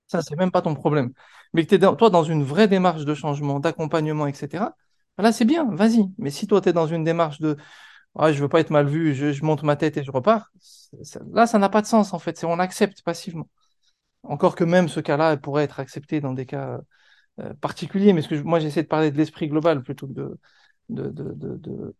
Ça, 0.06 0.22
c'est 0.22 0.36
même 0.36 0.50
pas 0.50 0.62
ton 0.62 0.74
problème. 0.74 1.12
Mais 1.52 1.64
que 1.64 1.74
tu 1.74 1.84
es, 1.84 1.96
toi, 1.96 2.10
dans 2.10 2.24
une 2.24 2.42
vraie 2.42 2.68
démarche 2.68 3.04
de 3.04 3.14
changement, 3.14 3.60
d'accompagnement, 3.60 4.26
etc., 4.26 4.64
là, 5.18 5.32
c'est 5.32 5.44
bien, 5.44 5.64
vas-y. 5.72 6.04
Mais 6.18 6.30
si 6.30 6.46
toi, 6.46 6.60
tu 6.60 6.70
es 6.70 6.72
dans 6.72 6.86
une 6.86 7.04
démarche 7.04 7.40
de 7.40 7.56
ah, 8.16 8.32
je 8.32 8.40
veux 8.42 8.48
pas 8.48 8.60
être 8.60 8.70
mal 8.70 8.86
vu, 8.88 9.14
je, 9.14 9.44
monte 9.44 9.62
ma 9.62 9.76
tête 9.76 9.96
et 9.96 10.02
je 10.02 10.10
repars, 10.10 10.50
là, 11.32 11.46
ça 11.46 11.58
n'a 11.58 11.68
pas 11.68 11.80
de 11.80 11.86
sens, 11.86 12.12
en 12.12 12.18
fait. 12.18 12.42
On 12.44 12.58
accepte 12.58 13.02
passivement. 13.02 13.48
Encore 14.22 14.56
que 14.56 14.64
même 14.64 14.88
ce 14.88 15.00
cas-là 15.00 15.36
pourrait 15.36 15.64
être 15.64 15.80
accepté 15.80 16.20
dans 16.20 16.34
des 16.34 16.46
cas 16.46 16.80
euh, 17.38 17.54
particuliers, 17.60 18.12
mais 18.12 18.22
ce 18.22 18.28
que 18.28 18.34
moi, 18.42 18.58
j'essaie 18.58 18.82
de 18.82 18.88
parler 18.88 19.10
de 19.10 19.16
l'esprit 19.16 19.48
global 19.48 19.82
plutôt 19.82 20.08
que 20.08 20.12
de, 20.12 20.38
de, 20.88 21.08
de, 21.10 21.56
de, 21.56 21.94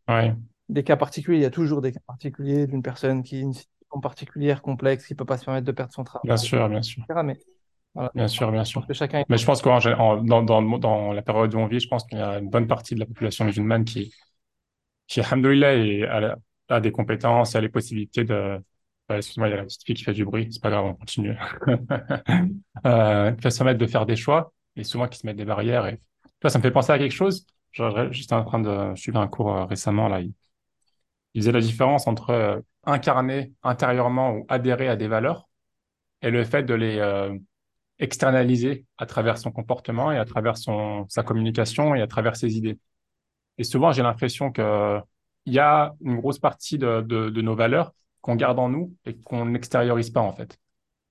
des 0.71 0.85
cas 0.85 0.97
particuliers. 0.97 1.39
Il 1.39 1.43
y 1.43 1.47
a 1.47 1.51
toujours 1.51 1.81
des 1.81 1.93
cas 1.93 2.01
particuliers 2.07 2.67
d'une 2.67 2.83
personne 2.83 3.23
qui 3.23 3.37
a 3.37 3.41
une 3.41 3.53
situation 3.53 4.01
particulière, 4.01 4.63
complexe, 4.63 5.07
qui 5.07 5.15
ne 5.15 5.19
peut 5.19 5.25
pas 5.25 5.37
se 5.37 5.45
permettre 5.45 5.67
de 5.67 5.73
perdre 5.73 5.93
son 5.93 6.05
travail. 6.05 6.23
Bien 6.25 6.37
sûr, 6.37 6.69
bien 6.69 6.83
sûr. 6.83 7.05
Mais, 7.25 7.39
Bien 8.15 8.29
sûr, 8.29 8.53
bien 8.53 8.65
sûr. 8.65 8.87
Mais 9.29 9.37
je 9.37 9.45
pense 9.45 9.63
que 9.63 9.69
dans, 9.69 10.43
dans, 10.43 10.63
dans, 10.63 11.13
la 11.13 11.23
période 11.23 11.53
où 11.55 11.59
on 11.59 11.67
vit, 11.67 11.81
je 11.81 11.89
pense 11.89 12.05
qu'il 12.05 12.19
y 12.19 12.21
a 12.21 12.39
une 12.39 12.49
bonne 12.49 12.69
partie 12.69 12.95
de 12.95 13.01
la 13.01 13.07
population 13.07 13.45
musulmane 13.45 13.85
qui, 13.85 14.15
qui 15.09 15.21
alhamdoulilah, 15.21 16.07
a, 16.09 16.37
a 16.69 16.81
des 16.81 16.93
compétences, 16.93 17.57
a 17.57 17.61
les 17.61 17.69
possibilités 17.69 18.25
de. 18.25 18.61
Euh, 19.11 19.17
excuse-moi, 19.17 19.49
il 19.49 19.51
y 19.51 19.55
a 19.55 19.57
la 19.57 19.65
petite 19.65 19.85
fille 19.85 19.97
qui 19.97 20.05
fait 20.05 20.13
du 20.13 20.25
bruit, 20.25 20.47
c'est 20.53 20.63
pas 20.63 20.71
grave, 20.71 20.85
on 20.85 20.95
continue. 20.95 21.37
euh, 22.87 23.33
qui 23.33 23.43
va 23.43 23.51
se 23.51 23.59
permettre 23.59 23.79
de 23.79 23.87
faire 23.87 24.07
des 24.07 24.15
choix 24.15 24.53
et 24.77 24.85
souvent 24.85 25.09
qui 25.09 25.19
se 25.19 25.27
mettent 25.27 25.37
des 25.37 25.45
barrières. 25.45 25.87
Et 25.87 26.01
toi, 26.39 26.49
ça 26.49 26.59
me 26.59 26.63
fait 26.63 26.71
penser 26.71 26.93
à 26.93 26.99
quelque 26.99 27.11
chose. 27.11 27.45
J'étais 27.73 28.35
en 28.35 28.45
train 28.45 28.61
de 28.61 28.95
suivre 28.95 29.19
un 29.19 29.27
cours 29.27 29.53
euh, 29.57 29.65
récemment, 29.65 30.07
là 30.07 30.21
il 30.21 30.33
faisait 31.35 31.53
la 31.53 31.61
différence 31.61 32.07
entre 32.07 32.31
euh, 32.31 32.61
incarner 32.85 33.53
intérieurement 33.63 34.33
ou 34.33 34.47
adhérer 34.49 34.89
à 34.89 34.97
des 34.97 35.09
valeurs 35.09 35.49
et 36.23 36.31
le 36.31 36.45
fait 36.45 36.65
de 36.65 36.75
les 36.75 36.99
euh, 36.99 37.37
externaliser 37.99 38.87
à 38.99 39.07
travers 39.07 39.39
son 39.39 39.53
comportement 39.53 40.11
et 40.11 40.19
à 40.19 40.25
travers 40.25 40.57
son, 40.57 41.07
sa 41.09 41.23
communication 41.23 41.95
et 41.95 42.03
à 42.03 42.07
travers 42.07 42.37
ses 42.37 42.57
idées. 42.57 42.79
Et 43.59 43.65
souvent, 43.65 43.93
j'ai 43.93 44.03
l'impression 44.03 44.51
que 44.51 44.99
il 45.47 45.55
y 45.55 45.59
a 45.59 45.95
une 46.03 46.19
grosse 46.19 46.39
partie 46.39 46.79
de, 46.79 47.01
de, 47.01 47.41
nos 47.41 47.55
valeurs 47.55 47.93
qu'on 48.21 48.37
garde 48.37 48.59
en 48.59 48.69
nous 48.69 48.95
et 49.07 49.17
qu'on 49.17 49.47
n'extériorise 49.47 50.11
pas, 50.11 50.21
en 50.21 50.33
fait. 50.33 50.59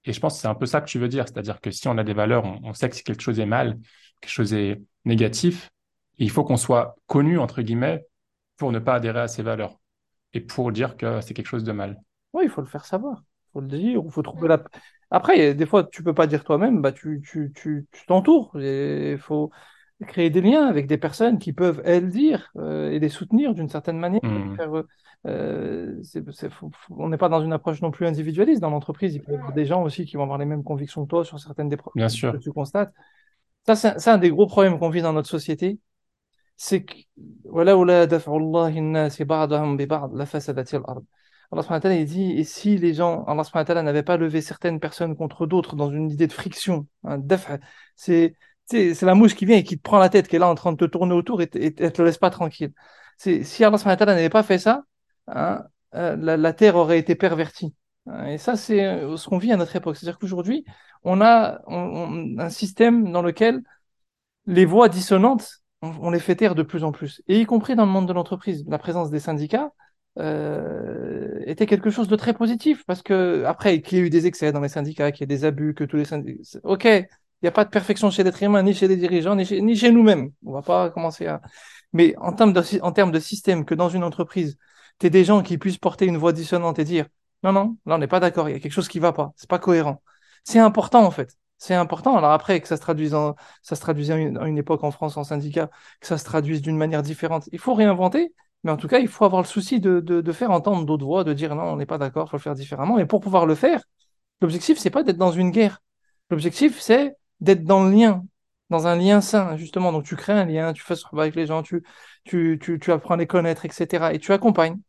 Et 0.05 0.13
je 0.13 0.19
pense 0.19 0.35
que 0.35 0.41
c'est 0.41 0.47
un 0.47 0.55
peu 0.55 0.65
ça 0.65 0.81
que 0.81 0.87
tu 0.87 0.99
veux 0.99 1.07
dire. 1.07 1.27
C'est-à-dire 1.27 1.59
que 1.59 1.71
si 1.71 1.87
on 1.87 1.97
a 1.97 2.03
des 2.03 2.13
valeurs, 2.13 2.45
on, 2.45 2.59
on 2.63 2.73
sait 2.73 2.89
que 2.89 3.01
quelque 3.01 3.21
chose 3.21 3.39
est 3.39 3.45
mal, 3.45 3.79
quelque 4.21 4.31
chose 4.31 4.53
est 4.53 4.81
négatif, 5.05 5.71
il 6.17 6.29
faut 6.29 6.43
qu'on 6.43 6.57
soit 6.57 6.95
connu, 7.07 7.39
entre 7.39 7.61
guillemets, 7.61 8.05
pour 8.57 8.71
ne 8.71 8.79
pas 8.79 8.95
adhérer 8.95 9.21
à 9.21 9.27
ces 9.27 9.43
valeurs 9.43 9.78
et 10.33 10.41
pour 10.41 10.71
dire 10.71 10.97
que 10.97 11.21
c'est 11.21 11.33
quelque 11.33 11.47
chose 11.47 11.63
de 11.63 11.71
mal. 11.71 12.01
Oui, 12.33 12.43
il 12.45 12.49
faut 12.49 12.61
le 12.61 12.67
faire 12.67 12.85
savoir. 12.85 13.23
Il 13.49 13.51
faut 13.53 13.61
le 13.61 13.67
dire, 13.67 14.01
il 14.05 14.11
faut 14.11 14.21
trouver 14.21 14.47
la... 14.47 14.63
Après, 15.11 15.55
des 15.55 15.65
fois, 15.65 15.83
tu 15.85 16.03
peux 16.03 16.13
pas 16.13 16.27
dire 16.27 16.43
toi-même, 16.43 16.81
bah, 16.81 16.91
tu, 16.91 17.21
tu, 17.25 17.51
tu, 17.55 17.87
tu 17.91 18.05
t'entoures. 18.05 18.51
Il 18.61 19.17
faut 19.19 19.51
créer 20.07 20.29
des 20.29 20.41
liens 20.41 20.67
avec 20.67 20.87
des 20.87 20.97
personnes 20.97 21.39
qui 21.39 21.51
peuvent, 21.51 21.81
elles, 21.83 22.09
dire 22.09 22.51
euh, 22.57 22.91
et 22.91 22.99
les 22.99 23.09
soutenir 23.09 23.53
d'une 23.55 23.69
certaine 23.69 23.97
manière. 23.97 24.21
Faire, 24.55 24.83
euh, 25.25 26.01
faut- 26.51 26.69
faut- 26.73 26.95
on 26.97 27.09
n'est 27.09 27.17
pas 27.17 27.29
dans 27.29 27.43
une 27.43 27.53
approche 27.53 27.81
non 27.81 27.91
plus 27.91 28.05
individualiste. 28.05 28.61
Dans 28.61 28.69
l'entreprise, 28.69 29.15
il 29.15 29.21
peut 29.23 29.31
y 29.31 29.35
avoir 29.35 29.53
des 29.53 29.65
gens 29.65 29.81
aussi 29.83 30.05
qui 30.05 30.15
vont 30.15 30.23
avoir 30.23 30.37
les 30.37 30.45
mêmes 30.45 30.63
convictions 30.63 31.03
que 31.05 31.09
toi 31.09 31.25
sur 31.25 31.39
certaines 31.39 31.69
des 31.69 31.77
bien 31.95 32.07
problèmes 32.07 32.29
que 32.31 32.37
tu 32.37 32.51
constates. 32.51 32.93
Ça, 33.65 33.75
c'est 33.75 33.99
c'est 33.99 34.09
un 34.11 34.17
des 34.17 34.29
gros 34.29 34.47
problèmes 34.47 34.79
qu'on 34.79 34.89
vit 34.89 35.01
dans 35.01 35.13
notre 35.13 35.29
société 35.29 35.79
C'est 36.58 36.84
que 36.84 36.94
ولولا 37.44 38.04
دفع 38.04 38.36
الله 38.36 38.78
الناس 38.78 39.22
بعضهم 39.22 39.76
ببعض 39.76 40.14
لفسدت 40.14 40.74
الأرض. 40.74 41.04
Allah 41.52 41.62
subhanahu 41.62 41.78
wa 41.78 41.80
ta'ala, 41.82 41.96
il 41.96 42.06
dit, 42.06 42.32
et 42.32 42.44
si 42.44 42.78
les 42.78 42.94
gens, 42.94 43.24
Allah 43.26 43.44
subhanahu 43.44 43.62
wa 43.64 43.66
ta'ala 43.66 43.82
n'avait 43.82 44.02
pas 44.02 44.16
levé 44.16 44.40
certaines 44.40 44.80
personnes 44.80 45.14
contre 45.14 45.46
d'autres 45.46 45.76
dans 45.76 45.90
une 45.90 46.10
idée 46.10 46.26
de 46.26 46.32
friction, 46.32 46.86
hein, 47.04 47.18
daf', 47.18 47.50
c'est 47.94 48.34
c'est 48.66 48.94
c'est 48.94 49.06
la 49.06 49.14
mouche 49.14 49.34
qui 49.34 49.44
vient 49.46 49.58
et 49.58 49.62
qui 49.64 49.76
te 49.76 49.82
prend 49.82 49.98
la 49.98 50.08
tête, 50.08 50.26
qui 50.26 50.36
est 50.36 50.38
là 50.38 50.48
en 50.48 50.54
train 50.54 50.72
de 50.72 50.76
te 50.78 50.84
tourner 50.86 51.14
autour 51.14 51.42
et, 51.42 51.46
te- 51.48 51.58
et 51.58 51.72
te 51.74 51.82
et 51.82 51.92
te 51.92 52.02
laisse 52.02 52.18
pas 52.18 52.30
tranquille. 52.30 52.72
C'est, 53.18 53.44
si 53.44 53.62
Allah 53.64 53.78
subhanahu 53.78 53.94
wa 53.94 53.98
ta'ala 53.98 54.14
n'avait 54.14 54.30
pas 54.30 54.42
fait 54.42 54.58
ça, 54.58 54.84
hein, 55.28 55.62
euh, 55.94 56.16
la, 56.16 56.36
la 56.36 56.52
terre 56.52 56.76
aurait 56.76 56.98
été 56.98 57.14
pervertie. 57.14 57.74
Hein, 58.06 58.26
Et 58.26 58.38
ça, 58.38 58.56
c'est 58.56 58.84
euh, 58.84 59.16
ce 59.16 59.28
qu'on 59.28 59.38
vit 59.38 59.52
à 59.52 59.56
notre 59.56 59.76
époque. 59.76 59.96
C'est-à-dire 59.96 60.18
qu'aujourd'hui, 60.18 60.64
on 61.04 61.20
a 61.20 61.60
on- 61.66 62.36
on- 62.36 62.38
un 62.38 62.48
système 62.50 63.12
dans 63.12 63.22
lequel 63.22 63.62
les 64.46 64.64
voix 64.64 64.88
dissonantes, 64.88 65.62
on, 65.81 65.91
on 66.01 66.09
les 66.11 66.19
fait 66.19 66.35
taire 66.35 66.55
de 66.55 66.63
plus 66.63 66.83
en 66.83 66.91
plus, 66.91 67.21
et 67.27 67.39
y 67.39 67.45
compris 67.45 67.75
dans 67.75 67.85
le 67.85 67.91
monde 67.91 68.07
de 68.07 68.13
l'entreprise. 68.13 68.65
La 68.67 68.77
présence 68.77 69.09
des 69.09 69.19
syndicats 69.19 69.71
euh, 70.17 71.39
était 71.45 71.65
quelque 71.65 71.89
chose 71.89 72.07
de 72.07 72.15
très 72.15 72.33
positif, 72.33 72.83
parce 72.85 73.01
que 73.01 73.43
après 73.45 73.81
qu'il 73.81 73.97
y 73.97 74.01
ait 74.01 74.05
eu 74.05 74.09
des 74.09 74.27
excès 74.27 74.51
dans 74.51 74.61
les 74.61 74.69
syndicats, 74.69 75.11
qu'il 75.11 75.21
y 75.21 75.23
ait 75.25 75.27
des 75.37 75.45
abus, 75.45 75.73
que 75.73 75.83
tous 75.83 75.97
les 75.97 76.05
syndicats... 76.05 76.59
Ok, 76.63 76.85
il 76.85 77.07
n'y 77.43 77.47
a 77.47 77.51
pas 77.51 77.65
de 77.65 77.69
perfection 77.69 78.09
chez 78.11 78.23
l'être 78.23 78.43
humain, 78.43 78.63
ni 78.63 78.73
chez 78.73 78.87
les 78.87 78.97
dirigeants, 78.97 79.35
ni 79.35 79.45
chez, 79.45 79.61
ni 79.61 79.75
chez 79.75 79.91
nous-mêmes. 79.91 80.31
On 80.45 80.51
va 80.51 80.61
pas 80.61 80.89
commencer 80.89 81.27
à... 81.27 81.41
Mais 81.93 82.13
en 82.17 82.33
termes 82.33 82.53
de, 82.53 82.61
en 82.81 82.91
termes 82.91 83.11
de 83.11 83.19
système, 83.19 83.65
que 83.65 83.75
dans 83.75 83.89
une 83.89 84.03
entreprise, 84.03 84.57
tu 84.99 85.09
des 85.09 85.23
gens 85.23 85.41
qui 85.41 85.57
puissent 85.57 85.77
porter 85.77 86.05
une 86.05 86.17
voix 86.17 86.33
dissonante 86.33 86.77
et 86.79 86.83
dire, 86.83 87.05
non, 87.41 87.53
non, 87.53 87.77
là 87.85 87.95
on 87.95 87.97
n'est 87.99 88.07
pas 88.07 88.19
d'accord, 88.19 88.49
il 88.49 88.51
y 88.51 88.55
a 88.55 88.59
quelque 88.59 88.73
chose 88.73 88.89
qui 88.89 88.99
va 88.99 89.13
pas, 89.13 89.31
c'est 89.37 89.49
pas 89.49 89.59
cohérent. 89.59 90.01
C'est 90.43 90.59
important 90.59 91.05
en 91.05 91.11
fait. 91.11 91.37
C'est 91.59 91.75
important. 91.75 92.17
Alors 92.17 92.31
après, 92.31 92.61
que 92.61 92.67
ça 92.67 92.77
se 92.77 92.81
traduise 92.81 93.13
en, 93.13 93.35
ça 93.61 93.75
se 93.75 93.81
traduisait 93.81 94.13
à 94.13 94.47
une, 94.47 94.57
époque 94.57 94.83
en 94.83 94.91
France 94.91 95.17
en 95.17 95.25
syndicat, 95.25 95.69
que 95.99 96.07
ça 96.07 96.17
se 96.17 96.23
traduise 96.23 96.61
d'une 96.61 96.77
manière 96.77 97.03
différente. 97.03 97.49
Il 97.51 97.59
faut 97.59 97.73
réinventer, 97.73 98.33
mais 98.63 98.71
en 98.71 98.77
tout 98.77 98.87
cas, 98.87 98.99
il 98.99 99.09
faut 99.09 99.25
avoir 99.25 99.41
le 99.41 99.47
souci 99.47 99.81
de, 99.81 99.99
de, 99.99 100.31
faire 100.31 100.51
entendre 100.51 100.85
d'autres 100.85 101.05
voix, 101.05 101.25
de 101.25 101.33
dire 101.33 101.55
non, 101.55 101.63
on 101.63 101.75
n'est 101.75 101.85
pas 101.85 101.97
d'accord, 101.97 102.27
il 102.27 102.31
faut 102.31 102.37
le 102.37 102.41
faire 102.41 102.55
différemment. 102.55 102.97
Et 102.97 103.05
pour 103.05 103.19
pouvoir 103.19 103.45
le 103.45 103.55
faire, 103.55 103.83
l'objectif, 104.41 104.77
c'est 104.79 104.89
pas 104.89 105.03
d'être 105.03 105.17
dans 105.17 105.31
une 105.33 105.51
guerre. 105.51 105.81
L'objectif, 106.29 106.79
c'est 106.79 107.15
d'être 107.41 107.65
dans 107.65 107.83
le 107.83 107.91
lien, 107.91 108.25
dans 108.69 108.87
un 108.87 108.95
lien 108.95 109.21
sain, 109.21 109.57
justement. 109.57 109.91
Donc 109.91 110.05
tu 110.05 110.15
crées 110.15 110.33
un 110.33 110.45
lien, 110.45 110.73
tu 110.73 110.83
fais 110.83 110.95
ce 110.95 111.03
travail 111.03 111.25
avec 111.25 111.35
les 111.35 111.47
gens, 111.47 111.63
tu, 111.63 111.83
tu, 112.25 112.59
tu, 112.59 112.91
apprends 112.91 113.15
à 113.15 113.17
les 113.17 113.27
connaître, 113.27 113.65
etc. 113.65 114.13
Et 114.13 114.19
tu 114.19 114.31
accompagnes. 114.33 114.79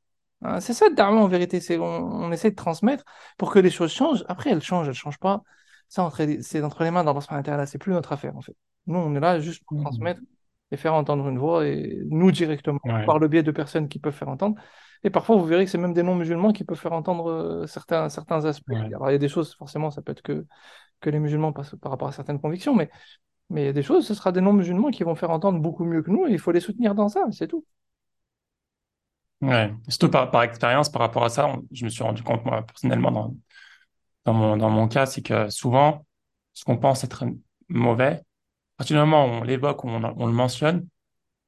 Hein, 0.42 0.60
c'est 0.60 0.72
ça, 0.74 0.88
Darwin, 0.90 1.20
en 1.20 1.28
vérité. 1.28 1.60
C'est, 1.60 1.78
on, 1.78 1.84
on 1.84 2.32
essaie 2.32 2.50
de 2.50 2.56
transmettre 2.56 3.04
pour 3.38 3.52
que 3.52 3.58
les 3.58 3.70
choses 3.70 3.92
changent. 3.92 4.24
Après, 4.28 4.50
elles 4.50 4.62
changent, 4.62 4.88
elles 4.88 4.94
changent 4.94 5.18
pas. 5.18 5.42
Ça, 5.90 6.10
c'est 6.42 6.62
entre 6.64 6.84
les 6.84 6.92
mains 6.92 7.04
d'Allah 7.04 7.20
subhanahu 7.22 7.66
c'est 7.68 7.78
plus 7.78 7.92
notre 7.94 8.12
affaire, 8.12 8.36
en 8.38 8.42
fait. 8.42 8.56
Nous, 8.86 8.98
on 8.98 9.14
est 9.16 9.20
là 9.20 9.40
juste 9.40 9.64
pour 9.66 9.74
Hmm, 9.74 9.84
transmettre 9.84 10.22
et 10.72 10.78
faire 10.78 10.94
entendre 10.94 11.28
une 11.28 11.38
voix, 11.38 11.66
et 11.66 12.00
nous 12.10 12.32
directement, 12.32 12.80
Ouais, 12.84 13.06
par 13.06 13.20
le 13.20 13.28
biais 13.28 13.44
de 13.44 13.52
personnes 13.52 13.88
qui 13.90 14.00
peuvent 14.00 14.14
faire 14.14 14.30
entendre. 14.30 14.56
Et 15.04 15.10
parfois, 15.10 15.36
vous 15.36 15.46
verrez 15.46 15.66
que 15.66 15.70
c'est 15.72 15.78
même 15.78 15.94
des 15.94 16.04
non-musulmans 16.04 16.52
qui 16.54 16.64
peuvent 16.64 16.78
faire 16.78 16.94
entendre 16.94 17.30
euh, 17.30 17.68
certains, 17.68 18.08
certains 18.10 18.44
aspects. 18.46 18.66
ouais, 18.68 18.94
Alors, 18.94 19.10
il 19.10 19.14
y 19.14 19.16
a 19.16 19.18
des 19.18 19.28
choses, 19.28 19.54
forcément, 19.56 19.90
ça 19.92 20.02
peut 20.02 20.12
être 20.12 20.22
que, 20.22 20.46
que 21.00 21.10
les 21.10 21.20
musulmans 21.20 21.52
par, 21.54 21.66
par 21.80 21.92
rapport 21.92 22.08
à 22.08 22.12
certaines 22.12 22.40
convictions, 22.40 22.74
mais, 22.76 22.90
mais 23.50 23.62
il 23.64 23.66
y 23.66 23.68
a 23.68 23.74
des 23.74 23.82
choses, 23.84 24.06
ce 24.06 24.14
sera 24.14 24.32
des 24.32 24.42
non-musulmans 24.42 24.90
qui 24.92 25.04
vont 25.04 25.16
faire 25.16 25.30
entendre 25.30 25.60
beaucoup 25.60 25.84
mieux 25.84 26.02
que 26.02 26.10
nous, 26.12 26.26
et 26.28 26.32
il 26.32 26.40
faut 26.40 26.52
les 26.52 26.60
soutenir 26.60 26.94
dans 26.96 27.08
ça, 27.10 27.24
c'est 27.32 27.48
tout. 27.48 27.64
ouais. 29.42 29.72
Surtout 29.88 30.10
par, 30.10 30.30
par 30.30 30.42
expérience, 30.42 30.88
par 30.90 31.02
rapport 31.02 31.24
à 31.24 31.28
ça, 31.28 31.46
on- 31.48 31.66
je 31.72 31.84
me 31.84 31.90
suis 31.90 32.02
rendu 32.02 32.22
compte, 32.22 32.44
moi, 32.44 32.62
personnellement, 32.66 33.10
dans, 33.10 33.34
dans 34.24 34.34
mon, 34.34 34.56
dans 34.56 34.70
mon 34.70 34.88
cas, 34.88 35.06
c'est 35.06 35.22
que 35.22 35.48
souvent, 35.50 36.06
ce 36.54 36.64
qu'on 36.64 36.76
pense 36.78 37.04
être 37.04 37.24
mauvais, 37.68 38.14
à 38.14 38.22
partir 38.78 38.96
du 38.96 39.00
moment 39.00 39.26
où 39.26 39.28
on 39.28 39.42
l'évoque, 39.44 39.84
on, 39.84 39.98
le 40.00 40.32
mentionne, 40.32 40.86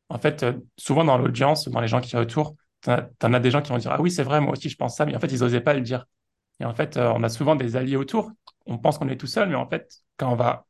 en 0.08 0.18
fait, 0.18 0.42
euh, 0.42 0.52
souvent 0.76 1.04
dans 1.04 1.18
l'audience, 1.18 1.68
dans 1.68 1.80
les 1.80 1.88
gens 1.88 2.00
qui 2.00 2.10
sont 2.10 2.18
autour, 2.18 2.56
as, 2.86 3.02
t'en 3.18 3.32
as 3.32 3.40
des 3.40 3.50
gens 3.50 3.62
qui 3.62 3.70
vont 3.70 3.78
dire, 3.78 3.92
ah 3.92 4.00
oui, 4.00 4.10
c'est 4.10 4.22
vrai, 4.24 4.40
moi 4.40 4.52
aussi, 4.52 4.68
je 4.68 4.76
pense 4.76 4.96
ça, 4.96 5.06
mais 5.06 5.16
en 5.16 5.20
fait, 5.20 5.32
ils 5.32 5.40
n'osaient 5.40 5.60
pas 5.60 5.74
le 5.74 5.80
dire. 5.82 6.06
Et 6.60 6.64
en 6.64 6.74
fait, 6.74 6.96
euh, 6.96 7.12
on 7.14 7.22
a 7.22 7.28
souvent 7.28 7.56
des 7.56 7.76
alliés 7.76 7.96
autour. 7.96 8.32
On 8.66 8.78
pense 8.78 8.98
qu'on 8.98 9.08
est 9.08 9.16
tout 9.16 9.26
seul, 9.26 9.48
mais 9.48 9.56
en 9.56 9.68
fait, 9.68 9.90
quand 10.16 10.32
on 10.32 10.36
va 10.36 10.66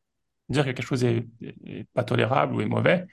dire 0.48 0.64
que 0.64 0.70
quelque 0.72 0.86
chose 0.86 1.04
est, 1.04 1.26
est- 1.42 1.88
pas 1.94 2.04
tolérable 2.04 2.54
ou 2.54 2.60
est 2.60 2.66
mauvais, 2.66 3.06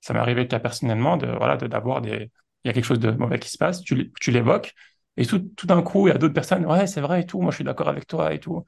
ça 0.00 0.12
m'est 0.14 0.20
arrivé 0.20 0.46
cas 0.48 0.60
personnellement 0.60 1.16
de, 1.16 1.26
voilà, 1.28 1.56
d'avoir 1.56 2.00
des, 2.00 2.30
il 2.64 2.68
y 2.68 2.70
a 2.70 2.72
quelque 2.74 2.84
chose 2.84 3.00
de 3.00 3.10
mauvais 3.12 3.38
qui 3.38 3.50
se 3.50 3.58
passe, 3.58 3.82
tu, 3.82 4.12
tu 4.20 4.30
l'évoques, 4.30 4.74
et 5.16 5.26
tout, 5.26 5.40
tout 5.56 5.66
d'un 5.66 5.82
coup, 5.82 6.06
il 6.08 6.10
y 6.10 6.14
a 6.14 6.18
d'autres 6.18 6.34
personnes, 6.34 6.64
ouais, 6.66 6.86
c'est 6.86 7.00
vrai 7.00 7.22
et 7.22 7.26
tout, 7.26 7.40
moi 7.40 7.50
je 7.50 7.56
suis 7.56 7.64
d'accord 7.64 7.88
avec 7.88 8.06
toi 8.06 8.32
et 8.32 8.40
tout. 8.40 8.64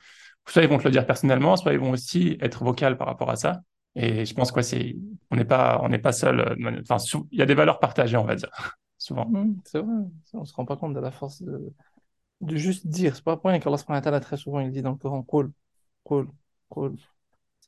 Soit 0.49 0.63
ils 0.63 0.69
vont 0.69 0.79
te 0.79 0.85
le 0.85 0.91
dire 0.91 1.07
personnellement, 1.07 1.57
soit 1.57 1.73
ils 1.73 1.79
vont 1.79 1.91
aussi 1.91 2.37
être 2.41 2.65
vocaux 2.65 2.95
par 2.97 3.07
rapport 3.07 3.31
à 3.31 3.37
ça. 3.37 3.61
Et 3.95 4.25
je 4.25 4.35
pense 4.35 4.51
que 4.51 4.57
ouais, 4.57 4.63
c'est, 4.63 4.97
on 5.31 5.37
n'est 5.37 5.45
pas, 5.45 5.81
on 5.83 5.89
n'est 5.89 5.99
pas 5.99 6.13
seul. 6.13 6.41
euh, 6.41 6.81
Enfin, 6.83 6.97
il 7.31 7.39
y 7.39 7.43
a 7.43 7.47
des 7.47 7.55
valeurs 7.55 7.79
partagées, 7.79 8.17
on 8.17 8.25
va 8.25 8.35
dire, 8.35 8.51
souvent. 8.99 9.27
Mhm, 9.27 9.61
c'est 9.65 9.79
vrai, 9.79 9.95
on 10.35 10.45
se 10.45 10.55
rend 10.55 10.65
pas 10.65 10.77
compte 10.77 10.95
de 10.95 11.01
la 11.01 11.11
force 11.11 11.43
de, 11.43 11.73
juste 12.57 12.87
dire. 12.87 13.15
C'est 13.15 13.25
pas 13.25 13.37
pour 13.37 13.51
rien 13.51 13.61
qu'Allah 13.61 14.21
très 14.21 14.37
souvent, 14.37 14.61
il 14.61 14.71
dit 14.73 14.83
dans 14.83 14.91
le 14.93 14.97
Coran, 14.97 15.23
Qul, 15.23 15.51
Qul. 16.05 16.97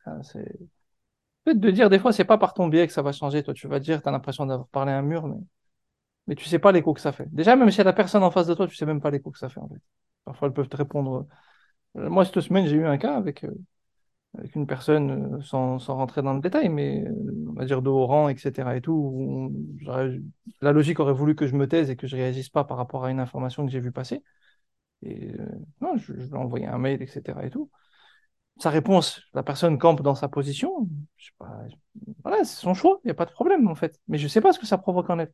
Ça, 0.04 0.22
c'est... 0.22 0.58
Peut-être 1.44 1.60
de 1.60 1.70
dire 1.70 1.90
des 1.90 1.98
fois, 1.98 2.12
c'est 2.12 2.24
pas 2.24 2.38
par 2.38 2.54
ton 2.54 2.68
biais 2.68 2.86
que 2.86 2.92
ça 2.92 3.02
va 3.02 3.12
changer. 3.12 3.42
Toi, 3.42 3.54
tu 3.54 3.68
vas 3.68 3.78
dire, 3.78 4.02
tu 4.02 4.08
as 4.08 4.12
l'impression 4.12 4.46
d'avoir 4.46 4.66
parlé 4.68 4.92
à 4.92 4.98
un 4.98 5.02
mur, 5.02 5.26
mais, 5.26 5.36
mais 6.26 6.34
tu 6.34 6.44
sais 6.46 6.58
pas 6.58 6.72
l'écho 6.72 6.94
que 6.94 7.00
ça 7.00 7.12
fait. 7.12 7.26
Déjà, 7.32 7.56
même 7.56 7.70
si 7.70 7.78
y 7.78 7.80
a 7.82 7.84
la 7.84 7.92
personne 7.92 8.22
en 8.22 8.30
face 8.30 8.46
de 8.46 8.54
toi, 8.54 8.66
tu 8.66 8.76
sais 8.76 8.86
même 8.86 9.00
pas 9.00 9.10
l'écho 9.10 9.30
que 9.30 9.38
ça 9.38 9.48
fait, 9.48 9.60
en 9.60 9.68
fait. 9.68 9.80
Parfois, 10.24 10.48
elles 10.48 10.54
peuvent 10.54 10.68
te 10.68 10.76
répondre. 10.76 11.26
Euh, 11.96 12.10
Moi, 12.10 12.24
cette 12.24 12.40
semaine, 12.40 12.66
j'ai 12.66 12.76
eu 12.76 12.86
un 12.86 12.98
cas 12.98 13.16
avec, 13.16 13.44
euh, 13.44 13.54
avec 14.38 14.54
une 14.56 14.66
personne, 14.66 15.36
euh, 15.36 15.42
sans, 15.42 15.78
sans 15.78 15.96
rentrer 15.96 16.22
dans 16.22 16.34
le 16.34 16.40
détail, 16.40 16.68
mais 16.70 17.04
on 17.48 17.54
va 17.54 17.66
dire 17.66 17.82
de 17.82 17.90
haut 17.90 18.06
rang, 18.06 18.28
etc. 18.28 18.76
et 18.76 18.80
tout. 18.82 19.52
La 20.60 20.72
logique 20.72 21.00
aurait 21.00 21.12
voulu 21.12 21.34
que 21.36 21.46
je 21.46 21.56
me 21.56 21.68
taise 21.68 21.90
et 21.90 21.96
que 21.96 22.06
je 22.06 22.16
réagisse 22.16 22.48
pas 22.50 22.64
par 22.64 22.78
rapport 22.78 23.04
à 23.04 23.10
une 23.10 23.20
information 23.20 23.66
que 23.66 23.72
j'ai 23.72 23.80
vue 23.80 23.92
passer. 23.92 24.22
Et 25.02 25.32
non, 25.80 25.96
je, 25.96 26.12
lui 26.14 26.28
ai 26.28 26.34
envoyé 26.34 26.66
un 26.66 26.78
mail, 26.78 27.02
etc. 27.02 27.44
et 27.44 27.50
tout. 27.50 27.70
Sa 28.58 28.70
réponse, 28.70 29.20
la 29.34 29.42
personne 29.42 29.78
campe 29.78 30.02
dans 30.02 30.14
sa 30.14 30.28
position. 30.28 30.88
Je 31.16 31.26
sais 31.26 31.32
pas, 31.38 31.50
voilà, 32.22 32.44
c'est 32.44 32.60
son 32.60 32.74
choix, 32.74 33.00
il 33.04 33.08
n'y 33.08 33.10
a 33.10 33.14
pas 33.14 33.26
de 33.26 33.32
problème 33.32 33.68
en 33.68 33.74
fait. 33.74 34.00
Mais 34.08 34.18
je 34.18 34.28
sais 34.28 34.40
pas 34.40 34.52
ce 34.52 34.58
que 34.58 34.66
ça 34.66 34.78
provoque 34.78 35.10
en 35.10 35.18
elle. 35.18 35.32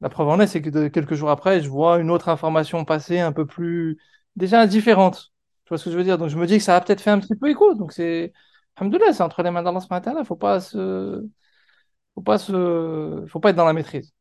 La 0.00 0.08
preuve 0.08 0.28
en 0.28 0.38
est, 0.40 0.46
c'est 0.46 0.62
que 0.62 0.88
quelques 0.88 1.14
jours 1.14 1.30
après, 1.30 1.60
je 1.60 1.68
vois 1.68 1.98
une 1.98 2.10
autre 2.10 2.28
information 2.28 2.84
passer 2.84 3.18
un 3.18 3.32
peu 3.32 3.46
plus, 3.46 3.98
déjà 4.36 4.66
différente. 4.66 5.32
Tu 5.64 5.70
vois 5.70 5.78
ce 5.78 5.84
que 5.86 5.90
je 5.90 5.96
veux 5.96 6.04
dire? 6.04 6.18
Donc 6.18 6.28
je 6.28 6.38
me 6.38 6.46
dis 6.46 6.58
que 6.58 6.62
ça 6.64 6.76
a 6.76 6.80
peut-être 6.80 7.00
fait 7.00 7.10
un 7.10 7.18
petit 7.18 7.34
peu 7.34 7.50
écho. 7.50 7.74
Donc 7.74 7.92
c'est, 7.92 8.32
Alhamdoulilah, 8.76 9.12
c'est 9.12 9.22
entre 9.22 9.42
les 9.42 9.50
mains 9.50 9.62
d'Allah 9.62 9.80
wa 9.90 10.00
ta'ala. 10.00 10.24
Faut 10.24 10.36
pas 10.36 10.60
se, 10.60 11.26
faut 12.14 12.22
pas 12.22 12.38
se, 12.38 13.24
faut 13.28 13.40
pas 13.40 13.50
être 13.50 13.56
dans 13.56 13.64
la 13.64 13.72
maîtrise. 13.72 14.12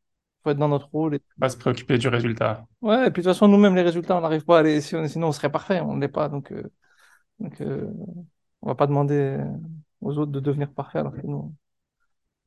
Faut 0.43 0.49
être 0.49 0.57
dans 0.57 0.67
notre 0.67 0.89
rôle. 0.89 1.15
Et... 1.15 1.21
Pas 1.39 1.49
se 1.49 1.57
préoccuper 1.57 1.97
du 1.99 2.07
résultat. 2.07 2.65
Ouais, 2.81 3.07
et 3.07 3.11
puis 3.11 3.21
de 3.21 3.27
toute 3.27 3.33
façon, 3.35 3.47
nous-mêmes, 3.47 3.75
les 3.75 3.83
résultats, 3.83 4.17
on 4.17 4.21
n'arrive 4.21 4.45
pas 4.45 4.59
à 4.59 4.63
les, 4.63 4.81
si 4.81 4.95
on- 4.95 5.07
sinon 5.07 5.27
on 5.27 5.31
serait 5.31 5.51
parfait. 5.51 5.79
On 5.81 5.95
ne 5.95 6.01
l'est 6.01 6.07
pas. 6.07 6.27
Donc, 6.27 6.51
euh, 6.51 6.63
donc 7.39 7.61
euh, 7.61 7.87
on 8.61 8.67
va 8.67 8.75
pas 8.75 8.87
demander 8.87 9.39
aux 10.01 10.17
autres 10.17 10.31
de 10.31 10.39
devenir 10.39 10.71
parfaits 10.71 11.01
alors 11.01 11.13
que 11.13 11.25
nous, 11.25 11.53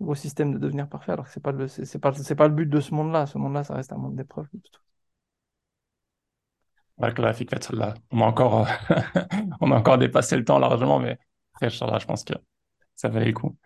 au 0.00 0.14
système 0.14 0.52
de 0.52 0.58
devenir 0.58 0.88
parfait, 0.88 1.12
alors 1.12 1.26
que 1.26 1.30
c'est 1.32 1.42
pas 1.42 1.52
le, 1.52 1.68
c'est 1.68 1.98
pas, 1.98 2.12
c'est 2.14 2.34
pas 2.34 2.48
le 2.48 2.54
but 2.54 2.66
de 2.68 2.80
ce 2.80 2.94
monde-là. 2.94 3.26
Ce 3.26 3.38
monde-là, 3.38 3.64
ça 3.64 3.74
reste 3.74 3.92
un 3.92 3.98
monde 3.98 4.16
Fatallah. 7.48 7.94
On 8.10 8.20
a 8.20 8.24
encore, 8.26 8.66
euh, 8.90 8.96
on 9.60 9.70
a 9.72 9.76
encore 9.76 9.98
dépassé 9.98 10.36
le 10.36 10.44
temps 10.44 10.58
largement, 10.58 10.98
mais 11.00 11.18
Inch'Allah, 11.62 11.98
je 11.98 12.06
pense 12.06 12.24
que 12.24 12.34
ça 12.96 13.08
valait 13.08 13.26
le 13.28 13.32
coup. 13.34 13.56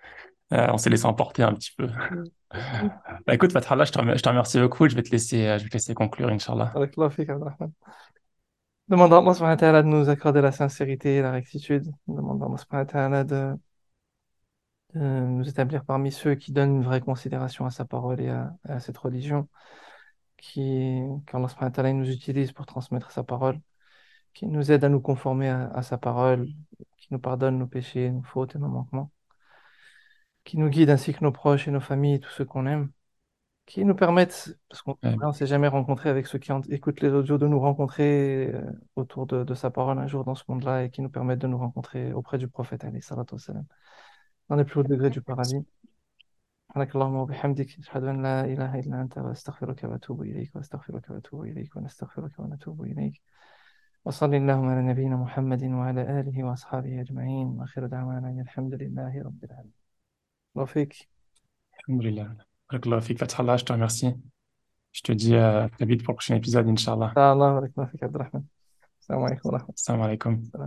Euh, 0.53 0.69
on 0.73 0.79
s'est 0.79 0.91
laissé 0.91 1.07
emporter 1.07 1.43
un 1.45 1.55
petit 1.55 1.73
peu. 1.77 1.89
Bah, 3.27 3.35
écoute, 3.35 3.53
Fatallah, 3.53 3.85
je 3.85 3.93
te 3.93 3.99
remer- 3.99 4.17
je 4.17 4.23
te 4.23 4.29
remercie 4.29 4.59
beaucoup. 4.61 4.89
Je 4.89 4.95
vais 4.95 5.03
te 5.03 5.11
laisser, 5.11 5.47
euh, 5.47 5.59
je 5.59 5.65
vais 5.65 5.69
te 5.71 5.75
laisser 5.75 5.95
conclure, 5.95 6.29
Inch'Allah. 6.29 6.79
Demandons 8.89 9.17
à 9.17 9.21
Allah 9.67 9.83
de 9.83 9.89
nous 9.89 10.09
accorder 10.11 10.41
la 10.43 10.53
sincérité 10.53 11.17
et 11.17 11.23
la 11.23 11.33
rectitude. 11.33 11.91
Demandons 12.07 12.51
à 12.97 13.07
Allah 13.07 13.25
de, 13.25 13.55
de 14.95 15.01
nous 15.01 15.49
établir 15.49 15.85
parmi 15.85 16.13
ceux 16.13 16.35
qui 16.35 16.53
donnent 16.53 16.77
une 16.77 16.85
vraie 16.85 17.01
considération 17.01 17.67
à 17.67 17.71
sa 17.71 17.85
parole 17.85 18.21
et 18.21 18.29
à, 18.29 18.55
à 18.65 18.81
cette 18.81 18.99
religion, 18.99 19.49
qui, 20.37 21.01
qu'Allah 21.27 21.49
subhanahu 21.49 21.95
nous 21.95 22.11
utilise 22.11 22.53
pour 22.53 22.67
transmettre 22.67 23.11
sa 23.11 23.25
parole, 23.25 23.61
qui 24.35 24.47
nous 24.47 24.73
aide 24.73 24.85
à 24.85 24.89
nous 24.89 25.01
conformer 25.01 25.49
à, 25.49 25.69
à 25.69 25.83
sa 25.83 25.99
parole, 25.99 26.49
qui 26.99 27.09
nous 27.11 27.19
pardonne 27.19 27.59
nos 27.59 27.67
péchés, 27.67 28.11
nos 28.11 28.23
fautes 28.23 28.57
et 28.57 28.59
nos 28.59 28.69
manquements, 28.69 29.11
qui 30.45 30.59
nous 30.59 30.69
guide 30.69 30.91
ainsi 30.91 31.13
que 31.15 31.25
nos 31.25 31.33
proches 31.33 31.69
et 31.69 31.71
nos 31.71 31.81
familles 31.81 32.15
et 32.15 32.21
tous 32.21 32.31
ceux 32.31 32.45
qu'on 32.45 32.67
aime 32.67 32.91
qui 33.67 33.85
nous 33.85 33.95
permettent, 33.95 34.59
parce 34.69 34.83
qu'on 34.83 34.99
Amen. 35.03 35.29
ne 35.29 35.33
s'est 35.33 35.47
jamais 35.47 35.69
rencontré 35.69 36.11
avec 36.11 36.27
ceux 36.27 36.39
qui 36.39 36.53
en- 36.53 36.61
écoutent 36.63 37.01
les 37.01 37.11
audios, 37.11 37.39
de 37.39 37.47
nous 37.47 37.59
rencontrer 37.61 38.53
euh, 38.55 38.63
autour 38.97 39.27
de, 39.27 39.43
de 39.45 39.55
sa 39.55 39.71
parole 39.71 39.99
un 39.99 40.07
jour 40.07 40.25
dans 40.25 40.35
ce 40.35 40.45
monde-là 40.49 40.85
et 40.85 40.91
qui 40.91 41.01
nous 41.01 41.09
permettent 41.09 41.39
de 41.39 41.47
nous 41.47 41.59
rencontrer 41.59 42.13
auprès 42.13 42.39
du 42.39 42.49
prophète, 42.49 42.85
alayhi 42.85 43.03
salatu 43.03 43.37
dans 44.49 44.57
les 44.57 44.65
plus 44.65 44.81
hauts 44.81 44.83
degrés 44.85 45.11
du 45.11 45.21
paradis. 45.21 45.65
سبحانك 46.75 46.95
اللهم 46.95 47.15
وبحمدك 47.15 47.79
أشهد 47.79 48.05
أن 48.05 48.23
لا 48.23 48.45
إله 48.45 48.81
إلا 48.81 49.01
أنت 49.01 49.19
وأستغفرك 49.19 49.85
وأتوب 49.85 50.23
إليك 50.23 50.57
وأستغفرك 50.57 51.11
وأتوب 51.11 51.45
إليك 51.45 51.77
ونستغفرك 51.77 52.39
ونتوب 52.39 52.83
إليك 52.85 53.23
وصلى 54.05 54.37
اللهم 54.37 54.67
على 54.69 54.83
نبينا 54.83 55.17
محمد 55.17 55.63
وعلى 55.65 56.03
آله 56.21 56.45
وأصحابه 56.45 57.01
أجمعين 57.01 57.47
وآخر 57.47 57.87
دعوانا 57.87 58.29
أن 58.29 58.41
الحمد 58.41 58.75
لله 58.75 59.23
رب 59.23 59.45
العالمين 59.45 59.73
الله 60.57 60.67
فيك 60.67 61.09
Alhamdulillah. 61.89 62.29
Barakallahu 62.73 63.03
fik, 63.03 63.19
Fatah 63.19 63.39
Allah, 63.41 63.57
je 63.57 63.65
te 63.65 63.73
remercie. 63.73 64.13
Je 64.93 65.03
te 65.03 65.13
dis 65.13 65.37
à 65.37 65.69
très 65.69 65.85
vite 65.87 66.03
pour 66.03 66.13
le 66.13 66.17
prochain 66.17 66.35
épisode, 66.35 66.67
Inch'Allah. 66.67 67.13
الله 67.17 67.53
بارك 67.61 67.73
الله 67.79 67.87
فيك 67.87 68.03
عبد 68.05 68.15
الرحمن 68.15 68.43
السلام 69.01 69.23
عليكم 69.23 69.49
ورحمة 69.49 69.75
Assalamu 69.77 70.03
alaikum. 70.05 70.33
الله 70.55 70.63